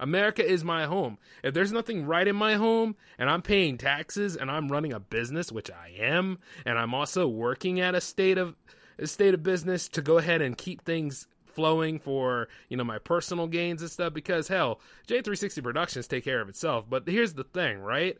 America 0.00 0.46
is 0.46 0.62
my 0.62 0.84
home. 0.84 1.18
If 1.42 1.54
there's 1.54 1.72
nothing 1.72 2.04
right 2.04 2.28
in 2.28 2.36
my 2.36 2.54
home 2.54 2.96
and 3.18 3.28
I'm 3.28 3.42
paying 3.42 3.78
taxes 3.78 4.36
and 4.36 4.50
I'm 4.50 4.70
running 4.70 4.92
a 4.92 5.00
business, 5.00 5.50
which 5.50 5.70
I 5.70 5.92
am, 5.98 6.38
and 6.64 6.78
I'm 6.78 6.94
also 6.94 7.26
working 7.26 7.80
at 7.80 7.94
a 7.94 8.00
state 8.00 8.38
of 8.38 8.54
a 8.98 9.06
state 9.06 9.34
of 9.34 9.42
business 9.42 9.88
to 9.88 10.02
go 10.02 10.18
ahead 10.18 10.42
and 10.42 10.58
keep 10.58 10.82
things 10.84 11.28
flowing 11.58 11.98
for 11.98 12.46
you 12.68 12.76
know 12.76 12.84
my 12.84 13.00
personal 13.00 13.48
gains 13.48 13.82
and 13.82 13.90
stuff 13.90 14.14
because 14.14 14.46
hell 14.46 14.80
j360 15.08 15.60
productions 15.60 16.06
take 16.06 16.22
care 16.22 16.40
of 16.40 16.48
itself. 16.48 16.84
But 16.88 17.08
here's 17.08 17.34
the 17.34 17.42
thing 17.42 17.80
right? 17.80 18.16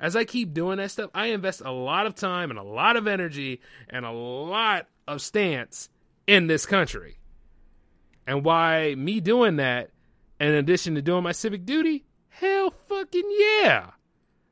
As 0.00 0.16
i 0.16 0.24
keep 0.24 0.54
doing 0.54 0.78
that 0.78 0.90
stuff 0.90 1.10
i 1.14 1.26
invest 1.26 1.60
a 1.62 1.70
lot 1.70 2.06
of 2.06 2.14
time 2.14 2.48
and 2.48 2.58
a 2.58 2.62
lot 2.62 2.96
of 2.96 3.06
energy 3.06 3.60
and 3.90 4.06
a 4.06 4.10
lot 4.10 4.86
of 5.06 5.20
stance 5.20 5.90
in 6.26 6.46
this 6.46 6.64
country. 6.64 7.18
And 8.26 8.46
why 8.46 8.94
me 8.96 9.20
doing 9.20 9.56
that 9.56 9.90
in 10.40 10.54
addition 10.54 10.94
to 10.94 11.02
doing 11.02 11.22
my 11.22 11.32
civic 11.32 11.66
duty 11.66 12.06
hell 12.30 12.72
fucking 12.88 13.30
yeah. 13.38 13.90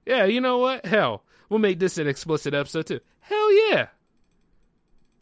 Yeah 0.05 0.27
you 0.27 0.43
know 0.43 0.59
what? 0.59 0.85
Hell 0.85 1.25
we'll 1.49 1.61
make 1.61 1.79
this 1.79 1.97
an 1.97 2.07
explicit 2.07 2.53
episode 2.53 2.85
too. 2.89 3.01
Hell 3.21 3.71
yeah 3.71 3.87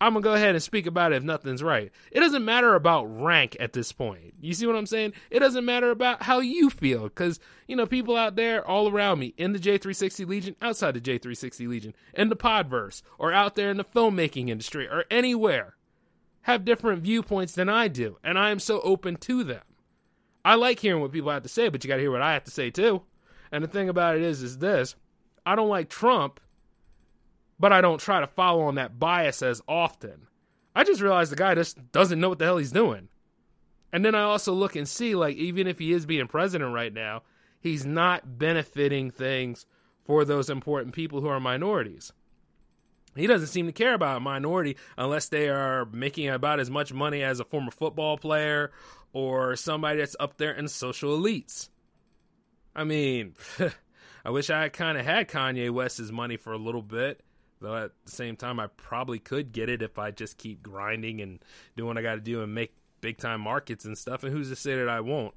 I'm 0.00 0.12
gonna 0.12 0.23
go 0.23 0.35
ahead 0.35 0.55
and 0.55 0.62
speak 0.62 0.87
about 0.87 1.12
it 1.12 1.17
if 1.17 1.23
nothing's 1.23 1.62
right. 1.62 1.91
It 2.12 2.21
doesn't 2.21 2.45
matter 2.45 2.75
about 2.75 3.05
rank 3.05 3.57
at 3.59 3.73
this 3.73 3.93
point. 3.93 4.35
You 4.41 4.53
see 4.53 4.67
what 4.67 4.76
I'm 4.76 4.87
saying? 4.87 5.15
It 5.31 5.38
doesn't 5.38 5.65
matter 5.65 5.91
about 5.91 6.25
how 6.25 6.41
you 6.41 6.69
feel, 6.69 7.05
because 7.05 7.41
you 7.67 7.76
know 7.76 7.87
people 7.87 8.17
out 8.17 8.37
there 8.37 8.67
all 8.67 8.91
around 8.91 9.19
me 9.19 9.33
in 9.38 9.53
the 9.53 9.59
J360 9.59 10.26
Legion, 10.26 10.57
outside 10.61 10.95
the 10.95 11.00
J360 11.00 11.67
Legion, 11.67 11.95
in 12.12 12.29
the 12.29 12.37
Podverse, 12.37 13.00
or 13.19 13.33
out 13.33 13.55
there 13.55 13.71
in 13.71 13.79
the 13.79 13.85
filmmaking 13.85 14.50
industry, 14.50 14.87
or 14.87 15.05
anywhere, 15.11 15.76
have 16.43 16.65
different 16.65 17.03
viewpoints 17.03 17.55
than 17.55 17.69
I 17.69 17.88
do, 17.88 18.19
and 18.23 18.38
I 18.38 18.50
am 18.50 18.59
so 18.59 18.81
open 18.83 19.17
to 19.17 19.43
them. 19.43 19.62
I 20.45 20.55
like 20.55 20.79
hearing 20.79 21.00
what 21.00 21.12
people 21.12 21.31
have 21.31 21.43
to 21.43 21.49
say, 21.49 21.69
but 21.71 21.83
you 21.83 21.88
got 21.88 21.97
to 21.97 22.03
hear 22.03 22.12
what 22.12 22.23
I 22.23 22.35
have 22.35 22.45
to 22.45 22.50
say 22.50 22.71
too. 22.71 23.03
And 23.50 23.65
the 23.65 23.69
thing 23.69 23.88
about 23.88 24.17
it 24.17 24.23
is, 24.23 24.43
is 24.43 24.59
this: 24.59 24.95
I 25.47 25.57
don't 25.57 25.71
like 25.71 25.88
Trump 25.88 26.38
but 27.59 27.73
I 27.73 27.81
don't 27.81 28.01
try 28.01 28.21
to 28.21 28.27
follow 28.27 28.63
on 28.63 28.75
that 28.77 28.99
bias 28.99 29.43
as 29.43 29.63
often. 29.69 30.27
I 30.75 30.85
just 30.85 31.01
realize 31.01 31.31
the 31.31 31.37
guy 31.37 31.55
just 31.55 31.93
doesn't 31.93 32.21
know 32.21 32.29
what 32.29 32.39
the 32.39 32.45
hell 32.45 32.59
he's 32.59 32.73
doing. 32.73 33.09
And 33.93 34.05
then 34.05 34.15
I 34.15 34.23
also 34.23 34.53
look 34.53 34.77
and 34.77 34.87
see, 34.89 35.15
like, 35.15 35.37
even 35.37 35.67
if 35.67 35.79
he 35.79 35.93
is 35.93 36.05
being 36.05 36.27
president 36.27 36.75
right 36.75 36.93
now, 36.93 37.23
he's 37.61 37.87
not 37.87 38.39
benefiting 38.39 39.11
things 39.11 39.65
for 40.05 40.25
those 40.25 40.51
important 40.51 40.95
people 40.95 41.21
who 41.21 41.29
are 41.29 41.41
minorities. 41.41 42.13
He 43.15 43.27
doesn't 43.27 43.49
seem 43.49 43.67
to 43.67 43.73
care 43.73 43.95
about 43.95 44.19
a 44.19 44.21
minority 44.21 44.77
unless 44.99 45.29
they 45.29 45.49
are 45.49 45.87
making 45.87 46.29
about 46.29 46.61
as 46.61 46.71
much 46.71 46.93
money 46.93 47.23
as 47.23 47.41
a 47.41 47.45
former 47.45 47.71
football 47.71 48.19
player 48.19 48.71
or 49.13 49.57
somebody 49.57 49.99
that's 49.99 50.17
up 50.21 50.37
there 50.37 50.53
in 50.53 50.69
social 50.69 51.19
elites. 51.19 51.71
I 52.75 52.85
mean, 52.85 53.35
I 54.25 54.31
wish 54.31 54.51
I 54.51 54.69
kind 54.69 54.99
of 54.99 55.07
had 55.07 55.29
Kanye 55.29 55.71
West's 55.71 56.11
money 56.11 56.37
for 56.37 56.53
a 56.53 56.59
little 56.59 56.83
bit. 56.83 57.23
Though 57.61 57.77
at 57.77 57.93
the 58.05 58.13
same 58.13 58.37
time, 58.37 58.61
I 58.61 58.67
probably 58.67 59.19
could 59.19 59.53
get 59.53 59.69
it 59.69 59.83
if 59.83 59.99
I 59.99 60.11
just 60.11 60.39
keep 60.39 60.63
grinding 60.63 61.21
and 61.21 61.39
doing 61.77 61.89
what 61.89 61.99
I 61.99 62.03
got 62.03 62.17
to 62.17 62.21
do 62.21 62.43
and 62.43 62.55
make 62.55 62.75
big 63.01 63.19
time 63.19 63.41
markets 63.41 63.85
and 63.85 63.97
stuff. 63.97 64.25
And 64.25 64.33
who's 64.33 64.51
to 64.51 64.57
say 64.57 64.77
that 64.77 64.89
I 64.89 65.01
won't? 65.01 65.35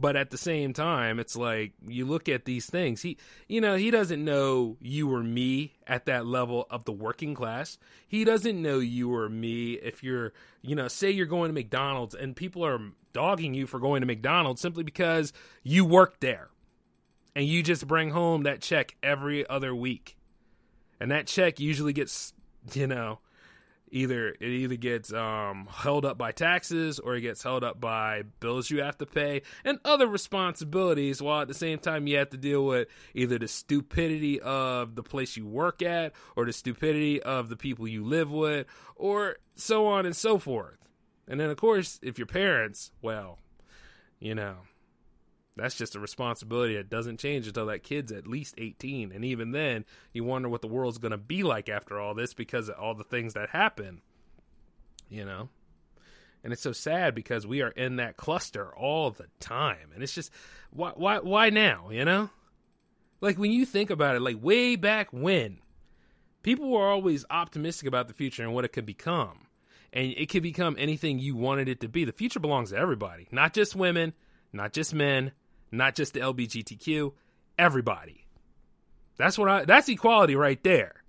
But 0.00 0.14
at 0.14 0.30
the 0.30 0.38
same 0.38 0.72
time, 0.72 1.18
it's 1.18 1.34
like 1.34 1.72
you 1.86 2.04
look 2.04 2.28
at 2.28 2.44
these 2.44 2.66
things. 2.66 3.02
He, 3.02 3.18
you 3.48 3.60
know, 3.60 3.74
he 3.74 3.90
doesn't 3.90 4.24
know 4.24 4.76
you 4.80 5.12
or 5.12 5.24
me 5.24 5.74
at 5.88 6.06
that 6.06 6.24
level 6.24 6.68
of 6.70 6.84
the 6.84 6.92
working 6.92 7.34
class. 7.34 7.78
He 8.06 8.22
doesn't 8.22 8.62
know 8.62 8.78
you 8.78 9.12
or 9.12 9.28
me 9.28 9.72
if 9.72 10.04
you're, 10.04 10.32
you 10.62 10.76
know, 10.76 10.86
say 10.86 11.10
you're 11.10 11.26
going 11.26 11.48
to 11.48 11.52
McDonald's 11.52 12.14
and 12.14 12.36
people 12.36 12.64
are 12.64 12.78
dogging 13.12 13.54
you 13.54 13.66
for 13.66 13.80
going 13.80 14.00
to 14.00 14.06
McDonald's 14.06 14.60
simply 14.60 14.84
because 14.84 15.32
you 15.64 15.84
work 15.84 16.20
there 16.20 16.48
and 17.34 17.46
you 17.46 17.64
just 17.64 17.88
bring 17.88 18.10
home 18.10 18.44
that 18.44 18.60
check 18.60 18.94
every 19.02 19.48
other 19.48 19.74
week 19.74 20.17
and 21.00 21.10
that 21.10 21.26
check 21.26 21.60
usually 21.60 21.92
gets 21.92 22.32
you 22.74 22.86
know 22.86 23.18
either 23.90 24.28
it 24.40 24.48
either 24.48 24.76
gets 24.76 25.12
um, 25.12 25.68
held 25.70 26.04
up 26.04 26.18
by 26.18 26.32
taxes 26.32 26.98
or 26.98 27.14
it 27.14 27.22
gets 27.22 27.42
held 27.42 27.64
up 27.64 27.80
by 27.80 28.22
bills 28.40 28.70
you 28.70 28.82
have 28.82 28.98
to 28.98 29.06
pay 29.06 29.42
and 29.64 29.78
other 29.84 30.06
responsibilities 30.06 31.22
while 31.22 31.40
at 31.40 31.48
the 31.48 31.54
same 31.54 31.78
time 31.78 32.06
you 32.06 32.16
have 32.16 32.30
to 32.30 32.36
deal 32.36 32.64
with 32.64 32.88
either 33.14 33.38
the 33.38 33.48
stupidity 33.48 34.40
of 34.40 34.94
the 34.94 35.02
place 35.02 35.36
you 35.36 35.46
work 35.46 35.82
at 35.82 36.12
or 36.36 36.44
the 36.44 36.52
stupidity 36.52 37.22
of 37.22 37.48
the 37.48 37.56
people 37.56 37.86
you 37.88 38.04
live 38.04 38.30
with 38.30 38.66
or 38.96 39.36
so 39.54 39.86
on 39.86 40.06
and 40.06 40.16
so 40.16 40.38
forth. 40.38 40.78
And 41.26 41.38
then 41.40 41.50
of 41.50 41.56
course 41.56 41.98
if 42.02 42.18
your 42.18 42.26
parents 42.26 42.92
well 43.02 43.38
you 44.18 44.34
know 44.34 44.56
that's 45.58 45.74
just 45.74 45.96
a 45.96 46.00
responsibility 46.00 46.76
that 46.76 46.88
doesn't 46.88 47.20
change 47.20 47.46
until 47.46 47.66
that 47.66 47.82
kid's 47.82 48.12
at 48.12 48.26
least 48.26 48.54
18 48.58 49.12
and 49.12 49.24
even 49.24 49.52
then 49.52 49.84
you 50.12 50.24
wonder 50.24 50.48
what 50.48 50.62
the 50.62 50.68
world's 50.68 50.98
going 50.98 51.12
to 51.12 51.18
be 51.18 51.42
like 51.42 51.68
after 51.68 52.00
all 52.00 52.14
this 52.14 52.34
because 52.34 52.68
of 52.68 52.76
all 52.78 52.94
the 52.94 53.04
things 53.04 53.34
that 53.34 53.50
happen 53.50 54.00
you 55.08 55.24
know? 55.24 55.48
And 56.44 56.52
it's 56.52 56.62
so 56.62 56.72
sad 56.72 57.14
because 57.14 57.46
we 57.46 57.62
are 57.62 57.70
in 57.70 57.96
that 57.96 58.16
cluster 58.16 58.74
all 58.74 59.10
the 59.10 59.26
time. 59.40 59.90
And 59.94 60.02
it's 60.02 60.14
just 60.14 60.30
why 60.70 60.92
why 60.94 61.18
why 61.18 61.50
now 61.50 61.90
you 61.90 62.04
know? 62.04 62.30
Like 63.20 63.38
when 63.38 63.50
you 63.50 63.66
think 63.66 63.90
about 63.90 64.16
it 64.16 64.20
like 64.20 64.42
way 64.42 64.76
back 64.76 65.08
when 65.12 65.58
people 66.42 66.70
were 66.70 66.88
always 66.88 67.24
optimistic 67.30 67.88
about 67.88 68.08
the 68.08 68.14
future 68.14 68.44
and 68.44 68.54
what 68.54 68.64
it 68.64 68.72
could 68.72 68.86
become. 68.86 69.46
And 69.92 70.12
it 70.16 70.28
could 70.28 70.42
become 70.42 70.76
anything 70.78 71.18
you 71.18 71.34
wanted 71.34 71.66
it 71.66 71.80
to 71.80 71.88
be. 71.88 72.04
The 72.04 72.12
future 72.12 72.40
belongs 72.40 72.70
to 72.70 72.76
everybody 72.76 73.26
not 73.32 73.52
just 73.52 73.74
women 73.74 74.14
not 74.52 74.72
just 74.72 74.94
men 74.94 75.32
not 75.70 75.94
just 75.94 76.14
the 76.14 76.20
LGBTQ, 76.20 77.12
everybody. 77.58 78.26
That's 79.16 79.36
what 79.36 79.48
I 79.48 79.64
that's 79.64 79.88
equality 79.88 80.36
right 80.36 80.62
there. 80.62 81.02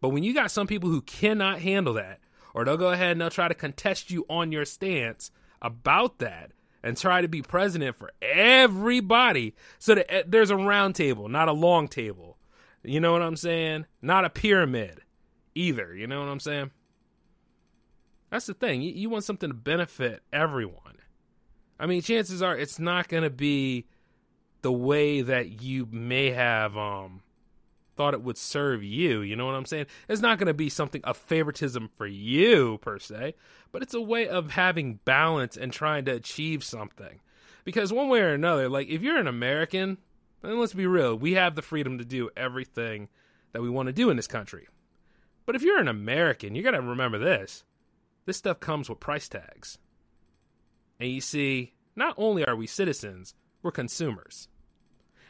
But 0.00 0.10
when 0.10 0.22
you 0.22 0.34
got 0.34 0.50
some 0.50 0.66
people 0.66 0.88
who 0.88 1.02
cannot 1.02 1.60
handle 1.60 1.94
that, 1.94 2.20
or 2.54 2.64
they'll 2.64 2.76
go 2.76 2.90
ahead 2.90 3.12
and 3.12 3.20
they'll 3.20 3.30
try 3.30 3.48
to 3.48 3.54
contest 3.54 4.10
you 4.10 4.24
on 4.28 4.52
your 4.52 4.64
stance 4.64 5.30
about 5.62 6.18
that 6.18 6.52
and 6.82 6.96
try 6.96 7.20
to 7.20 7.28
be 7.28 7.42
president 7.42 7.96
for 7.96 8.10
everybody 8.22 9.54
so 9.78 9.94
that 9.94 10.12
eh, 10.12 10.22
there's 10.26 10.50
a 10.50 10.56
round 10.56 10.94
table, 10.94 11.28
not 11.28 11.48
a 11.48 11.52
long 11.52 11.88
table. 11.88 12.38
You 12.82 13.00
know 13.00 13.12
what 13.12 13.22
I'm 13.22 13.36
saying? 13.36 13.86
Not 14.00 14.24
a 14.24 14.30
pyramid 14.30 15.02
either. 15.54 15.94
You 15.94 16.06
know 16.06 16.20
what 16.20 16.28
I'm 16.28 16.40
saying? 16.40 16.70
That's 18.30 18.46
the 18.46 18.54
thing. 18.54 18.80
You, 18.80 18.92
you 18.92 19.10
want 19.10 19.24
something 19.24 19.50
to 19.50 19.54
benefit 19.54 20.22
everyone. 20.32 20.99
I 21.80 21.86
mean, 21.86 22.02
chances 22.02 22.42
are 22.42 22.56
it's 22.56 22.78
not 22.78 23.08
going 23.08 23.22
to 23.22 23.30
be 23.30 23.86
the 24.62 24.70
way 24.70 25.22
that 25.22 25.62
you 25.62 25.88
may 25.90 26.30
have 26.30 26.76
um 26.76 27.22
thought 27.96 28.14
it 28.14 28.22
would 28.22 28.38
serve 28.38 28.82
you. 28.82 29.20
You 29.20 29.36
know 29.36 29.46
what 29.46 29.54
I'm 29.54 29.66
saying? 29.66 29.86
It's 30.08 30.22
not 30.22 30.38
going 30.38 30.46
to 30.46 30.54
be 30.54 30.68
something 30.68 31.02
of 31.04 31.16
favoritism 31.16 31.90
for 31.96 32.06
you 32.06 32.78
per 32.78 32.98
se, 32.98 33.34
but 33.72 33.82
it's 33.82 33.94
a 33.94 34.00
way 34.00 34.28
of 34.28 34.52
having 34.52 35.00
balance 35.04 35.56
and 35.56 35.72
trying 35.72 36.04
to 36.06 36.12
achieve 36.12 36.64
something. 36.64 37.20
Because 37.64 37.92
one 37.92 38.08
way 38.08 38.20
or 38.20 38.32
another, 38.32 38.68
like 38.68 38.88
if 38.88 39.02
you're 39.02 39.18
an 39.18 39.26
American, 39.26 39.98
then 40.40 40.58
let's 40.58 40.72
be 40.72 40.86
real, 40.86 41.14
we 41.14 41.34
have 41.34 41.54
the 41.54 41.62
freedom 41.62 41.98
to 41.98 42.04
do 42.04 42.30
everything 42.36 43.08
that 43.52 43.60
we 43.60 43.68
want 43.68 43.88
to 43.88 43.92
do 43.92 44.08
in 44.08 44.16
this 44.16 44.26
country. 44.26 44.66
But 45.44 45.56
if 45.56 45.62
you're 45.62 45.80
an 45.80 45.88
American, 45.88 46.54
you 46.54 46.62
got 46.62 46.70
to 46.70 46.80
remember 46.80 47.18
this. 47.18 47.64
This 48.24 48.38
stuff 48.38 48.60
comes 48.60 48.88
with 48.88 49.00
price 49.00 49.28
tags. 49.28 49.78
And 51.00 51.10
you 51.10 51.22
see, 51.22 51.72
not 51.96 52.14
only 52.18 52.44
are 52.44 52.54
we 52.54 52.66
citizens, 52.66 53.34
we're 53.62 53.70
consumers. 53.70 54.48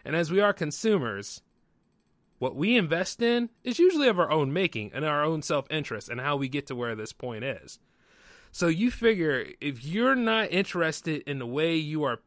And 0.04 0.16
as 0.16 0.30
we 0.30 0.40
are 0.40 0.52
consumers, 0.52 1.42
what 2.38 2.56
we 2.56 2.76
invest 2.76 3.22
in 3.22 3.50
is 3.62 3.78
usually 3.78 4.09
of 4.09 4.18
our 4.18 4.30
own 4.30 4.52
making 4.52 4.90
and 4.92 5.04
our 5.04 5.22
own 5.22 5.42
self 5.42 5.70
interest 5.70 6.09
and 6.09 6.20
how 6.20 6.37
we 6.37 6.48
get 6.48 6.66
to 6.66 6.74
where 6.74 6.96
this 6.96 7.12
point 7.12 7.44
is. 7.44 7.78
So 8.50 8.66
you 8.66 8.90
figure 8.90 9.46
if 9.61 9.85
you're 9.85 10.16
not 10.16 10.50
interested 10.50 11.22
in 11.22 11.38
the 11.38 11.46
way 11.46 11.76
you 11.76 12.02
are 12.02 12.18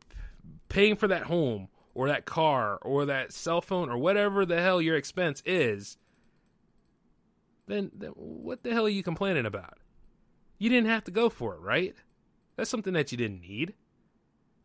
paying 0.70 0.96
for 0.96 1.10
that 1.10 1.24
home 1.24 1.68
or 1.94 2.08
that 2.08 2.26
car 2.26 2.78
or 2.82 3.06
that 3.06 3.34
cell 3.34 3.60
phone 3.60 3.90
or 3.90 3.98
whatever 3.98 4.46
the 4.46 4.62
hell 4.62 4.82
your 4.82 4.96
expense 4.96 5.44
is, 5.46 5.98
then, 7.68 7.92
then 7.94 8.12
what 8.12 8.64
the 8.64 8.72
hell 8.72 8.86
are 8.86 8.90
you 8.90 9.04
complaining 9.04 9.46
about? 9.46 9.80
You 10.60 10.70
didn't 10.70 10.90
have 10.90 11.04
to 11.06 11.12
go 11.12 11.30
for 11.30 11.56
it, 11.56 11.60
right? 11.60 11.96
That's 12.56 12.70
something 12.70 12.94
that 12.94 13.12
you 13.12 13.18
didn't 13.18 13.42
need. 13.42 13.74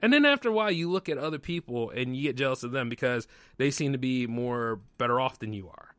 And 0.00 0.12
then 0.12 0.24
after 0.24 0.48
a 0.48 0.52
while, 0.52 0.70
you 0.70 0.88
look 0.90 1.08
at 1.08 1.18
other 1.18 1.38
people 1.38 1.90
and 1.90 2.16
you 2.16 2.22
get 2.22 2.36
jealous 2.36 2.62
of 2.62 2.70
them 2.70 2.88
because 2.88 3.26
they 3.56 3.70
seem 3.70 3.92
to 3.92 3.98
be 3.98 4.26
more 4.26 4.80
better 4.96 5.20
off 5.20 5.38
than 5.38 5.52
you 5.52 5.68
are. 5.68 5.94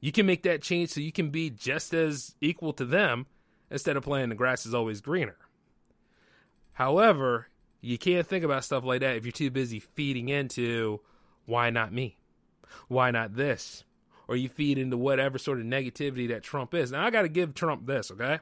You 0.00 0.10
can 0.12 0.26
make 0.26 0.42
that 0.42 0.60
change 0.60 0.90
so 0.90 1.00
you 1.00 1.12
can 1.12 1.30
be 1.30 1.50
just 1.50 1.94
as 1.94 2.34
equal 2.40 2.72
to 2.74 2.84
them 2.84 3.26
instead 3.70 3.96
of 3.96 4.02
playing 4.02 4.28
the 4.30 4.34
grass 4.34 4.66
is 4.66 4.74
always 4.74 5.00
greener. 5.00 5.36
However, 6.72 7.48
You 7.84 7.98
can't 7.98 8.26
think 8.26 8.46
about 8.46 8.64
stuff 8.64 8.82
like 8.82 9.00
that 9.00 9.16
if 9.16 9.26
you're 9.26 9.32
too 9.32 9.50
busy 9.50 9.78
feeding 9.78 10.30
into 10.30 11.00
why 11.44 11.68
not 11.68 11.92
me? 11.92 12.16
Why 12.88 13.10
not 13.10 13.36
this? 13.36 13.84
Or 14.26 14.36
you 14.36 14.48
feed 14.48 14.78
into 14.78 14.96
whatever 14.96 15.36
sort 15.36 15.60
of 15.60 15.66
negativity 15.66 16.26
that 16.28 16.42
Trump 16.42 16.72
is. 16.72 16.90
Now, 16.90 17.04
I 17.04 17.10
got 17.10 17.22
to 17.22 17.28
give 17.28 17.52
Trump 17.52 17.86
this, 17.86 18.10
okay? 18.10 18.38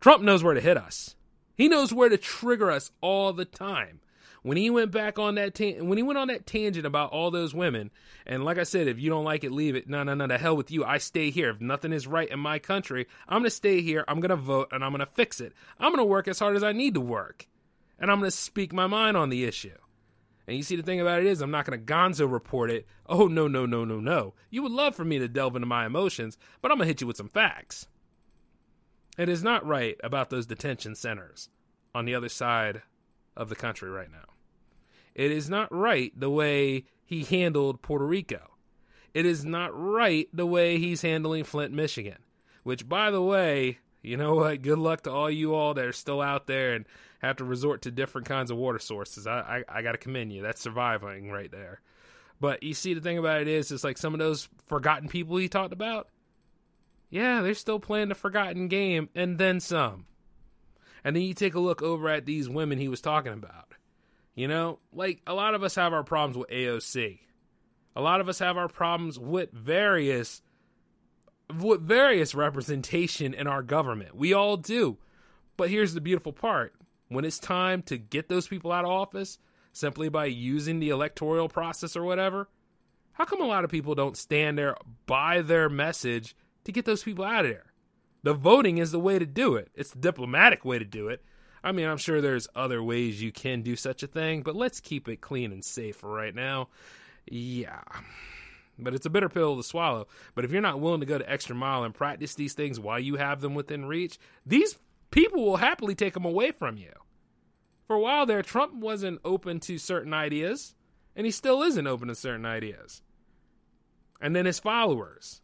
Trump 0.00 0.22
knows 0.22 0.44
where 0.44 0.52
to 0.52 0.60
hit 0.60 0.76
us. 0.76 1.15
He 1.56 1.68
knows 1.68 1.92
where 1.92 2.08
to 2.08 2.16
trigger 2.16 2.70
us 2.70 2.90
all 3.00 3.32
the 3.32 3.44
time. 3.44 4.00
When 4.42 4.56
he 4.56 4.70
went 4.70 4.92
back 4.92 5.18
on 5.18 5.34
that 5.34 5.56
ta- 5.56 5.82
when 5.82 5.98
he 5.98 6.04
went 6.04 6.18
on 6.18 6.28
that 6.28 6.46
tangent 6.46 6.86
about 6.86 7.10
all 7.10 7.32
those 7.32 7.52
women, 7.52 7.90
and 8.24 8.44
like 8.44 8.58
I 8.58 8.62
said, 8.62 8.86
if 8.86 9.00
you 9.00 9.10
don't 9.10 9.24
like 9.24 9.42
it, 9.42 9.50
leave 9.50 9.74
it. 9.74 9.88
No, 9.88 10.04
no, 10.04 10.14
no, 10.14 10.28
the 10.28 10.38
hell 10.38 10.56
with 10.56 10.70
you. 10.70 10.84
I 10.84 10.98
stay 10.98 11.30
here. 11.30 11.50
If 11.50 11.60
nothing 11.60 11.92
is 11.92 12.06
right 12.06 12.28
in 12.28 12.38
my 12.38 12.60
country, 12.60 13.08
I'm 13.28 13.40
gonna 13.40 13.50
stay 13.50 13.80
here. 13.80 14.04
I'm 14.06 14.20
gonna 14.20 14.36
vote, 14.36 14.68
and 14.70 14.84
I'm 14.84 14.92
gonna 14.92 15.04
fix 15.04 15.40
it. 15.40 15.52
I'm 15.80 15.90
gonna 15.90 16.04
work 16.04 16.28
as 16.28 16.38
hard 16.38 16.54
as 16.54 16.62
I 16.62 16.70
need 16.70 16.94
to 16.94 17.00
work, 17.00 17.48
and 17.98 18.08
I'm 18.08 18.20
gonna 18.20 18.30
speak 18.30 18.72
my 18.72 18.86
mind 18.86 19.16
on 19.16 19.30
the 19.30 19.44
issue. 19.44 19.74
And 20.46 20.56
you 20.56 20.62
see, 20.62 20.76
the 20.76 20.82
thing 20.82 21.00
about 21.00 21.20
it 21.20 21.26
is, 21.26 21.40
I'm 21.40 21.50
not 21.50 21.66
going 21.66 21.76
to 21.78 21.84
gonzo 21.92 22.30
report 22.30 22.70
it. 22.70 22.86
Oh, 23.08 23.26
no, 23.26 23.48
no, 23.48 23.66
no, 23.66 23.84
no, 23.84 23.98
no. 23.98 24.34
You 24.48 24.62
would 24.62 24.70
love 24.70 24.94
for 24.94 25.04
me 25.04 25.18
to 25.18 25.26
delve 25.26 25.56
into 25.56 25.66
my 25.66 25.86
emotions, 25.86 26.38
but 26.62 26.70
I'm 26.70 26.78
going 26.78 26.86
to 26.86 26.88
hit 26.88 27.00
you 27.00 27.06
with 27.08 27.16
some 27.16 27.28
facts. 27.28 27.88
It 29.16 29.28
is 29.28 29.42
not 29.42 29.66
right 29.66 29.98
about 30.04 30.30
those 30.30 30.46
detention 30.46 30.94
centers 30.94 31.48
on 31.94 32.04
the 32.04 32.14
other 32.14 32.28
side 32.28 32.82
of 33.36 33.48
the 33.48 33.56
country 33.56 33.90
right 33.90 34.10
now. 34.10 34.34
It 35.14 35.30
is 35.30 35.48
not 35.48 35.68
right 35.72 36.12
the 36.18 36.30
way 36.30 36.84
he 37.04 37.24
handled 37.24 37.80
Puerto 37.80 38.06
Rico. 38.06 38.50
It 39.14 39.24
is 39.24 39.44
not 39.44 39.70
right 39.72 40.28
the 40.32 40.44
way 40.44 40.78
he's 40.78 41.00
handling 41.00 41.44
Flint, 41.44 41.72
Michigan. 41.72 42.18
Which, 42.64 42.86
by 42.86 43.10
the 43.10 43.22
way, 43.22 43.78
you 44.02 44.16
know 44.16 44.34
what? 44.34 44.60
Good 44.60 44.78
luck 44.78 45.02
to 45.02 45.10
all 45.10 45.30
you 45.30 45.54
all 45.54 45.72
that 45.72 45.84
are 45.84 45.92
still 45.92 46.20
out 46.20 46.46
there 46.46 46.74
and 46.74 46.84
have 47.20 47.36
to 47.36 47.44
resort 47.44 47.82
to 47.82 47.90
different 47.90 48.26
kinds 48.26 48.50
of 48.50 48.58
water 48.58 48.78
sources. 48.78 49.26
I 49.26 49.64
I, 49.68 49.78
I 49.78 49.82
got 49.82 49.92
to 49.92 49.98
commend 49.98 50.32
you. 50.32 50.42
That's 50.42 50.60
surviving 50.60 51.30
right 51.30 51.50
there. 51.50 51.80
But 52.38 52.62
you 52.62 52.74
see, 52.74 52.92
the 52.92 53.00
thing 53.00 53.16
about 53.16 53.40
it 53.40 53.48
is, 53.48 53.72
it's 53.72 53.84
like 53.84 53.96
some 53.96 54.12
of 54.12 54.20
those 54.20 54.48
forgotten 54.66 55.08
people 55.08 55.38
he 55.38 55.48
talked 55.48 55.72
about. 55.72 56.08
Yeah, 57.08 57.42
they're 57.42 57.54
still 57.54 57.78
playing 57.78 58.08
the 58.08 58.14
forgotten 58.14 58.68
game, 58.68 59.08
and 59.14 59.38
then 59.38 59.60
some. 59.60 60.06
And 61.04 61.14
then 61.14 61.22
you 61.22 61.34
take 61.34 61.54
a 61.54 61.60
look 61.60 61.82
over 61.82 62.08
at 62.08 62.26
these 62.26 62.48
women 62.48 62.78
he 62.78 62.88
was 62.88 63.00
talking 63.00 63.32
about. 63.32 63.74
You 64.34 64.48
know, 64.48 64.80
like 64.92 65.22
a 65.26 65.34
lot 65.34 65.54
of 65.54 65.62
us 65.62 65.76
have 65.76 65.92
our 65.92 66.04
problems 66.04 66.36
with 66.36 66.50
AOC. 66.50 67.20
A 67.94 68.00
lot 68.00 68.20
of 68.20 68.28
us 68.28 68.38
have 68.40 68.56
our 68.56 68.68
problems 68.68 69.18
with 69.18 69.50
various 69.52 70.42
with 71.54 71.80
various 71.80 72.34
representation 72.34 73.32
in 73.32 73.46
our 73.46 73.62
government. 73.62 74.16
We 74.16 74.32
all 74.32 74.56
do. 74.56 74.98
But 75.56 75.70
here's 75.70 75.94
the 75.94 76.00
beautiful 76.00 76.32
part. 76.32 76.74
When 77.08 77.24
it's 77.24 77.38
time 77.38 77.82
to 77.82 77.96
get 77.96 78.28
those 78.28 78.48
people 78.48 78.72
out 78.72 78.84
of 78.84 78.90
office 78.90 79.38
simply 79.72 80.08
by 80.08 80.26
using 80.26 80.80
the 80.80 80.88
electoral 80.88 81.48
process 81.48 81.96
or 81.96 82.02
whatever, 82.02 82.48
how 83.12 83.24
come 83.24 83.40
a 83.40 83.46
lot 83.46 83.64
of 83.64 83.70
people 83.70 83.94
don't 83.94 84.16
stand 84.16 84.58
there 84.58 84.76
by 85.06 85.40
their 85.40 85.68
message 85.68 86.34
to 86.66 86.72
get 86.72 86.84
those 86.84 87.02
people 87.02 87.24
out 87.24 87.44
of 87.44 87.50
there? 87.50 87.72
The 88.22 88.34
voting 88.34 88.78
is 88.78 88.92
the 88.92 89.00
way 89.00 89.18
to 89.18 89.26
do 89.26 89.56
it. 89.56 89.70
It's 89.74 89.90
the 89.90 89.98
diplomatic 89.98 90.64
way 90.64 90.78
to 90.78 90.84
do 90.84 91.08
it. 91.08 91.24
I 91.64 91.72
mean, 91.72 91.86
I'm 91.88 91.96
sure 91.96 92.20
there's 92.20 92.48
other 92.54 92.82
ways 92.82 93.22
you 93.22 93.32
can 93.32 93.62
do 93.62 93.76
such 93.76 94.02
a 94.02 94.06
thing, 94.06 94.42
but 94.42 94.54
let's 94.54 94.80
keep 94.80 95.08
it 95.08 95.20
clean 95.20 95.52
and 95.52 95.64
safe 95.64 95.96
for 95.96 96.10
right 96.10 96.34
now. 96.34 96.68
Yeah. 97.28 97.82
But 98.78 98.94
it's 98.94 99.06
a 99.06 99.10
bitter 99.10 99.28
pill 99.28 99.56
to 99.56 99.62
swallow. 99.62 100.06
But 100.34 100.44
if 100.44 100.52
you're 100.52 100.60
not 100.60 100.80
willing 100.80 101.00
to 101.00 101.06
go 101.06 101.18
the 101.18 101.30
extra 101.30 101.56
mile 101.56 101.82
and 101.82 101.94
practice 101.94 102.34
these 102.34 102.52
things 102.52 102.78
while 102.78 102.98
you 102.98 103.16
have 103.16 103.40
them 103.40 103.54
within 103.54 103.86
reach, 103.86 104.18
these 104.44 104.78
people 105.10 105.44
will 105.44 105.56
happily 105.56 105.94
take 105.94 106.14
them 106.14 106.24
away 106.24 106.52
from 106.52 106.76
you. 106.76 106.92
For 107.86 107.96
a 107.96 108.00
while 108.00 108.26
there, 108.26 108.42
Trump 108.42 108.74
wasn't 108.74 109.20
open 109.24 109.60
to 109.60 109.78
certain 109.78 110.12
ideas, 110.12 110.74
and 111.14 111.24
he 111.24 111.32
still 111.32 111.62
isn't 111.62 111.86
open 111.86 112.08
to 112.08 112.14
certain 112.14 112.44
ideas. 112.44 113.02
And 114.20 114.34
then 114.34 114.46
his 114.46 114.58
followers. 114.58 115.40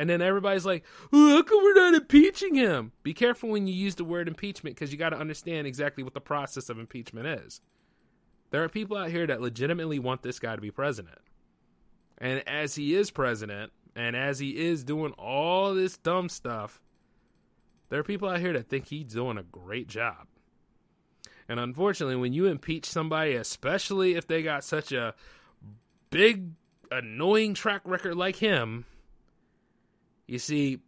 And 0.00 0.08
then 0.08 0.22
everybody's 0.22 0.64
like, 0.64 0.82
look, 1.12 1.50
we're 1.50 1.74
not 1.74 1.92
impeaching 1.92 2.54
him? 2.54 2.92
Be 3.02 3.12
careful 3.12 3.50
when 3.50 3.66
you 3.66 3.74
use 3.74 3.96
the 3.96 4.02
word 4.02 4.28
impeachment 4.28 4.74
because 4.74 4.90
you 4.90 4.96
got 4.96 5.10
to 5.10 5.18
understand 5.18 5.66
exactly 5.66 6.02
what 6.02 6.14
the 6.14 6.22
process 6.22 6.70
of 6.70 6.78
impeachment 6.78 7.26
is. 7.26 7.60
There 8.50 8.64
are 8.64 8.68
people 8.70 8.96
out 8.96 9.10
here 9.10 9.26
that 9.26 9.42
legitimately 9.42 9.98
want 9.98 10.22
this 10.22 10.38
guy 10.38 10.56
to 10.56 10.62
be 10.62 10.70
president. 10.70 11.18
And 12.16 12.42
as 12.48 12.76
he 12.76 12.94
is 12.94 13.10
president, 13.10 13.72
and 13.94 14.16
as 14.16 14.38
he 14.38 14.56
is 14.56 14.84
doing 14.84 15.12
all 15.18 15.74
this 15.74 15.98
dumb 15.98 16.30
stuff, 16.30 16.80
there 17.90 18.00
are 18.00 18.02
people 18.02 18.30
out 18.30 18.40
here 18.40 18.54
that 18.54 18.70
think 18.70 18.86
he's 18.86 19.12
doing 19.12 19.36
a 19.36 19.42
great 19.42 19.86
job. 19.86 20.28
And 21.46 21.60
unfortunately, 21.60 22.16
when 22.16 22.32
you 22.32 22.46
impeach 22.46 22.86
somebody, 22.86 23.34
especially 23.34 24.14
if 24.14 24.26
they 24.26 24.42
got 24.42 24.64
such 24.64 24.92
a 24.92 25.14
big, 26.08 26.52
annoying 26.90 27.52
track 27.52 27.82
record 27.84 28.16
like 28.16 28.36
him, 28.36 28.86
you 30.30 30.38
see, 30.38 30.78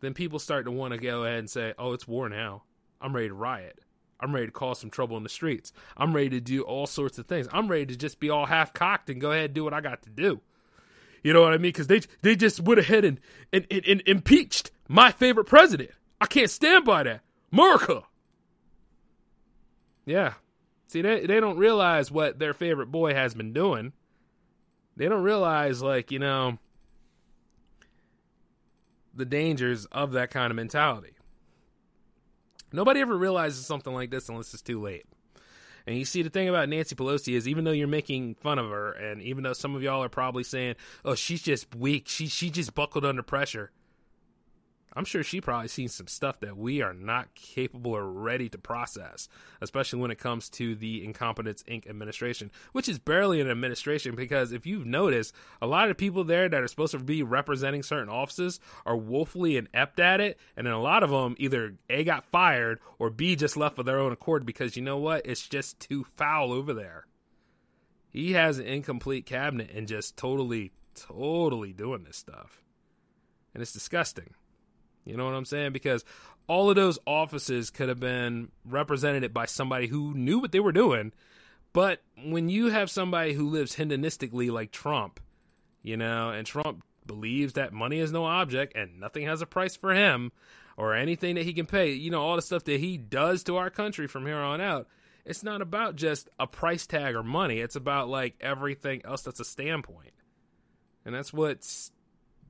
then 0.00 0.14
people 0.14 0.38
start 0.38 0.64
to 0.64 0.70
want 0.70 0.94
to 0.94 0.98
go 0.98 1.24
ahead 1.24 1.40
and 1.40 1.50
say, 1.50 1.74
oh, 1.78 1.92
it's 1.92 2.08
war 2.08 2.30
now. 2.30 2.62
I'm 2.98 3.14
ready 3.14 3.28
to 3.28 3.34
riot. 3.34 3.78
I'm 4.18 4.34
ready 4.34 4.46
to 4.46 4.52
cause 4.52 4.78
some 4.78 4.88
trouble 4.88 5.18
in 5.18 5.22
the 5.22 5.28
streets. 5.28 5.72
I'm 5.98 6.14
ready 6.14 6.30
to 6.30 6.40
do 6.40 6.62
all 6.62 6.86
sorts 6.86 7.18
of 7.18 7.26
things. 7.26 7.46
I'm 7.52 7.68
ready 7.68 7.84
to 7.86 7.96
just 7.96 8.18
be 8.18 8.30
all 8.30 8.46
half 8.46 8.72
cocked 8.72 9.10
and 9.10 9.20
go 9.20 9.32
ahead 9.32 9.46
and 9.46 9.54
do 9.54 9.64
what 9.64 9.74
I 9.74 9.82
got 9.82 10.02
to 10.04 10.10
do. 10.10 10.40
You 11.22 11.34
know 11.34 11.42
what 11.42 11.52
I 11.52 11.58
mean? 11.58 11.72
Because 11.72 11.88
they 11.88 12.00
they 12.22 12.36
just 12.36 12.60
went 12.60 12.80
ahead 12.80 13.04
and, 13.04 13.20
and, 13.52 13.66
and, 13.70 13.84
and 13.84 14.02
impeached 14.06 14.70
my 14.88 15.12
favorite 15.12 15.44
president. 15.44 15.90
I 16.22 16.26
can't 16.26 16.50
stand 16.50 16.86
by 16.86 17.02
that. 17.02 17.20
America. 17.52 18.04
Yeah. 20.06 20.34
See, 20.86 21.02
they, 21.02 21.26
they 21.26 21.38
don't 21.38 21.58
realize 21.58 22.10
what 22.10 22.38
their 22.38 22.54
favorite 22.54 22.90
boy 22.90 23.12
has 23.12 23.34
been 23.34 23.52
doing. 23.52 23.92
They 24.96 25.08
don't 25.08 25.22
realize, 25.22 25.82
like, 25.82 26.10
you 26.10 26.18
know, 26.18 26.58
the 29.14 29.24
dangers 29.24 29.86
of 29.86 30.12
that 30.12 30.30
kind 30.30 30.50
of 30.50 30.56
mentality. 30.56 31.14
Nobody 32.72 33.00
ever 33.00 33.16
realizes 33.16 33.66
something 33.66 33.92
like 33.92 34.10
this 34.10 34.28
unless 34.28 34.54
it's 34.54 34.62
too 34.62 34.80
late. 34.80 35.04
And 35.86 35.96
you 35.98 36.04
see, 36.04 36.22
the 36.22 36.30
thing 36.30 36.48
about 36.48 36.68
Nancy 36.68 36.94
Pelosi 36.94 37.34
is, 37.34 37.48
even 37.48 37.64
though 37.64 37.72
you're 37.72 37.88
making 37.88 38.36
fun 38.36 38.58
of 38.58 38.70
her, 38.70 38.92
and 38.92 39.20
even 39.22 39.42
though 39.42 39.54
some 39.54 39.74
of 39.74 39.82
y'all 39.82 40.04
are 40.04 40.08
probably 40.08 40.44
saying, 40.44 40.76
"Oh, 41.04 41.14
she's 41.14 41.42
just 41.42 41.74
weak. 41.74 42.06
She 42.06 42.26
she 42.28 42.50
just 42.50 42.74
buckled 42.74 43.04
under 43.04 43.22
pressure," 43.22 43.72
I'm 44.92 45.04
sure 45.04 45.22
she 45.22 45.40
probably 45.40 45.68
seen 45.68 45.88
some 45.88 46.08
stuff 46.08 46.40
that 46.40 46.56
we 46.56 46.82
are 46.82 46.92
not 46.92 47.34
capable 47.36 47.92
or 47.92 48.10
ready 48.10 48.48
to 48.48 48.58
process, 48.58 49.28
especially 49.60 50.00
when 50.00 50.10
it 50.10 50.18
comes 50.18 50.48
to 50.50 50.74
the 50.74 51.04
Incompetence 51.04 51.62
Inc. 51.68 51.88
administration, 51.88 52.50
which 52.72 52.88
is 52.88 52.98
barely 52.98 53.40
an 53.40 53.48
administration 53.48 54.16
because 54.16 54.50
if 54.50 54.66
you've 54.66 54.86
noticed, 54.86 55.32
a 55.62 55.66
lot 55.66 55.90
of 55.90 55.96
people 55.96 56.24
there 56.24 56.48
that 56.48 56.62
are 56.62 56.66
supposed 56.66 56.92
to 56.92 56.98
be 56.98 57.22
representing 57.22 57.84
certain 57.84 58.08
offices 58.08 58.58
are 58.84 58.96
woefully 58.96 59.56
inept 59.56 60.00
at 60.00 60.20
it, 60.20 60.38
and 60.56 60.66
then 60.66 60.74
a 60.74 60.82
lot 60.82 61.04
of 61.04 61.10
them 61.10 61.36
either 61.38 61.74
A 61.88 62.02
got 62.02 62.24
fired 62.24 62.80
or 62.98 63.10
B 63.10 63.36
just 63.36 63.56
left 63.56 63.78
of 63.78 63.86
their 63.86 64.00
own 64.00 64.12
accord 64.12 64.44
because 64.44 64.76
you 64.76 64.82
know 64.82 64.98
what? 64.98 65.24
It's 65.24 65.46
just 65.46 65.78
too 65.78 66.04
foul 66.16 66.52
over 66.52 66.74
there. 66.74 67.06
He 68.10 68.32
has 68.32 68.58
an 68.58 68.66
incomplete 68.66 69.24
cabinet 69.24 69.70
and 69.72 69.86
just 69.86 70.16
totally, 70.16 70.72
totally 70.96 71.72
doing 71.72 72.02
this 72.02 72.16
stuff. 72.16 72.60
And 73.54 73.62
it's 73.62 73.72
disgusting. 73.72 74.34
You 75.04 75.16
know 75.16 75.24
what 75.24 75.34
I'm 75.34 75.44
saying? 75.44 75.72
Because 75.72 76.04
all 76.46 76.68
of 76.68 76.76
those 76.76 76.98
offices 77.06 77.70
could 77.70 77.88
have 77.88 78.00
been 78.00 78.50
represented 78.64 79.32
by 79.32 79.46
somebody 79.46 79.86
who 79.86 80.14
knew 80.14 80.38
what 80.38 80.52
they 80.52 80.60
were 80.60 80.72
doing. 80.72 81.12
But 81.72 82.02
when 82.24 82.48
you 82.48 82.70
have 82.70 82.90
somebody 82.90 83.34
who 83.34 83.48
lives 83.48 83.76
hedonistically 83.76 84.50
like 84.50 84.72
Trump, 84.72 85.20
you 85.82 85.96
know, 85.96 86.30
and 86.30 86.46
Trump 86.46 86.82
believes 87.06 87.54
that 87.54 87.72
money 87.72 87.98
is 87.98 88.12
no 88.12 88.24
object 88.24 88.76
and 88.76 89.00
nothing 89.00 89.26
has 89.26 89.42
a 89.42 89.46
price 89.46 89.76
for 89.76 89.94
him 89.94 90.32
or 90.76 90.94
anything 90.94 91.34
that 91.36 91.44
he 91.44 91.52
can 91.52 91.66
pay, 91.66 91.92
you 91.92 92.10
know, 92.10 92.22
all 92.22 92.36
the 92.36 92.42
stuff 92.42 92.64
that 92.64 92.80
he 92.80 92.96
does 92.96 93.42
to 93.44 93.56
our 93.56 93.70
country 93.70 94.06
from 94.06 94.26
here 94.26 94.38
on 94.38 94.60
out, 94.60 94.88
it's 95.24 95.42
not 95.42 95.62
about 95.62 95.96
just 95.96 96.28
a 96.38 96.46
price 96.46 96.86
tag 96.86 97.14
or 97.14 97.22
money. 97.22 97.60
It's 97.60 97.76
about 97.76 98.08
like 98.08 98.34
everything 98.40 99.02
else 99.04 99.22
that's 99.22 99.40
a 99.40 99.44
standpoint. 99.44 100.12
And 101.04 101.14
that's 101.14 101.32
what 101.32 101.66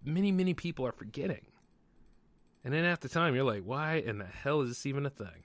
many, 0.04 0.32
many 0.32 0.54
people 0.54 0.86
are 0.86 0.92
forgetting. 0.92 1.46
And 2.64 2.74
then 2.74 2.84
after 2.84 3.08
time, 3.08 3.34
you're 3.34 3.44
like, 3.44 3.62
why 3.62 3.94
in 3.94 4.18
the 4.18 4.26
hell 4.26 4.60
is 4.60 4.68
this 4.70 4.86
even 4.86 5.06
a 5.06 5.10
thing? 5.10 5.44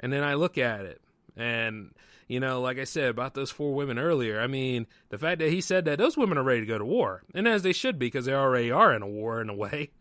And 0.00 0.12
then 0.12 0.24
I 0.24 0.34
look 0.34 0.58
at 0.58 0.84
it, 0.84 1.00
and, 1.36 1.92
you 2.28 2.40
know, 2.40 2.60
like 2.60 2.78
I 2.78 2.84
said 2.84 3.08
about 3.08 3.34
those 3.34 3.50
four 3.50 3.74
women 3.74 3.98
earlier, 3.98 4.40
I 4.40 4.46
mean, 4.46 4.86
the 5.08 5.18
fact 5.18 5.38
that 5.38 5.50
he 5.50 5.60
said 5.60 5.84
that 5.84 5.98
those 5.98 6.16
women 6.16 6.38
are 6.38 6.42
ready 6.42 6.60
to 6.60 6.66
go 6.66 6.78
to 6.78 6.84
war, 6.84 7.22
and 7.34 7.48
as 7.48 7.62
they 7.62 7.72
should 7.72 7.98
be, 7.98 8.06
because 8.06 8.26
they 8.26 8.34
already 8.34 8.70
are 8.70 8.92
in 8.92 9.02
a 9.02 9.08
war 9.08 9.40
in 9.40 9.48
a 9.48 9.54
way. 9.54 9.90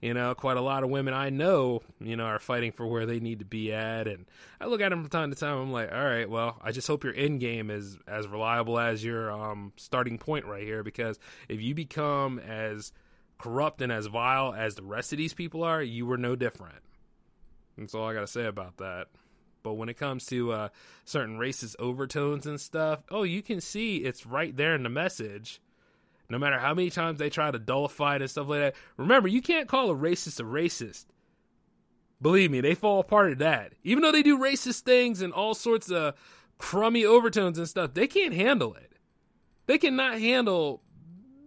You 0.00 0.14
know, 0.14 0.32
quite 0.36 0.56
a 0.56 0.60
lot 0.60 0.84
of 0.84 0.90
women 0.90 1.12
I 1.12 1.30
know, 1.30 1.82
you 2.00 2.14
know, 2.14 2.26
are 2.26 2.38
fighting 2.38 2.70
for 2.70 2.86
where 2.86 3.04
they 3.04 3.18
need 3.18 3.40
to 3.40 3.44
be 3.44 3.72
at. 3.72 4.06
And 4.06 4.26
I 4.60 4.66
look 4.66 4.80
at 4.80 4.90
them 4.90 5.02
from 5.02 5.10
time 5.10 5.32
to 5.32 5.36
time. 5.36 5.58
I'm 5.58 5.72
like, 5.72 5.90
all 5.90 6.04
right, 6.04 6.30
well, 6.30 6.56
I 6.62 6.70
just 6.70 6.86
hope 6.86 7.02
your 7.02 7.16
end 7.16 7.40
game 7.40 7.68
is 7.68 7.98
as 8.06 8.28
reliable 8.28 8.78
as 8.78 9.04
your 9.04 9.32
um, 9.32 9.72
starting 9.76 10.16
point 10.16 10.44
right 10.44 10.62
here. 10.62 10.84
Because 10.84 11.18
if 11.48 11.60
you 11.60 11.74
become 11.74 12.38
as 12.38 12.92
corrupt 13.38 13.80
and 13.80 13.92
as 13.92 14.06
vile 14.06 14.52
as 14.52 14.74
the 14.74 14.82
rest 14.82 15.12
of 15.12 15.18
these 15.18 15.34
people 15.34 15.62
are, 15.62 15.82
you 15.82 16.06
were 16.06 16.18
no 16.18 16.36
different. 16.36 16.82
That's 17.76 17.94
all 17.94 18.08
I 18.08 18.14
got 18.14 18.20
to 18.20 18.26
say 18.26 18.44
about 18.44 18.78
that. 18.78 19.06
but 19.62 19.74
when 19.74 19.88
it 19.88 19.98
comes 19.98 20.26
to 20.26 20.52
uh, 20.52 20.68
certain 21.04 21.38
racist 21.38 21.76
overtones 21.78 22.46
and 22.46 22.60
stuff, 22.60 23.00
oh, 23.10 23.22
you 23.22 23.42
can 23.42 23.60
see 23.60 23.98
it's 23.98 24.26
right 24.26 24.56
there 24.56 24.74
in 24.74 24.82
the 24.82 24.88
message. 24.88 25.60
No 26.30 26.38
matter 26.38 26.58
how 26.58 26.74
many 26.74 26.90
times 26.90 27.18
they 27.18 27.30
try 27.30 27.50
to 27.50 27.58
dullify 27.58 28.16
it 28.16 28.22
and 28.22 28.30
stuff 28.30 28.48
like 28.48 28.60
that. 28.60 28.74
Remember, 28.96 29.28
you 29.28 29.40
can't 29.40 29.68
call 29.68 29.90
a 29.90 29.94
racist 29.94 30.40
a 30.40 30.42
racist. 30.42 31.06
Believe 32.20 32.50
me, 32.50 32.60
they 32.60 32.74
fall 32.74 33.00
apart 33.00 33.32
at 33.32 33.38
that. 33.38 33.72
Even 33.82 34.02
though 34.02 34.12
they 34.12 34.22
do 34.22 34.36
racist 34.38 34.80
things 34.80 35.22
and 35.22 35.32
all 35.32 35.54
sorts 35.54 35.90
of 35.90 36.14
crummy 36.58 37.04
overtones 37.04 37.58
and 37.58 37.68
stuff, 37.68 37.94
they 37.94 38.06
can't 38.06 38.34
handle 38.34 38.74
it. 38.74 38.92
They 39.66 39.78
cannot 39.78 40.18
handle 40.18 40.82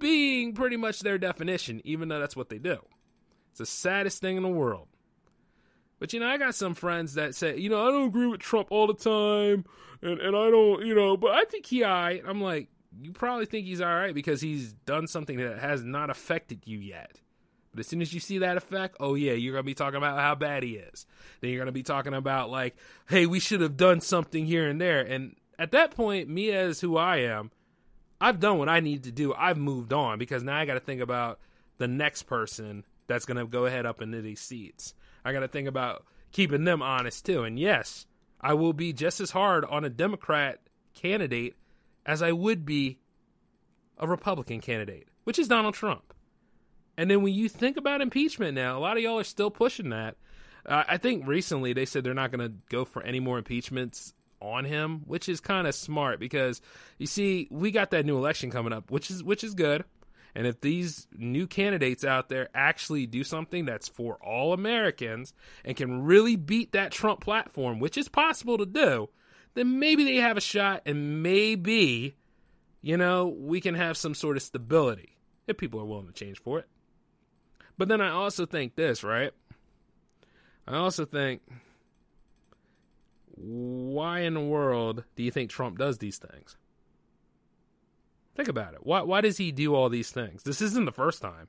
being 0.01 0.53
pretty 0.53 0.75
much 0.75 0.99
their 0.99 1.17
definition, 1.17 1.81
even 1.85 2.09
though 2.09 2.19
that's 2.19 2.35
what 2.35 2.49
they 2.49 2.57
do. 2.57 2.79
It's 3.51 3.59
the 3.59 3.65
saddest 3.65 4.19
thing 4.19 4.35
in 4.35 4.43
the 4.43 4.49
world. 4.49 4.87
But 5.99 6.11
you 6.13 6.19
know, 6.19 6.27
I 6.27 6.37
got 6.37 6.55
some 6.55 6.73
friends 6.73 7.13
that 7.13 7.35
say, 7.35 7.57
you 7.57 7.69
know, 7.69 7.87
I 7.87 7.91
don't 7.91 8.07
agree 8.07 8.27
with 8.27 8.41
Trump 8.41 8.67
all 8.71 8.87
the 8.87 8.93
time, 8.95 9.65
and, 10.01 10.19
and 10.19 10.35
I 10.35 10.49
don't, 10.49 10.85
you 10.85 10.95
know, 10.95 11.15
but 11.15 11.31
I 11.31 11.45
think 11.45 11.67
he 11.67 11.83
I. 11.83 12.21
I'm 12.25 12.41
like, 12.41 12.69
you 12.99 13.11
probably 13.11 13.45
think 13.45 13.67
he's 13.67 13.81
all 13.81 13.93
right 13.93 14.13
because 14.13 14.41
he's 14.41 14.73
done 14.73 15.07
something 15.07 15.37
that 15.37 15.59
has 15.59 15.83
not 15.83 16.09
affected 16.09 16.61
you 16.65 16.79
yet. 16.79 17.21
But 17.71 17.81
as 17.81 17.87
soon 17.87 18.01
as 18.01 18.13
you 18.13 18.19
see 18.19 18.39
that 18.39 18.57
effect, 18.57 18.97
oh 18.99 19.13
yeah, 19.13 19.33
you're 19.33 19.53
gonna 19.53 19.63
be 19.63 19.73
talking 19.73 19.97
about 19.97 20.19
how 20.19 20.35
bad 20.35 20.63
he 20.63 20.71
is. 20.71 21.05
Then 21.39 21.51
you're 21.51 21.59
gonna 21.59 21.71
be 21.71 21.83
talking 21.83 22.13
about 22.13 22.49
like, 22.49 22.75
hey, 23.07 23.25
we 23.25 23.39
should 23.39 23.61
have 23.61 23.77
done 23.77 24.01
something 24.01 24.45
here 24.45 24.67
and 24.67 24.81
there. 24.81 25.01
And 25.01 25.35
at 25.57 25.71
that 25.71 25.91
point, 25.91 26.27
me 26.27 26.51
as 26.51 26.81
who 26.81 26.97
I 26.97 27.17
am, 27.17 27.51
I've 28.21 28.39
done 28.39 28.59
what 28.59 28.69
I 28.69 28.79
need 28.79 29.03
to 29.03 29.11
do. 29.11 29.33
I've 29.33 29.57
moved 29.57 29.91
on 29.91 30.19
because 30.19 30.43
now 30.43 30.55
I 30.55 30.65
got 30.65 30.75
to 30.75 30.79
think 30.79 31.01
about 31.01 31.39
the 31.79 31.87
next 31.87 32.23
person 32.23 32.85
that's 33.07 33.25
gonna 33.25 33.45
go 33.45 33.65
ahead 33.65 33.85
up 33.85 34.01
into 34.01 34.21
these 34.21 34.39
seats. 34.39 34.93
I 35.25 35.33
got 35.33 35.41
to 35.41 35.47
think 35.47 35.67
about 35.67 36.05
keeping 36.31 36.63
them 36.63 36.81
honest 36.81 37.25
too. 37.25 37.43
And 37.43 37.59
yes, 37.59 38.05
I 38.39 38.53
will 38.53 38.73
be 38.73 38.93
just 38.93 39.19
as 39.19 39.31
hard 39.31 39.65
on 39.65 39.83
a 39.83 39.89
Democrat 39.89 40.59
candidate 40.93 41.55
as 42.05 42.21
I 42.21 42.31
would 42.31 42.65
be 42.65 42.99
a 43.97 44.07
Republican 44.07 44.61
candidate, 44.61 45.07
which 45.23 45.37
is 45.37 45.47
Donald 45.47 45.73
Trump. 45.73 46.13
And 46.97 47.09
then 47.09 47.21
when 47.21 47.33
you 47.33 47.47
think 47.49 47.77
about 47.77 48.01
impeachment 48.01 48.55
now, 48.55 48.77
a 48.77 48.79
lot 48.79 48.97
of 48.97 49.03
y'all 49.03 49.19
are 49.19 49.23
still 49.23 49.51
pushing 49.51 49.89
that. 49.89 50.15
Uh, 50.65 50.83
I 50.87 50.97
think 50.97 51.25
recently 51.25 51.73
they 51.73 51.85
said 51.85 52.03
they're 52.03 52.13
not 52.13 52.31
going 52.31 52.47
to 52.47 52.55
go 52.69 52.85
for 52.85 53.01
any 53.03 53.19
more 53.19 53.37
impeachments 53.37 54.13
on 54.41 54.65
him, 54.65 55.01
which 55.05 55.29
is 55.29 55.39
kind 55.39 55.67
of 55.67 55.75
smart 55.75 56.19
because 56.19 56.61
you 56.97 57.07
see, 57.07 57.47
we 57.51 57.71
got 57.71 57.91
that 57.91 58.05
new 58.05 58.17
election 58.17 58.51
coming 58.51 58.73
up, 58.73 58.91
which 58.91 59.09
is 59.09 59.23
which 59.23 59.43
is 59.43 59.53
good. 59.53 59.85
And 60.33 60.47
if 60.47 60.61
these 60.61 61.07
new 61.15 61.45
candidates 61.45 62.05
out 62.05 62.29
there 62.29 62.49
actually 62.55 63.05
do 63.05 63.23
something 63.23 63.65
that's 63.65 63.89
for 63.89 64.15
all 64.23 64.53
Americans 64.53 65.33
and 65.65 65.75
can 65.75 66.03
really 66.03 66.35
beat 66.35 66.71
that 66.71 66.91
Trump 66.91 67.19
platform, 67.19 67.79
which 67.79 67.97
is 67.97 68.07
possible 68.07 68.57
to 68.57 68.65
do, 68.65 69.09
then 69.55 69.79
maybe 69.79 70.03
they 70.03 70.15
have 70.15 70.37
a 70.37 70.41
shot 70.41 70.83
and 70.85 71.21
maybe, 71.21 72.15
you 72.81 72.95
know, 72.95 73.27
we 73.27 73.59
can 73.59 73.75
have 73.75 73.97
some 73.97 74.13
sort 74.13 74.37
of 74.37 74.43
stability 74.43 75.17
if 75.47 75.57
people 75.57 75.81
are 75.81 75.85
willing 75.85 76.07
to 76.07 76.13
change 76.13 76.39
for 76.41 76.59
it. 76.59 76.67
But 77.77 77.89
then 77.89 77.99
I 77.99 78.09
also 78.11 78.45
think 78.45 78.75
this, 78.75 79.03
right? 79.03 79.31
I 80.67 80.75
also 80.77 81.03
think 81.03 81.41
why 83.43 84.19
in 84.21 84.33
the 84.33 84.41
world 84.41 85.03
do 85.15 85.23
you 85.23 85.31
think 85.31 85.49
Trump 85.49 85.77
does 85.77 85.97
these 85.97 86.17
things? 86.17 86.57
Think 88.35 88.47
about 88.47 88.73
it. 88.73 88.81
Why 88.83 89.01
why 89.01 89.21
does 89.21 89.37
he 89.37 89.51
do 89.51 89.75
all 89.75 89.89
these 89.89 90.11
things? 90.11 90.43
This 90.43 90.61
isn't 90.61 90.85
the 90.85 90.91
first 90.91 91.21
time, 91.21 91.47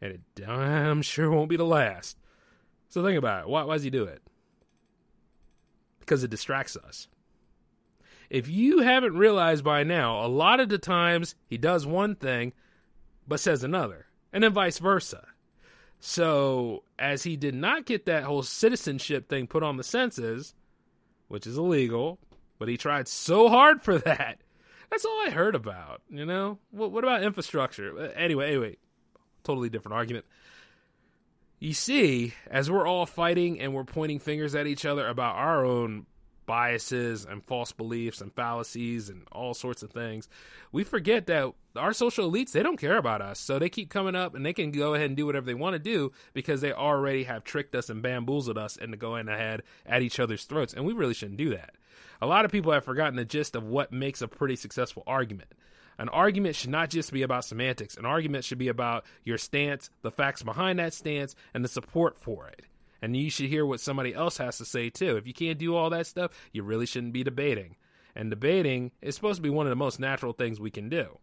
and 0.00 0.12
it 0.12 0.20
damn 0.34 1.02
sure 1.02 1.30
won't 1.30 1.48
be 1.48 1.56
the 1.56 1.64
last. 1.64 2.18
So 2.88 3.04
think 3.04 3.18
about 3.18 3.42
it. 3.42 3.48
Why 3.48 3.62
why 3.62 3.74
does 3.74 3.84
he 3.84 3.90
do 3.90 4.04
it? 4.04 4.22
Because 6.00 6.24
it 6.24 6.30
distracts 6.30 6.76
us. 6.76 7.08
If 8.30 8.48
you 8.48 8.80
haven't 8.80 9.16
realized 9.16 9.64
by 9.64 9.84
now, 9.84 10.24
a 10.24 10.28
lot 10.28 10.60
of 10.60 10.68
the 10.68 10.78
times 10.78 11.34
he 11.46 11.58
does 11.58 11.86
one 11.86 12.16
thing 12.16 12.52
but 13.26 13.40
says 13.40 13.62
another, 13.64 14.06
and 14.32 14.44
then 14.44 14.52
vice 14.52 14.78
versa. 14.78 15.28
So, 16.00 16.84
as 16.98 17.22
he 17.22 17.36
did 17.36 17.54
not 17.54 17.86
get 17.86 18.04
that 18.06 18.24
whole 18.24 18.42
citizenship 18.42 19.28
thing 19.28 19.46
put 19.46 19.62
on 19.62 19.78
the 19.78 19.84
census, 19.84 20.54
which 21.34 21.48
is 21.48 21.58
illegal, 21.58 22.20
but 22.60 22.68
he 22.68 22.76
tried 22.76 23.08
so 23.08 23.48
hard 23.48 23.82
for 23.82 23.98
that. 23.98 24.38
That's 24.88 25.04
all 25.04 25.26
I 25.26 25.30
heard 25.30 25.56
about, 25.56 26.00
you 26.08 26.24
know? 26.24 26.58
What, 26.70 26.92
what 26.92 27.02
about 27.02 27.24
infrastructure? 27.24 27.92
Uh, 27.98 28.08
anyway, 28.14 28.50
anyway, 28.50 28.76
totally 29.42 29.68
different 29.68 29.96
argument. 29.96 30.26
You 31.58 31.74
see, 31.74 32.34
as 32.48 32.70
we're 32.70 32.86
all 32.86 33.04
fighting 33.04 33.58
and 33.58 33.74
we're 33.74 33.82
pointing 33.82 34.20
fingers 34.20 34.54
at 34.54 34.68
each 34.68 34.86
other 34.86 35.08
about 35.08 35.34
our 35.34 35.64
own 35.64 36.06
biases 36.46 37.24
and 37.24 37.44
false 37.44 37.72
beliefs 37.72 38.20
and 38.20 38.32
fallacies 38.32 39.08
and 39.08 39.26
all 39.32 39.54
sorts 39.54 39.82
of 39.82 39.90
things. 39.90 40.28
We 40.72 40.84
forget 40.84 41.26
that 41.26 41.52
our 41.76 41.92
social 41.92 42.30
elites, 42.30 42.52
they 42.52 42.62
don't 42.62 42.76
care 42.76 42.96
about 42.96 43.22
us. 43.22 43.38
So 43.38 43.58
they 43.58 43.68
keep 43.68 43.90
coming 43.90 44.14
up 44.14 44.34
and 44.34 44.44
they 44.44 44.52
can 44.52 44.70
go 44.70 44.94
ahead 44.94 45.06
and 45.06 45.16
do 45.16 45.26
whatever 45.26 45.46
they 45.46 45.54
want 45.54 45.74
to 45.74 45.78
do 45.78 46.12
because 46.32 46.60
they 46.60 46.72
already 46.72 47.24
have 47.24 47.44
tricked 47.44 47.74
us 47.74 47.90
and 47.90 48.02
bamboozled 48.02 48.58
us 48.58 48.76
into 48.76 48.96
going 48.96 49.28
ahead 49.28 49.62
at 49.86 50.02
each 50.02 50.20
other's 50.20 50.44
throats. 50.44 50.74
And 50.74 50.84
we 50.84 50.92
really 50.92 51.14
shouldn't 51.14 51.38
do 51.38 51.50
that. 51.50 51.74
A 52.20 52.26
lot 52.26 52.44
of 52.44 52.52
people 52.52 52.72
have 52.72 52.84
forgotten 52.84 53.16
the 53.16 53.24
gist 53.24 53.56
of 53.56 53.64
what 53.64 53.92
makes 53.92 54.22
a 54.22 54.28
pretty 54.28 54.56
successful 54.56 55.02
argument. 55.06 55.52
An 55.98 56.08
argument 56.08 56.56
should 56.56 56.70
not 56.70 56.90
just 56.90 57.12
be 57.12 57.22
about 57.22 57.44
semantics. 57.44 57.96
An 57.96 58.04
argument 58.04 58.44
should 58.44 58.58
be 58.58 58.68
about 58.68 59.04
your 59.22 59.38
stance, 59.38 59.90
the 60.02 60.10
facts 60.10 60.42
behind 60.42 60.78
that 60.78 60.92
stance, 60.92 61.36
and 61.52 61.64
the 61.64 61.68
support 61.68 62.18
for 62.18 62.48
it 62.48 62.64
and 63.04 63.14
you 63.14 63.28
should 63.28 63.50
hear 63.50 63.66
what 63.66 63.80
somebody 63.80 64.14
else 64.14 64.38
has 64.38 64.56
to 64.56 64.64
say 64.64 64.88
too. 64.88 65.18
If 65.18 65.26
you 65.26 65.34
can't 65.34 65.58
do 65.58 65.76
all 65.76 65.90
that 65.90 66.06
stuff, 66.06 66.30
you 66.52 66.62
really 66.62 66.86
shouldn't 66.86 67.12
be 67.12 67.22
debating. 67.22 67.76
And 68.16 68.30
debating 68.30 68.92
is 69.02 69.14
supposed 69.14 69.36
to 69.36 69.42
be 69.42 69.50
one 69.50 69.66
of 69.66 69.70
the 69.70 69.76
most 69.76 70.00
natural 70.00 70.32
things 70.32 70.58
we 70.58 70.70
can 70.70 70.88
do. 70.88 71.18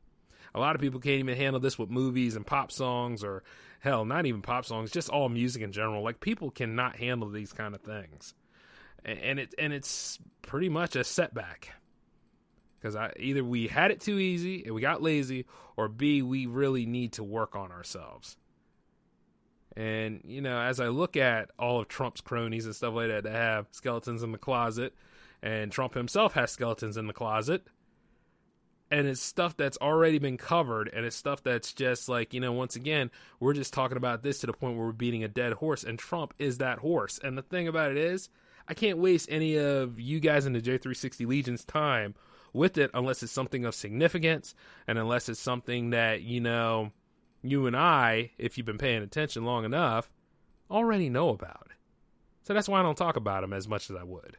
A 0.53 0.59
lot 0.59 0.75
of 0.75 0.81
people 0.81 0.99
can't 0.99 1.17
even 1.17 1.35
handle 1.35 1.59
this 1.59 1.79
with 1.79 1.89
movies 1.89 2.35
and 2.35 2.45
pop 2.45 2.71
songs 2.71 3.23
or 3.23 3.41
hell, 3.79 4.05
not 4.05 4.27
even 4.27 4.43
pop 4.43 4.63
songs, 4.63 4.91
just 4.91 5.09
all 5.09 5.27
music 5.27 5.63
in 5.63 5.71
general. 5.71 6.03
Like 6.03 6.19
people 6.19 6.51
cannot 6.51 6.97
handle 6.97 7.29
these 7.29 7.51
kind 7.51 7.73
of 7.73 7.81
things. 7.81 8.35
And 9.03 9.39
it 9.39 9.55
and 9.57 9.73
it's 9.73 10.19
pretty 10.43 10.69
much 10.69 10.95
a 10.95 11.03
setback. 11.03 11.69
Cuz 12.83 12.95
either 13.19 13.43
we 13.43 13.69
had 13.69 13.89
it 13.89 14.01
too 14.01 14.19
easy 14.19 14.65
and 14.65 14.75
we 14.75 14.81
got 14.81 15.01
lazy 15.01 15.47
or 15.75 15.87
B 15.87 16.21
we 16.21 16.45
really 16.45 16.85
need 16.85 17.13
to 17.13 17.23
work 17.23 17.55
on 17.55 17.71
ourselves. 17.71 18.37
And, 19.75 20.21
you 20.25 20.41
know, 20.41 20.59
as 20.59 20.79
I 20.79 20.89
look 20.89 21.15
at 21.15 21.49
all 21.57 21.79
of 21.79 21.87
Trump's 21.87 22.21
cronies 22.21 22.65
and 22.65 22.75
stuff 22.75 22.93
like 22.93 23.07
that 23.07 23.23
that 23.23 23.33
have 23.33 23.67
skeletons 23.71 24.23
in 24.23 24.31
the 24.31 24.37
closet, 24.37 24.93
and 25.41 25.71
Trump 25.71 25.93
himself 25.93 26.33
has 26.33 26.51
skeletons 26.51 26.97
in 26.97 27.07
the 27.07 27.13
closet, 27.13 27.65
and 28.91 29.07
it's 29.07 29.21
stuff 29.21 29.55
that's 29.55 29.77
already 29.77 30.19
been 30.19 30.37
covered, 30.37 30.89
and 30.93 31.05
it's 31.05 31.15
stuff 31.15 31.41
that's 31.41 31.71
just 31.73 32.09
like, 32.09 32.33
you 32.33 32.41
know, 32.41 32.51
once 32.51 32.75
again, 32.75 33.09
we're 33.39 33.53
just 33.53 33.73
talking 33.73 33.97
about 33.97 34.21
this 34.21 34.39
to 34.39 34.47
the 34.47 34.53
point 34.53 34.75
where 34.75 34.85
we're 34.87 34.91
beating 34.91 35.23
a 35.23 35.29
dead 35.29 35.53
horse, 35.53 35.83
and 35.83 35.97
Trump 35.97 36.33
is 36.37 36.57
that 36.57 36.79
horse. 36.79 37.17
And 37.23 37.37
the 37.37 37.41
thing 37.41 37.67
about 37.67 37.91
it 37.91 37.97
is, 37.97 38.29
I 38.67 38.73
can't 38.73 38.97
waste 38.97 39.29
any 39.31 39.55
of 39.55 39.99
you 39.99 40.19
guys 40.19 40.45
in 40.45 40.53
the 40.53 40.61
J360 40.61 41.25
Legion's 41.25 41.63
time 41.63 42.15
with 42.53 42.77
it 42.77 42.91
unless 42.93 43.23
it's 43.23 43.31
something 43.31 43.63
of 43.63 43.73
significance, 43.73 44.53
and 44.87 44.99
unless 44.99 45.29
it's 45.29 45.39
something 45.39 45.91
that, 45.91 46.21
you 46.21 46.41
know, 46.41 46.91
you 47.41 47.67
and 47.67 47.75
I, 47.75 48.31
if 48.37 48.57
you've 48.57 48.65
been 48.65 48.77
paying 48.77 49.01
attention 49.01 49.45
long 49.45 49.65
enough, 49.65 50.11
already 50.69 51.09
know 51.09 51.29
about. 51.29 51.67
So 52.43 52.53
that's 52.53 52.69
why 52.69 52.79
I 52.79 52.83
don't 52.83 52.97
talk 52.97 53.15
about 53.15 53.41
them 53.41 53.53
as 53.53 53.67
much 53.67 53.89
as 53.89 53.95
I 53.95 54.03
would. 54.03 54.37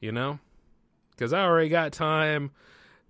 You 0.00 0.12
know? 0.12 0.38
Because 1.10 1.32
I 1.32 1.42
already 1.42 1.68
got 1.68 1.92
time 1.92 2.50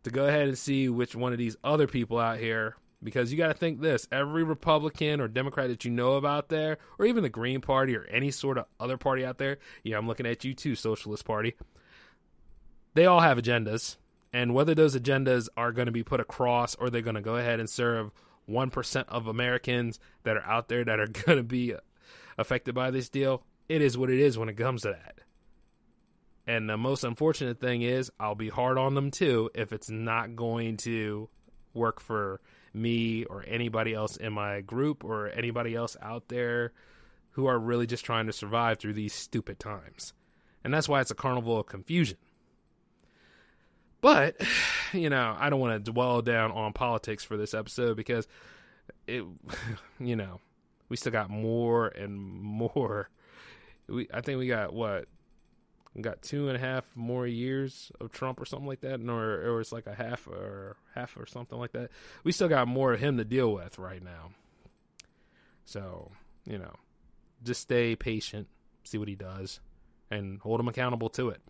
to 0.04 0.10
go 0.10 0.26
ahead 0.26 0.48
and 0.48 0.56
see 0.56 0.88
which 0.88 1.16
one 1.16 1.32
of 1.32 1.38
these 1.38 1.56
other 1.64 1.86
people 1.86 2.18
out 2.18 2.38
here. 2.38 2.76
Because 3.02 3.30
you 3.30 3.38
got 3.38 3.48
to 3.48 3.54
think 3.54 3.80
this 3.80 4.08
every 4.10 4.42
Republican 4.42 5.20
or 5.20 5.28
Democrat 5.28 5.68
that 5.68 5.84
you 5.84 5.90
know 5.90 6.14
about 6.14 6.48
there, 6.48 6.78
or 6.98 7.06
even 7.06 7.22
the 7.22 7.28
Green 7.28 7.60
Party 7.60 7.94
or 7.94 8.04
any 8.04 8.30
sort 8.30 8.58
of 8.58 8.64
other 8.80 8.96
party 8.96 9.24
out 9.24 9.38
there, 9.38 9.58
yeah, 9.82 9.98
I'm 9.98 10.06
looking 10.06 10.26
at 10.26 10.44
you 10.44 10.54
too, 10.54 10.74
Socialist 10.74 11.24
Party. 11.24 11.54
They 12.94 13.06
all 13.06 13.20
have 13.20 13.38
agendas. 13.38 13.96
And 14.32 14.54
whether 14.54 14.74
those 14.74 14.96
agendas 14.96 15.48
are 15.56 15.72
going 15.72 15.86
to 15.86 15.92
be 15.92 16.02
put 16.02 16.20
across 16.20 16.74
or 16.74 16.90
they're 16.90 17.02
going 17.02 17.16
to 17.16 17.22
go 17.22 17.36
ahead 17.36 17.60
and 17.60 17.68
serve 17.68 18.10
1% 18.48 19.04
of 19.08 19.26
Americans 19.26 19.98
that 20.22 20.36
are 20.36 20.44
out 20.44 20.68
there 20.68 20.84
that 20.84 21.00
are 21.00 21.06
going 21.26 21.38
to 21.38 21.42
be 21.42 21.74
affected 22.38 22.74
by 22.74 22.90
this 22.90 23.08
deal, 23.08 23.42
it 23.68 23.82
is 23.82 23.98
what 23.98 24.10
it 24.10 24.18
is 24.18 24.38
when 24.38 24.48
it 24.48 24.56
comes 24.56 24.82
to 24.82 24.88
that. 24.88 25.18
And 26.46 26.70
the 26.70 26.76
most 26.76 27.02
unfortunate 27.02 27.60
thing 27.60 27.82
is, 27.82 28.10
I'll 28.20 28.36
be 28.36 28.48
hard 28.48 28.78
on 28.78 28.94
them 28.94 29.10
too 29.10 29.50
if 29.54 29.72
it's 29.72 29.90
not 29.90 30.36
going 30.36 30.76
to 30.78 31.28
work 31.74 32.00
for 32.00 32.40
me 32.72 33.24
or 33.24 33.44
anybody 33.46 33.94
else 33.94 34.16
in 34.16 34.32
my 34.32 34.60
group 34.60 35.02
or 35.02 35.28
anybody 35.28 35.74
else 35.74 35.96
out 36.00 36.28
there 36.28 36.72
who 37.30 37.46
are 37.46 37.58
really 37.58 37.86
just 37.86 38.04
trying 38.04 38.26
to 38.26 38.32
survive 38.32 38.78
through 38.78 38.92
these 38.92 39.12
stupid 39.12 39.58
times. 39.58 40.12
And 40.62 40.72
that's 40.72 40.88
why 40.88 41.00
it's 41.00 41.10
a 41.10 41.16
carnival 41.16 41.60
of 41.60 41.66
confusion. 41.66 42.18
But, 44.00 44.40
you 44.92 45.10
know, 45.10 45.36
I 45.38 45.50
don't 45.50 45.60
want 45.60 45.84
to 45.84 45.90
dwell 45.92 46.22
down 46.22 46.52
on 46.52 46.72
politics 46.72 47.24
for 47.24 47.36
this 47.36 47.54
episode 47.54 47.96
because 47.96 48.26
it, 49.06 49.24
you 50.00 50.16
know, 50.16 50.40
we 50.88 50.96
still 50.96 51.12
got 51.12 51.30
more 51.30 51.88
and 51.88 52.18
more. 52.18 53.08
We, 53.88 54.08
I 54.12 54.20
think 54.20 54.38
we 54.38 54.48
got 54.48 54.72
what 54.72 55.06
got 56.00 56.20
two 56.20 56.48
and 56.48 56.56
a 56.56 56.60
half 56.60 56.84
more 56.94 57.26
years 57.26 57.90
of 58.00 58.12
Trump 58.12 58.40
or 58.40 58.44
something 58.44 58.66
like 58.66 58.80
that, 58.80 59.00
or 59.00 59.48
or 59.48 59.60
it's 59.60 59.72
like 59.72 59.86
a 59.86 59.94
half 59.94 60.26
or 60.26 60.76
half 60.94 61.16
or 61.16 61.26
something 61.26 61.58
like 61.58 61.72
that. 61.72 61.90
We 62.24 62.32
still 62.32 62.48
got 62.48 62.68
more 62.68 62.92
of 62.92 63.00
him 63.00 63.16
to 63.16 63.24
deal 63.24 63.52
with 63.52 63.78
right 63.78 64.02
now. 64.02 64.30
So 65.64 66.12
you 66.44 66.58
know, 66.58 66.74
just 67.42 67.62
stay 67.62 67.96
patient, 67.96 68.48
see 68.84 68.98
what 68.98 69.08
he 69.08 69.14
does, 69.14 69.60
and 70.10 70.40
hold 70.40 70.60
him 70.60 70.68
accountable 70.68 71.08
to 71.10 71.30
it. 71.30 71.40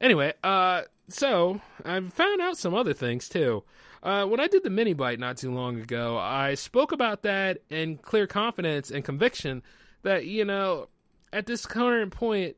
Anyway, 0.00 0.32
uh, 0.42 0.82
so 1.12 1.60
I 1.84 2.00
found 2.00 2.40
out 2.40 2.58
some 2.58 2.74
other 2.74 2.94
things 2.94 3.28
too. 3.28 3.64
Uh, 4.02 4.24
when 4.24 4.40
I 4.40 4.48
did 4.48 4.64
the 4.64 4.70
mini 4.70 4.94
bite 4.94 5.20
not 5.20 5.36
too 5.36 5.52
long 5.52 5.78
ago, 5.78 6.18
I 6.18 6.54
spoke 6.54 6.90
about 6.92 7.22
that 7.22 7.58
in 7.70 7.98
clear 7.98 8.26
confidence 8.26 8.90
and 8.90 9.04
conviction 9.04 9.62
that 10.02 10.26
you 10.26 10.44
know, 10.44 10.88
at 11.32 11.46
this 11.46 11.66
current 11.66 12.12
point, 12.12 12.56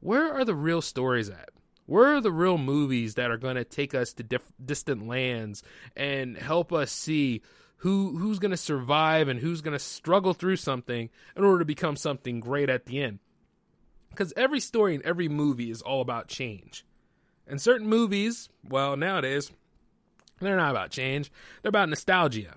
where 0.00 0.32
are 0.32 0.44
the 0.44 0.54
real 0.54 0.80
stories 0.80 1.28
at? 1.28 1.50
Where 1.86 2.14
are 2.14 2.20
the 2.20 2.30
real 2.30 2.58
movies 2.58 3.14
that 3.14 3.30
are 3.30 3.38
going 3.38 3.56
to 3.56 3.64
take 3.64 3.94
us 3.94 4.12
to 4.14 4.22
diff- 4.22 4.52
distant 4.62 5.08
lands 5.08 5.62
and 5.96 6.36
help 6.36 6.72
us 6.72 6.92
see 6.92 7.42
who 7.78 8.18
who's 8.18 8.38
going 8.38 8.50
to 8.50 8.56
survive 8.56 9.28
and 9.28 9.40
who's 9.40 9.62
going 9.62 9.72
to 9.72 9.78
struggle 9.78 10.34
through 10.34 10.56
something 10.56 11.08
in 11.36 11.44
order 11.44 11.60
to 11.60 11.64
become 11.64 11.96
something 11.96 12.40
great 12.40 12.68
at 12.68 12.86
the 12.86 13.00
end? 13.00 13.18
Because 14.10 14.32
every 14.36 14.60
story 14.60 14.94
in 14.94 15.02
every 15.04 15.28
movie 15.28 15.70
is 15.70 15.82
all 15.82 16.00
about 16.00 16.28
change. 16.28 16.84
And 17.48 17.60
certain 17.60 17.88
movies, 17.88 18.48
well, 18.68 18.96
nowadays, 18.96 19.50
they're 20.40 20.56
not 20.56 20.70
about 20.70 20.90
change, 20.90 21.32
they're 21.62 21.70
about 21.70 21.88
nostalgia. 21.88 22.56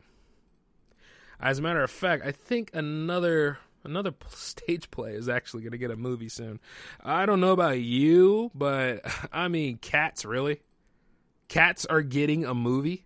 As 1.40 1.60
a 1.60 1.62
matter 1.62 1.82
of 1.82 1.90
fact, 1.90 2.24
I 2.26 2.32
think 2.32 2.70
another 2.74 3.58
another 3.84 4.14
stage 4.30 4.92
play 4.92 5.14
is 5.14 5.28
actually 5.28 5.64
going 5.64 5.72
to 5.72 5.78
get 5.78 5.92
a 5.92 5.96
movie 5.96 6.30
soon. 6.30 6.60
I 7.04 7.26
don't 7.26 7.40
know 7.40 7.54
about 7.54 7.80
you, 7.80 8.52
but 8.54 9.02
I 9.32 9.48
mean, 9.48 9.78
Cats, 9.78 10.26
really? 10.26 10.62
Cats 11.48 11.86
are 11.86 12.02
getting 12.02 12.46
a 12.46 12.54
movie? 12.54 13.06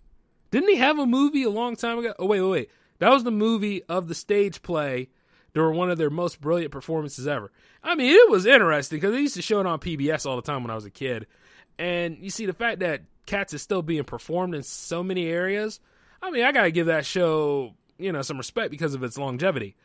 Didn't 0.52 0.69
he 0.69 0.76
have 0.76 1.00
a 1.00 1.06
movie 1.06 1.43
a 1.43 1.50
long 1.50 1.76
time 1.76 2.00
ago? 2.00 2.13
Oh, 2.19 2.26
wait, 2.26 2.41
wait, 2.41 2.50
wait. 2.50 2.69
That 3.00 3.10
was 3.10 3.24
the 3.24 3.32
movie 3.32 3.84
of 3.84 4.08
the 4.08 4.15
stage 4.15 4.62
play 4.62 5.10
during 5.54 5.78
one 5.78 5.89
of 5.89 5.98
their 5.98 6.10
most 6.10 6.39
brilliant 6.39 6.71
performances 6.71 7.28
ever. 7.28 7.52
I 7.84 7.95
mean, 7.95 8.12
it 8.12 8.30
was 8.30 8.45
interesting 8.45 8.98
because 8.98 9.13
they 9.13 9.21
used 9.21 9.36
to 9.36 9.41
show 9.41 9.60
it 9.60 9.65
on 9.65 9.80
PBS 9.80 10.26
all 10.26 10.36
the 10.36 10.41
time 10.41 10.63
when 10.63 10.71
I 10.71 10.76
was 10.76 10.86
a 10.86 10.91
kid. 10.91 11.28
And 11.77 12.17
you 12.19 12.29
see, 12.29 12.45
the 12.45 12.53
fact 12.53 12.79
that 12.79 13.01
Cats 13.25 13.53
is 13.53 13.61
still 13.61 13.81
being 13.81 14.03
performed 14.03 14.55
in 14.55 14.63
so 14.63 15.03
many 15.03 15.27
areas, 15.27 15.79
I 16.21 16.31
mean, 16.31 16.43
I 16.43 16.51
got 16.51 16.63
to 16.63 16.71
give 16.71 16.88
that 16.88 17.05
show, 17.05 17.73
you 17.97 18.11
know, 18.11 18.21
some 18.21 18.38
respect 18.38 18.71
because 18.71 18.93
of 18.93 19.03
its 19.03 19.17
longevity. 19.17 19.75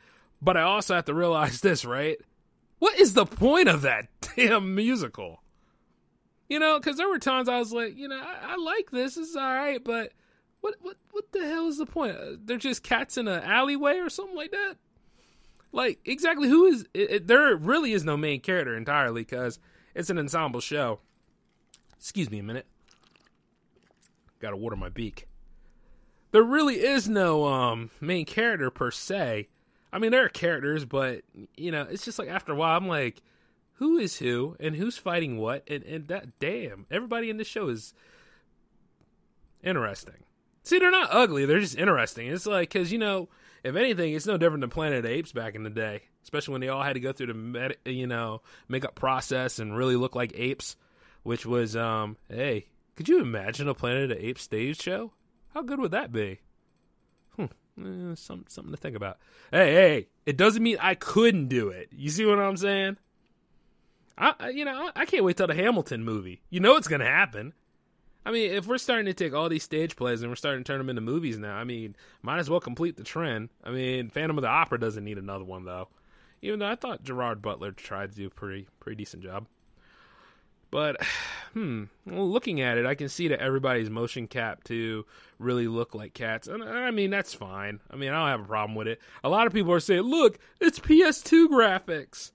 But 0.42 0.56
I 0.56 0.62
also 0.62 0.94
have 0.94 1.06
to 1.06 1.14
realize 1.14 1.60
this, 1.62 1.84
right? 1.84 2.18
What 2.78 2.98
is 2.98 3.14
the 3.14 3.26
point 3.26 3.68
of 3.68 3.82
that 3.82 4.08
damn 4.36 4.74
musical? 4.74 5.42
You 6.48 6.58
know, 6.58 6.78
because 6.78 6.96
there 6.96 7.08
were 7.08 7.18
times 7.18 7.48
I 7.48 7.58
was 7.58 7.72
like, 7.72 7.96
you 7.96 8.08
know, 8.08 8.20
I, 8.20 8.54
I 8.54 8.56
like 8.56 8.90
this, 8.90 9.16
it's 9.16 9.36
all 9.36 9.42
right, 9.42 9.82
but 9.82 10.12
what, 10.60 10.74
what, 10.80 10.96
what 11.12 11.30
the 11.32 11.46
hell 11.46 11.68
is 11.68 11.78
the 11.78 11.86
point? 11.86 12.16
Uh, 12.16 12.32
they're 12.44 12.56
just 12.56 12.82
cats 12.82 13.16
in 13.16 13.28
an 13.28 13.42
alleyway 13.44 13.98
or 13.98 14.10
something 14.10 14.36
like 14.36 14.50
that. 14.50 14.74
Like 15.72 16.00
exactly 16.04 16.48
who 16.48 16.66
is? 16.66 16.86
It, 16.92 17.10
it, 17.10 17.26
there 17.28 17.54
really 17.56 17.92
is 17.92 18.04
no 18.04 18.16
main 18.16 18.40
character 18.40 18.76
entirely 18.76 19.22
because 19.22 19.58
it's 19.94 20.10
an 20.10 20.18
ensemble 20.18 20.60
show. 20.60 21.00
Excuse 22.00 22.30
me 22.30 22.38
a 22.38 22.42
minute. 22.42 22.66
Got 24.40 24.50
to 24.50 24.56
water 24.56 24.74
my 24.74 24.88
beak. 24.88 25.28
There 26.32 26.42
really 26.42 26.76
is 26.76 27.08
no 27.08 27.46
um 27.46 27.90
main 28.00 28.24
character 28.24 28.70
per 28.70 28.90
se. 28.90 29.48
I 29.92 29.98
mean, 29.98 30.10
there 30.10 30.24
are 30.24 30.30
characters, 30.30 30.86
but 30.86 31.22
you 31.56 31.70
know, 31.70 31.82
it's 31.82 32.04
just 32.04 32.18
like 32.18 32.28
after 32.28 32.52
a 32.52 32.56
while, 32.56 32.76
I'm 32.76 32.88
like, 32.88 33.20
who 33.74 33.98
is 33.98 34.16
who 34.16 34.56
and 34.58 34.76
who's 34.76 34.96
fighting 34.96 35.36
what, 35.36 35.68
and 35.68 35.84
and 35.84 36.08
that 36.08 36.38
damn, 36.38 36.86
everybody 36.90 37.28
in 37.28 37.36
the 37.36 37.44
show 37.44 37.68
is 37.68 37.92
interesting. 39.62 40.24
See, 40.62 40.78
they're 40.78 40.90
not 40.90 41.10
ugly; 41.12 41.44
they're 41.44 41.60
just 41.60 41.76
interesting. 41.76 42.28
It's 42.28 42.46
like 42.46 42.70
because 42.72 42.90
you 42.90 42.98
know, 42.98 43.28
if 43.62 43.76
anything, 43.76 44.14
it's 44.14 44.26
no 44.26 44.38
different 44.38 44.62
than 44.62 44.70
Planet 44.70 45.04
Apes 45.04 45.32
back 45.32 45.54
in 45.54 45.64
the 45.64 45.70
day, 45.70 46.04
especially 46.22 46.52
when 46.52 46.60
they 46.62 46.68
all 46.68 46.82
had 46.82 46.94
to 46.94 47.00
go 47.00 47.12
through 47.12 47.26
the 47.26 47.34
med- 47.34 47.76
you 47.84 48.06
know 48.06 48.40
makeup 48.68 48.94
process 48.94 49.58
and 49.58 49.76
really 49.76 49.96
look 49.96 50.14
like 50.14 50.32
apes. 50.34 50.76
Which 51.22 51.44
was, 51.44 51.76
um, 51.76 52.16
hey, 52.28 52.66
could 52.96 53.08
you 53.08 53.20
imagine 53.20 53.68
a 53.68 53.74
Planet 53.74 54.10
of 54.10 54.18
Apes 54.18 54.42
stage 54.42 54.80
show? 54.80 55.12
How 55.54 55.62
good 55.62 55.78
would 55.78 55.90
that 55.90 56.12
be? 56.12 56.40
Eh, 57.38 58.14
some, 58.14 58.44
something 58.48 58.72
to 58.72 58.76
think 58.76 58.96
about. 58.96 59.18
Hey, 59.50 59.72
hey, 59.72 60.08
it 60.26 60.36
doesn't 60.36 60.62
mean 60.62 60.76
I 60.80 60.94
couldn't 60.94 61.48
do 61.48 61.68
it. 61.68 61.88
You 61.90 62.10
see 62.10 62.26
what 62.26 62.38
I'm 62.38 62.56
saying? 62.56 62.96
I, 64.18 64.50
you 64.50 64.66
know, 64.66 64.90
I 64.94 65.06
can't 65.06 65.24
wait 65.24 65.38
till 65.38 65.46
the 65.46 65.54
Hamilton 65.54 66.04
movie. 66.04 66.42
You 66.50 66.60
know 66.60 66.76
it's 66.76 66.88
gonna 66.88 67.06
happen. 67.06 67.54
I 68.24 68.32
mean, 68.32 68.50
if 68.50 68.66
we're 68.66 68.76
starting 68.76 69.06
to 69.06 69.14
take 69.14 69.32
all 69.32 69.48
these 69.48 69.62
stage 69.62 69.96
plays 69.96 70.20
and 70.20 70.30
we're 70.30 70.36
starting 70.36 70.62
to 70.62 70.70
turn 70.70 70.78
them 70.78 70.90
into 70.90 71.00
movies 71.00 71.38
now, 71.38 71.56
I 71.56 71.64
mean, 71.64 71.96
might 72.20 72.38
as 72.38 72.50
well 72.50 72.60
complete 72.60 72.98
the 72.98 73.02
trend. 73.02 73.48
I 73.64 73.70
mean, 73.70 74.10
Phantom 74.10 74.36
of 74.36 74.42
the 74.42 74.48
Opera 74.48 74.78
doesn't 74.78 75.04
need 75.04 75.16
another 75.16 75.44
one 75.44 75.64
though. 75.64 75.88
Even 76.42 76.58
though 76.58 76.68
I 76.68 76.74
thought 76.74 77.02
Gerard 77.02 77.40
Butler 77.40 77.72
tried 77.72 78.10
to 78.10 78.16
do 78.16 78.26
a 78.26 78.30
pretty 78.30 78.68
pretty 78.78 78.96
decent 78.96 79.22
job. 79.22 79.46
But, 80.70 80.96
hmm, 81.52 81.84
looking 82.06 82.60
at 82.60 82.78
it, 82.78 82.86
I 82.86 82.94
can 82.94 83.08
see 83.08 83.28
that 83.28 83.40
everybody's 83.40 83.90
motion 83.90 84.26
cap 84.26 84.64
to 84.64 85.04
really 85.38 85.68
look 85.68 85.94
like 85.94 86.14
cats. 86.14 86.48
And 86.48 86.62
I 86.62 86.90
mean, 86.90 87.10
that's 87.10 87.34
fine. 87.34 87.80
I 87.90 87.96
mean, 87.96 88.10
I 88.10 88.18
don't 88.18 88.28
have 88.28 88.40
a 88.46 88.48
problem 88.48 88.74
with 88.74 88.88
it. 88.88 89.00
A 89.24 89.28
lot 89.28 89.46
of 89.46 89.52
people 89.52 89.72
are 89.72 89.80
saying, 89.80 90.02
look, 90.02 90.38
it's 90.60 90.78
PS2 90.78 91.48
graphics. 91.48 92.32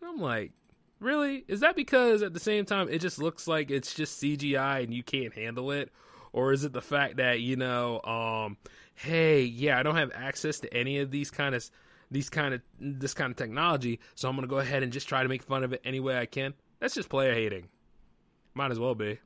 And 0.00 0.10
I'm 0.10 0.20
like, 0.20 0.52
really? 0.98 1.44
Is 1.48 1.60
that 1.60 1.76
because 1.76 2.22
at 2.22 2.34
the 2.34 2.40
same 2.40 2.64
time 2.64 2.88
it 2.88 3.00
just 3.00 3.18
looks 3.18 3.48
like 3.48 3.70
it's 3.70 3.94
just 3.94 4.20
CGI 4.22 4.84
and 4.84 4.94
you 4.94 5.02
can't 5.02 5.34
handle 5.34 5.70
it? 5.70 5.90
Or 6.32 6.52
is 6.52 6.64
it 6.64 6.72
the 6.72 6.82
fact 6.82 7.16
that, 7.16 7.40
you 7.40 7.56
know, 7.56 8.00
um, 8.02 8.56
hey, 8.94 9.42
yeah, 9.42 9.78
I 9.78 9.82
don't 9.82 9.96
have 9.96 10.12
access 10.14 10.60
to 10.60 10.72
any 10.72 10.98
of 10.98 11.10
these 11.10 11.30
kind 11.30 11.54
of 11.54 11.68
these 12.10 12.28
kind 12.28 12.54
of 12.54 12.60
this 12.78 13.14
kind 13.14 13.30
of 13.30 13.36
technology, 13.36 14.00
so 14.14 14.28
I'm 14.28 14.34
gonna 14.34 14.48
go 14.48 14.58
ahead 14.58 14.82
and 14.82 14.92
just 14.92 15.08
try 15.08 15.22
to 15.22 15.28
make 15.28 15.42
fun 15.42 15.62
of 15.62 15.72
it 15.72 15.80
any 15.84 16.00
way 16.00 16.18
I 16.18 16.26
can. 16.26 16.54
That's 16.80 16.94
just 16.94 17.08
player 17.08 17.34
hating. 17.34 17.68
Might 18.54 18.72
as 18.72 18.78
well 18.78 18.94
be. 18.94 19.18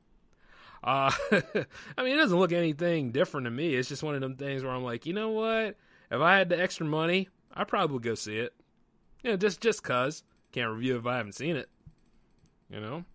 Uh, 0.83 1.11
I 1.31 2.03
mean, 2.03 2.13
it 2.13 2.17
doesn't 2.17 2.37
look 2.37 2.51
anything 2.51 3.11
different 3.11 3.45
to 3.45 3.51
me. 3.51 3.73
It's 3.73 3.89
just 3.89 4.03
one 4.03 4.13
of 4.13 4.21
them 4.21 4.35
things 4.35 4.63
where 4.63 4.71
I'm 4.71 4.83
like, 4.83 5.05
you 5.05 5.13
know 5.13 5.31
what? 5.31 5.77
If 6.11 6.21
I 6.21 6.37
had 6.37 6.49
the 6.49 6.61
extra 6.61 6.85
money, 6.85 7.29
I 7.53 7.63
probably 7.63 7.93
would 7.93 8.03
go 8.03 8.15
see 8.15 8.37
it. 8.37 8.53
You 9.23 9.31
know, 9.31 9.37
just 9.37 9.61
just 9.61 9.81
cause 9.81 10.23
can't 10.51 10.71
review 10.71 10.97
if 10.97 11.07
I 11.07 11.17
haven't 11.17 11.33
seen 11.33 11.55
it. 11.55 11.69
You 12.69 12.79
know. 12.79 13.05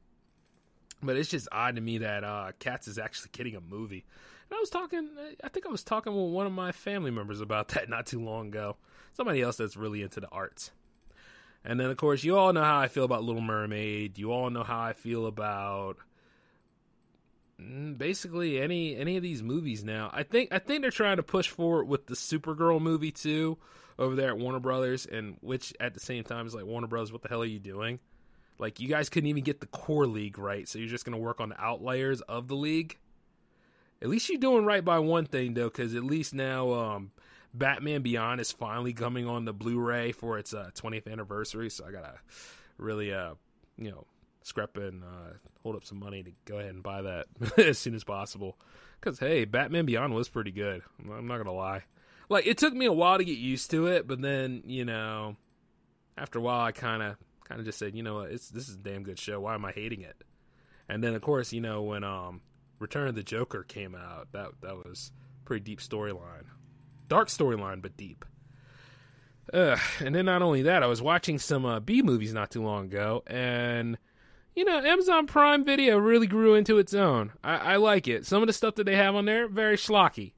But 1.02 1.16
it's 1.16 1.30
just 1.30 1.48
odd 1.52 1.76
to 1.76 1.80
me 1.80 1.98
that 1.98 2.24
uh, 2.24 2.52
Cats 2.58 2.88
is 2.88 2.98
actually 2.98 3.30
getting 3.32 3.54
a 3.54 3.60
movie. 3.60 4.04
And 4.50 4.56
I 4.56 4.60
was 4.60 4.68
talking, 4.68 5.08
I 5.42 5.48
think 5.48 5.64
I 5.64 5.70
was 5.70 5.84
talking 5.84 6.12
with 6.14 6.32
one 6.32 6.46
of 6.46 6.52
my 6.52 6.72
family 6.72 7.10
members 7.10 7.40
about 7.40 7.68
that 7.68 7.88
not 7.88 8.06
too 8.06 8.20
long 8.20 8.48
ago. 8.48 8.76
Somebody 9.12 9.40
else 9.40 9.56
that's 9.56 9.76
really 9.76 10.02
into 10.02 10.20
the 10.20 10.28
arts. 10.28 10.72
And 11.64 11.78
then, 11.78 11.90
of 11.90 11.96
course, 11.96 12.24
you 12.24 12.36
all 12.36 12.52
know 12.52 12.64
how 12.64 12.78
I 12.78 12.88
feel 12.88 13.04
about 13.04 13.22
Little 13.22 13.42
Mermaid. 13.42 14.18
You 14.18 14.32
all 14.32 14.48
know 14.50 14.62
how 14.62 14.80
I 14.80 14.94
feel 14.94 15.26
about 15.26 15.98
mm, 17.60 17.96
basically 17.98 18.60
any 18.60 18.96
any 18.96 19.16
of 19.16 19.22
these 19.22 19.42
movies 19.42 19.84
now. 19.84 20.10
I 20.12 20.22
think 20.22 20.52
I 20.52 20.58
think 20.58 20.80
they're 20.82 20.90
trying 20.90 21.18
to 21.18 21.22
push 21.22 21.48
forward 21.48 21.84
with 21.84 22.06
the 22.06 22.14
Supergirl 22.14 22.80
movie 22.80 23.12
too 23.12 23.58
over 23.98 24.16
there 24.16 24.30
at 24.30 24.38
Warner 24.38 24.60
Brothers, 24.60 25.04
and 25.04 25.36
which 25.42 25.74
at 25.78 25.92
the 25.92 26.00
same 26.00 26.24
time 26.24 26.46
is 26.46 26.54
like 26.54 26.64
Warner 26.64 26.86
Brothers, 26.86 27.12
what 27.12 27.22
the 27.22 27.28
hell 27.28 27.42
are 27.42 27.46
you 27.46 27.58
doing? 27.58 28.00
Like 28.58 28.80
you 28.80 28.88
guys 28.88 29.10
couldn't 29.10 29.28
even 29.28 29.44
get 29.44 29.60
the 29.60 29.66
core 29.66 30.06
league 30.06 30.38
right, 30.38 30.66
so 30.66 30.78
you're 30.78 30.88
just 30.88 31.04
gonna 31.04 31.18
work 31.18 31.40
on 31.40 31.50
the 31.50 31.60
outliers 31.60 32.22
of 32.22 32.48
the 32.48 32.56
league. 32.56 32.96
At 34.02 34.08
least 34.08 34.30
you're 34.30 34.38
doing 34.38 34.64
right 34.64 34.84
by 34.84 34.98
one 34.98 35.26
thing 35.26 35.52
though, 35.52 35.68
because 35.68 35.94
at 35.94 36.04
least 36.04 36.32
now 36.32 36.72
um, 36.72 37.12
Batman 37.52 38.02
Beyond 38.02 38.40
is 38.40 38.52
finally 38.52 38.92
coming 38.92 39.26
on 39.26 39.44
the 39.44 39.52
Blu-ray 39.52 40.12
for 40.12 40.38
its 40.38 40.54
uh, 40.54 40.70
20th 40.74 41.10
anniversary, 41.10 41.70
so 41.70 41.84
I 41.86 41.92
gotta 41.92 42.14
really, 42.78 43.12
uh, 43.12 43.34
you 43.76 43.90
know, 43.90 44.06
scrap 44.42 44.76
and 44.76 45.02
uh, 45.02 45.34
hold 45.62 45.76
up 45.76 45.84
some 45.84 45.98
money 45.98 46.22
to 46.22 46.32
go 46.44 46.58
ahead 46.58 46.74
and 46.74 46.82
buy 46.82 47.02
that 47.02 47.26
as 47.58 47.78
soon 47.78 47.94
as 47.94 48.04
possible. 48.04 48.56
Because 49.00 49.18
hey, 49.18 49.44
Batman 49.44 49.86
Beyond 49.86 50.14
was 50.14 50.28
pretty 50.28 50.52
good. 50.52 50.82
I'm 51.00 51.26
not 51.26 51.38
gonna 51.38 51.52
lie. 51.52 51.84
Like 52.28 52.46
it 52.46 52.58
took 52.58 52.74
me 52.74 52.86
a 52.86 52.92
while 52.92 53.18
to 53.18 53.24
get 53.24 53.38
used 53.38 53.70
to 53.72 53.86
it, 53.86 54.06
but 54.06 54.22
then 54.22 54.62
you 54.66 54.84
know, 54.84 55.36
after 56.16 56.38
a 56.38 56.42
while, 56.42 56.64
I 56.64 56.72
kind 56.72 57.02
of 57.02 57.16
kind 57.44 57.58
of 57.58 57.66
just 57.66 57.78
said, 57.78 57.96
you 57.96 58.02
know 58.02 58.16
what, 58.16 58.30
it's 58.30 58.48
this 58.50 58.68
is 58.68 58.76
a 58.76 58.78
damn 58.78 59.02
good 59.02 59.18
show. 59.18 59.40
Why 59.40 59.54
am 59.54 59.64
I 59.64 59.72
hating 59.72 60.02
it? 60.02 60.22
And 60.88 61.02
then 61.02 61.14
of 61.14 61.22
course, 61.22 61.52
you 61.52 61.60
know, 61.60 61.82
when 61.82 62.04
um 62.04 62.42
Return 62.78 63.08
of 63.08 63.14
the 63.14 63.22
Joker 63.22 63.62
came 63.62 63.94
out, 63.94 64.28
that 64.32 64.50
that 64.62 64.76
was 64.76 65.12
pretty 65.44 65.64
deep 65.64 65.80
storyline 65.80 66.44
dark 67.10 67.28
storyline, 67.28 67.82
but 67.82 67.96
deep. 67.98 68.24
Uh, 69.52 69.76
and 69.98 70.14
then 70.14 70.24
not 70.24 70.40
only 70.40 70.62
that, 70.62 70.82
I 70.82 70.86
was 70.86 71.02
watching 71.02 71.38
some 71.38 71.66
uh, 71.66 71.80
B 71.80 72.00
movies 72.00 72.32
not 72.32 72.50
too 72.50 72.62
long 72.62 72.86
ago, 72.86 73.22
and 73.26 73.98
you 74.54 74.64
know, 74.64 74.80
Amazon 74.80 75.26
Prime 75.26 75.64
Video 75.64 75.98
really 75.98 76.26
grew 76.26 76.54
into 76.54 76.78
its 76.78 76.94
own. 76.94 77.32
I, 77.44 77.56
I 77.56 77.76
like 77.76 78.08
it. 78.08 78.26
Some 78.26 78.42
of 78.42 78.46
the 78.46 78.52
stuff 78.52 78.76
that 78.76 78.84
they 78.84 78.96
have 78.96 79.14
on 79.14 79.24
there, 79.24 79.48
very 79.48 79.76
schlocky. 79.76 80.32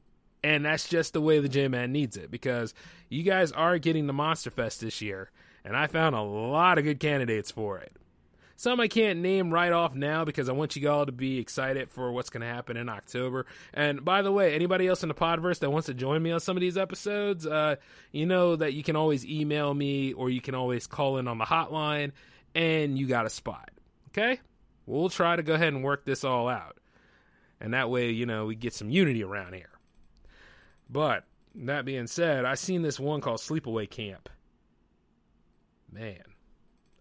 And 0.44 0.64
that's 0.64 0.88
just 0.88 1.12
the 1.12 1.20
way 1.20 1.38
the 1.38 1.48
J 1.48 1.68
Man 1.68 1.92
needs 1.92 2.16
it 2.16 2.30
because 2.30 2.74
you 3.08 3.22
guys 3.22 3.52
are 3.52 3.78
getting 3.78 4.08
the 4.08 4.12
Monster 4.12 4.50
Fest 4.50 4.80
this 4.80 5.00
year, 5.00 5.30
and 5.64 5.76
I 5.76 5.86
found 5.86 6.16
a 6.16 6.22
lot 6.22 6.78
of 6.78 6.84
good 6.84 6.98
candidates 6.98 7.50
for 7.50 7.78
it. 7.78 7.92
Some 8.56 8.80
I 8.80 8.88
can't 8.88 9.20
name 9.20 9.52
right 9.52 9.72
off 9.72 9.94
now 9.94 10.24
because 10.24 10.48
I 10.48 10.52
want 10.52 10.76
you 10.76 10.88
all 10.90 11.06
to 11.06 11.12
be 11.12 11.38
excited 11.38 11.90
for 11.90 12.12
what's 12.12 12.30
going 12.30 12.42
to 12.42 12.46
happen 12.46 12.76
in 12.76 12.88
October. 12.88 13.46
And 13.72 14.04
by 14.04 14.22
the 14.22 14.32
way, 14.32 14.54
anybody 14.54 14.86
else 14.86 15.02
in 15.02 15.08
the 15.08 15.14
Podverse 15.14 15.58
that 15.60 15.70
wants 15.70 15.86
to 15.86 15.94
join 15.94 16.22
me 16.22 16.30
on 16.30 16.40
some 16.40 16.56
of 16.56 16.60
these 16.60 16.76
episodes, 16.76 17.46
uh, 17.46 17.76
you 18.12 18.26
know 18.26 18.56
that 18.56 18.74
you 18.74 18.82
can 18.82 18.96
always 18.96 19.26
email 19.26 19.72
me 19.72 20.12
or 20.12 20.30
you 20.30 20.40
can 20.40 20.54
always 20.54 20.86
call 20.86 21.18
in 21.18 21.28
on 21.28 21.38
the 21.38 21.44
hotline 21.44 22.12
and 22.54 22.98
you 22.98 23.06
got 23.06 23.26
a 23.26 23.30
spot. 23.30 23.70
Okay? 24.08 24.40
We'll 24.86 25.08
try 25.08 25.36
to 25.36 25.42
go 25.42 25.54
ahead 25.54 25.72
and 25.72 25.82
work 25.82 26.04
this 26.04 26.24
all 26.24 26.48
out. 26.48 26.76
And 27.60 27.74
that 27.74 27.90
way, 27.90 28.10
you 28.10 28.26
know, 28.26 28.46
we 28.46 28.56
get 28.56 28.74
some 28.74 28.90
unity 28.90 29.22
around 29.22 29.54
here. 29.54 29.70
But 30.90 31.24
that 31.54 31.84
being 31.84 32.06
said, 32.06 32.44
I 32.44 32.54
seen 32.54 32.82
this 32.82 32.98
one 32.98 33.20
called 33.20 33.38
Sleepaway 33.38 33.88
Camp. 33.88 34.28
Man, 35.90 36.22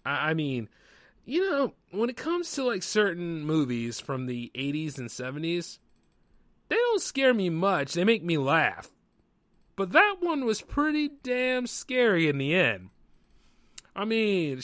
I, 0.06 0.30
I 0.30 0.34
mean, 0.34 0.70
you 1.26 1.49
know, 1.49 1.74
when 1.91 2.09
it 2.09 2.17
comes 2.17 2.51
to 2.53 2.63
like 2.63 2.84
certain 2.84 3.45
movies 3.45 3.99
from 3.99 4.26
the 4.26 4.51
80s 4.55 4.97
and 4.97 5.09
70s, 5.09 5.80
they 6.69 6.76
don't 6.76 7.01
scare 7.01 7.34
me 7.34 7.49
much. 7.49 7.93
They 7.93 8.03
make 8.03 8.24
me 8.24 8.38
laugh. 8.38 8.89
But 9.76 9.91
that 9.91 10.17
one 10.19 10.45
was 10.45 10.61
pretty 10.61 11.09
damn 11.24 11.67
scary 11.67 12.28
in 12.28 12.38
the 12.38 12.53
end. 12.53 12.89
I 13.95 14.05
mean, 14.05 14.61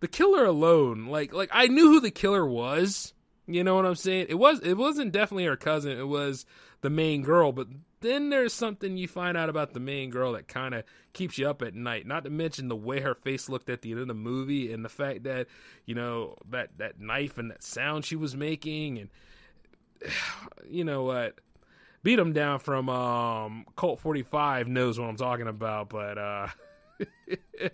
the 0.00 0.08
killer 0.08 0.44
alone, 0.44 1.06
like 1.06 1.32
like 1.32 1.50
I 1.52 1.66
knew 1.66 1.88
who 1.88 2.00
the 2.00 2.10
killer 2.10 2.46
was. 2.46 3.14
You 3.46 3.64
know 3.64 3.74
what 3.74 3.86
I'm 3.86 3.96
saying? 3.96 4.26
It 4.28 4.36
was 4.36 4.60
it 4.60 4.76
wasn't 4.76 5.12
definitely 5.12 5.46
her 5.46 5.56
cousin. 5.56 5.98
It 5.98 6.08
was 6.08 6.46
the 6.80 6.90
main 6.90 7.22
girl, 7.22 7.52
but 7.52 7.68
then 8.00 8.30
there's 8.30 8.52
something 8.52 8.96
you 8.96 9.08
find 9.08 9.36
out 9.36 9.48
about 9.48 9.72
the 9.72 9.80
main 9.80 10.10
girl 10.10 10.32
that 10.32 10.48
kind 10.48 10.74
of 10.74 10.84
keeps 11.12 11.38
you 11.38 11.48
up 11.48 11.62
at 11.62 11.74
night. 11.74 12.06
Not 12.06 12.24
to 12.24 12.30
mention 12.30 12.68
the 12.68 12.76
way 12.76 13.00
her 13.00 13.14
face 13.14 13.48
looked 13.48 13.68
at 13.68 13.82
the 13.82 13.92
end 13.92 14.00
of 14.00 14.08
the 14.08 14.14
movie 14.14 14.72
and 14.72 14.84
the 14.84 14.88
fact 14.88 15.24
that, 15.24 15.46
you 15.86 15.94
know, 15.94 16.36
that 16.50 16.78
that 16.78 17.00
knife 17.00 17.38
and 17.38 17.50
that 17.50 17.62
sound 17.62 18.04
she 18.04 18.16
was 18.16 18.36
making 18.36 18.98
and 18.98 19.10
you 20.68 20.84
know 20.84 21.02
what? 21.02 21.38
Beat 22.04 22.18
him 22.18 22.32
down 22.32 22.58
from 22.58 22.88
um 22.88 23.64
Colt 23.76 24.00
45 24.00 24.68
knows 24.68 24.98
what 24.98 25.08
I'm 25.08 25.16
talking 25.16 25.48
about, 25.48 25.88
but 25.88 26.18
uh 26.18 26.48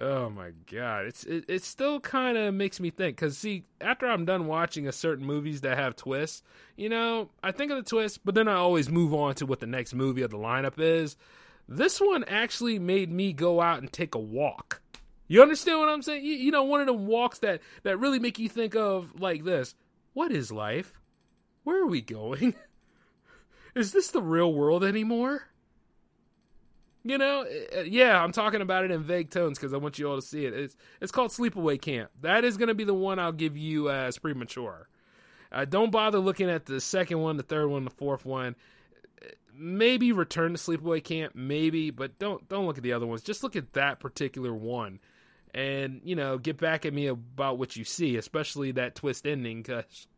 Oh 0.00 0.28
my 0.28 0.50
god, 0.70 1.06
it's 1.06 1.24
it, 1.24 1.44
it 1.46 1.62
still 1.62 2.00
kind 2.00 2.36
of 2.36 2.52
makes 2.52 2.80
me 2.80 2.90
think 2.90 3.16
because 3.16 3.38
see, 3.38 3.64
after 3.80 4.06
I'm 4.06 4.24
done 4.24 4.46
watching 4.46 4.88
a 4.88 4.92
certain 4.92 5.24
movies 5.24 5.60
that 5.60 5.78
have 5.78 5.94
twists, 5.94 6.42
you 6.76 6.88
know, 6.88 7.30
I 7.44 7.52
think 7.52 7.70
of 7.70 7.76
the 7.76 7.88
twist, 7.88 8.24
but 8.24 8.34
then 8.34 8.48
I 8.48 8.54
always 8.54 8.88
move 8.88 9.14
on 9.14 9.36
to 9.36 9.46
what 9.46 9.60
the 9.60 9.66
next 9.66 9.94
movie 9.94 10.22
of 10.22 10.30
the 10.30 10.38
lineup 10.38 10.78
is. 10.78 11.16
This 11.68 12.00
one 12.00 12.24
actually 12.24 12.78
made 12.78 13.10
me 13.10 13.32
go 13.32 13.60
out 13.60 13.78
and 13.78 13.92
take 13.92 14.14
a 14.14 14.18
walk. 14.18 14.82
You 15.28 15.42
understand 15.42 15.78
what 15.78 15.88
I'm 15.88 16.02
saying? 16.02 16.24
You, 16.24 16.34
you 16.34 16.50
know, 16.50 16.64
one 16.64 16.80
of 16.80 16.86
them 16.86 17.06
walks 17.06 17.38
that 17.38 17.60
that 17.84 17.98
really 17.98 18.18
make 18.18 18.38
you 18.38 18.48
think 18.48 18.74
of 18.74 19.20
like 19.20 19.44
this: 19.44 19.76
What 20.12 20.32
is 20.32 20.50
life? 20.50 20.92
Where 21.62 21.82
are 21.82 21.86
we 21.86 22.00
going? 22.00 22.54
is 23.76 23.92
this 23.92 24.10
the 24.10 24.22
real 24.22 24.52
world 24.52 24.82
anymore? 24.82 25.48
You 27.06 27.18
know, 27.18 27.46
uh, 27.76 27.82
yeah, 27.82 28.22
I'm 28.22 28.32
talking 28.32 28.62
about 28.62 28.84
it 28.84 28.90
in 28.90 29.02
vague 29.02 29.28
tones 29.28 29.58
because 29.58 29.74
I 29.74 29.76
want 29.76 29.98
you 29.98 30.08
all 30.08 30.16
to 30.16 30.22
see 30.26 30.46
it. 30.46 30.54
It's 30.54 30.76
it's 31.02 31.12
called 31.12 31.30
Sleepaway 31.30 31.80
Camp. 31.80 32.10
That 32.22 32.44
is 32.44 32.56
going 32.56 32.68
to 32.68 32.74
be 32.74 32.84
the 32.84 32.94
one 32.94 33.18
I'll 33.18 33.30
give 33.30 33.58
you 33.58 33.90
as 33.90 34.18
premature. 34.18 34.88
Uh, 35.52 35.66
don't 35.66 35.90
bother 35.90 36.18
looking 36.18 36.48
at 36.48 36.64
the 36.64 36.80
second 36.80 37.20
one, 37.20 37.36
the 37.36 37.42
third 37.42 37.68
one, 37.68 37.84
the 37.84 37.90
fourth 37.90 38.24
one. 38.24 38.56
Maybe 39.54 40.12
Return 40.12 40.54
to 40.54 40.58
Sleepaway 40.58 41.04
Camp, 41.04 41.34
maybe, 41.34 41.90
but 41.90 42.18
don't 42.18 42.48
don't 42.48 42.66
look 42.66 42.78
at 42.78 42.82
the 42.82 42.94
other 42.94 43.06
ones. 43.06 43.22
Just 43.22 43.42
look 43.42 43.54
at 43.54 43.74
that 43.74 44.00
particular 44.00 44.54
one, 44.54 44.98
and 45.54 46.00
you 46.04 46.16
know, 46.16 46.38
get 46.38 46.56
back 46.56 46.86
at 46.86 46.94
me 46.94 47.06
about 47.06 47.58
what 47.58 47.76
you 47.76 47.84
see, 47.84 48.16
especially 48.16 48.72
that 48.72 48.94
twist 48.94 49.26
ending, 49.26 49.62
because 49.62 50.08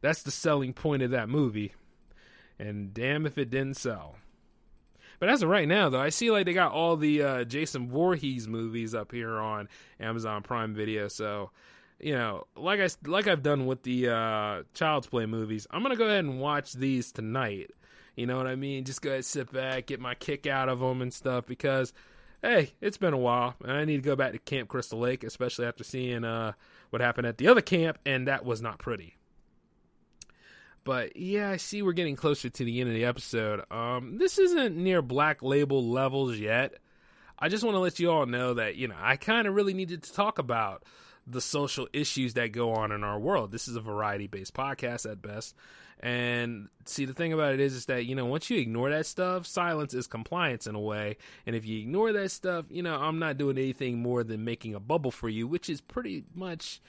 that's 0.00 0.22
the 0.22 0.30
selling 0.30 0.72
point 0.72 1.02
of 1.02 1.10
that 1.10 1.28
movie. 1.28 1.74
And 2.58 2.92
damn 2.94 3.26
if 3.26 3.36
it 3.36 3.50
didn't 3.50 3.76
sell. 3.76 4.16
But 5.20 5.28
as 5.28 5.42
of 5.42 5.50
right 5.50 5.68
now, 5.68 5.90
though, 5.90 6.00
I 6.00 6.08
see 6.08 6.30
like 6.30 6.46
they 6.46 6.54
got 6.54 6.72
all 6.72 6.96
the 6.96 7.22
uh, 7.22 7.44
Jason 7.44 7.88
Voorhees 7.88 8.48
movies 8.48 8.94
up 8.94 9.12
here 9.12 9.38
on 9.38 9.68
Amazon 10.00 10.42
Prime 10.42 10.74
Video. 10.74 11.08
So, 11.08 11.50
you 12.00 12.14
know, 12.14 12.46
like 12.56 12.80
I 12.80 12.88
like 13.04 13.28
I've 13.28 13.42
done 13.42 13.66
with 13.66 13.82
the 13.82 14.08
uh, 14.08 14.62
Child's 14.72 15.06
Play 15.06 15.26
movies, 15.26 15.66
I'm 15.70 15.82
gonna 15.82 15.94
go 15.94 16.06
ahead 16.06 16.24
and 16.24 16.40
watch 16.40 16.72
these 16.72 17.12
tonight. 17.12 17.70
You 18.16 18.26
know 18.26 18.38
what 18.38 18.46
I 18.46 18.56
mean? 18.56 18.84
Just 18.84 19.02
go 19.02 19.10
ahead, 19.10 19.26
sit 19.26 19.52
back, 19.52 19.86
get 19.86 20.00
my 20.00 20.14
kick 20.14 20.46
out 20.46 20.68
of 20.68 20.80
them 20.80 21.00
and 21.00 21.14
stuff 21.14 21.46
because. 21.46 21.92
Hey, 22.42 22.72
it's 22.80 22.96
been 22.96 23.12
a 23.12 23.18
while, 23.18 23.54
and 23.62 23.72
I 23.72 23.84
need 23.84 23.96
to 23.96 24.02
go 24.02 24.16
back 24.16 24.32
to 24.32 24.38
Camp 24.38 24.70
Crystal 24.70 24.98
Lake, 24.98 25.24
especially 25.24 25.66
after 25.66 25.84
seeing 25.84 26.24
uh, 26.24 26.52
what 26.88 27.02
happened 27.02 27.26
at 27.26 27.36
the 27.36 27.46
other 27.48 27.60
camp, 27.60 27.98
and 28.06 28.26
that 28.28 28.46
was 28.46 28.62
not 28.62 28.78
pretty. 28.78 29.18
But 30.84 31.16
yeah, 31.16 31.50
I 31.50 31.56
see 31.56 31.82
we're 31.82 31.92
getting 31.92 32.16
closer 32.16 32.48
to 32.48 32.64
the 32.64 32.80
end 32.80 32.88
of 32.88 32.94
the 32.94 33.04
episode. 33.04 33.70
Um, 33.70 34.18
this 34.18 34.38
isn't 34.38 34.76
near 34.76 35.02
black 35.02 35.42
label 35.42 35.84
levels 35.84 36.38
yet. 36.38 36.74
I 37.38 37.48
just 37.48 37.64
want 37.64 37.74
to 37.74 37.80
let 37.80 37.98
you 37.98 38.10
all 38.10 38.26
know 38.26 38.54
that, 38.54 38.76
you 38.76 38.88
know, 38.88 38.96
I 38.98 39.16
kind 39.16 39.46
of 39.46 39.54
really 39.54 39.74
needed 39.74 40.02
to 40.04 40.12
talk 40.12 40.38
about 40.38 40.84
the 41.26 41.40
social 41.40 41.88
issues 41.92 42.34
that 42.34 42.52
go 42.52 42.72
on 42.72 42.92
in 42.92 43.04
our 43.04 43.18
world. 43.18 43.52
This 43.52 43.68
is 43.68 43.76
a 43.76 43.80
variety 43.80 44.26
based 44.26 44.54
podcast 44.54 45.10
at 45.10 45.22
best. 45.22 45.54
And 46.02 46.68
see, 46.86 47.04
the 47.04 47.12
thing 47.12 47.34
about 47.34 47.52
it 47.52 47.60
is, 47.60 47.74
is 47.74 47.86
that, 47.86 48.06
you 48.06 48.14
know, 48.14 48.24
once 48.24 48.48
you 48.48 48.58
ignore 48.58 48.90
that 48.90 49.04
stuff, 49.04 49.46
silence 49.46 49.92
is 49.92 50.06
compliance 50.06 50.66
in 50.66 50.74
a 50.74 50.80
way. 50.80 51.18
And 51.46 51.54
if 51.54 51.66
you 51.66 51.78
ignore 51.78 52.12
that 52.12 52.30
stuff, 52.30 52.64
you 52.70 52.82
know, 52.82 52.96
I'm 52.96 53.18
not 53.18 53.36
doing 53.36 53.58
anything 53.58 53.98
more 53.98 54.24
than 54.24 54.44
making 54.44 54.74
a 54.74 54.80
bubble 54.80 55.10
for 55.10 55.28
you, 55.28 55.46
which 55.46 55.68
is 55.68 55.82
pretty 55.82 56.24
much 56.34 56.80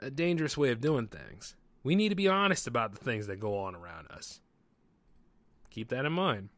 a 0.00 0.10
dangerous 0.10 0.58
way 0.58 0.70
of 0.70 0.80
doing 0.80 1.06
things. 1.06 1.54
We 1.82 1.94
need 1.94 2.10
to 2.10 2.14
be 2.14 2.28
honest 2.28 2.66
about 2.66 2.92
the 2.92 2.98
things 2.98 3.26
that 3.26 3.40
go 3.40 3.58
on 3.58 3.74
around 3.74 4.10
us. 4.10 4.40
Keep 5.70 5.88
that 5.88 6.04
in 6.04 6.12
mind. 6.12 6.50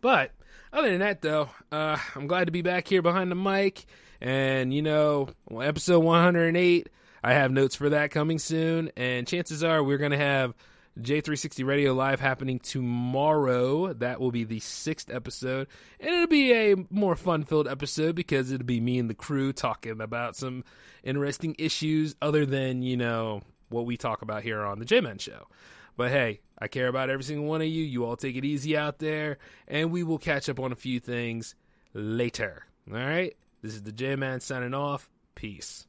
But 0.00 0.32
other 0.72 0.90
than 0.90 1.00
that, 1.00 1.22
though, 1.22 1.48
uh, 1.72 1.98
I'm 2.14 2.26
glad 2.26 2.44
to 2.44 2.52
be 2.52 2.62
back 2.62 2.86
here 2.86 3.02
behind 3.02 3.30
the 3.30 3.36
mic. 3.36 3.84
And, 4.20 4.72
you 4.72 4.82
know, 4.82 5.28
episode 5.50 6.00
108, 6.00 6.88
I 7.22 7.32
have 7.32 7.50
notes 7.50 7.74
for 7.74 7.90
that 7.90 8.10
coming 8.10 8.38
soon. 8.38 8.90
And 8.96 9.26
chances 9.26 9.64
are 9.64 9.82
we're 9.82 9.98
going 9.98 10.12
to 10.12 10.18
have 10.18 10.54
J360 10.98 11.64
Radio 11.66 11.92
Live 11.92 12.20
happening 12.20 12.58
tomorrow. 12.58 13.92
That 13.92 14.20
will 14.20 14.30
be 14.30 14.44
the 14.44 14.60
sixth 14.60 15.10
episode. 15.10 15.68
And 15.98 16.10
it'll 16.10 16.26
be 16.26 16.52
a 16.52 16.76
more 16.90 17.16
fun 17.16 17.44
filled 17.44 17.68
episode 17.68 18.14
because 18.14 18.50
it'll 18.50 18.66
be 18.66 18.80
me 18.80 18.98
and 18.98 19.08
the 19.08 19.14
crew 19.14 19.52
talking 19.52 20.00
about 20.00 20.36
some 20.36 20.64
interesting 21.02 21.56
issues 21.58 22.14
other 22.20 22.44
than, 22.44 22.82
you 22.82 22.96
know, 22.96 23.42
what 23.70 23.86
we 23.86 23.96
talk 23.96 24.22
about 24.22 24.42
here 24.42 24.60
on 24.62 24.78
the 24.78 24.84
J 24.84 25.00
Men 25.00 25.18
Show. 25.18 25.46
But 25.96 26.10
hey, 26.10 26.40
I 26.58 26.68
care 26.68 26.88
about 26.88 27.10
every 27.10 27.24
single 27.24 27.46
one 27.46 27.62
of 27.62 27.66
you. 27.68 27.84
You 27.84 28.04
all 28.04 28.16
take 28.16 28.36
it 28.36 28.44
easy 28.44 28.76
out 28.76 28.98
there, 28.98 29.38
and 29.66 29.90
we 29.90 30.02
will 30.02 30.18
catch 30.18 30.48
up 30.48 30.60
on 30.60 30.72
a 30.72 30.76
few 30.76 31.00
things 31.00 31.54
later. 31.94 32.66
All 32.90 32.98
right? 32.98 33.36
This 33.62 33.74
is 33.74 33.82
the 33.82 33.92
J 33.92 34.16
Man 34.16 34.40
signing 34.40 34.74
off. 34.74 35.08
Peace. 35.34 35.86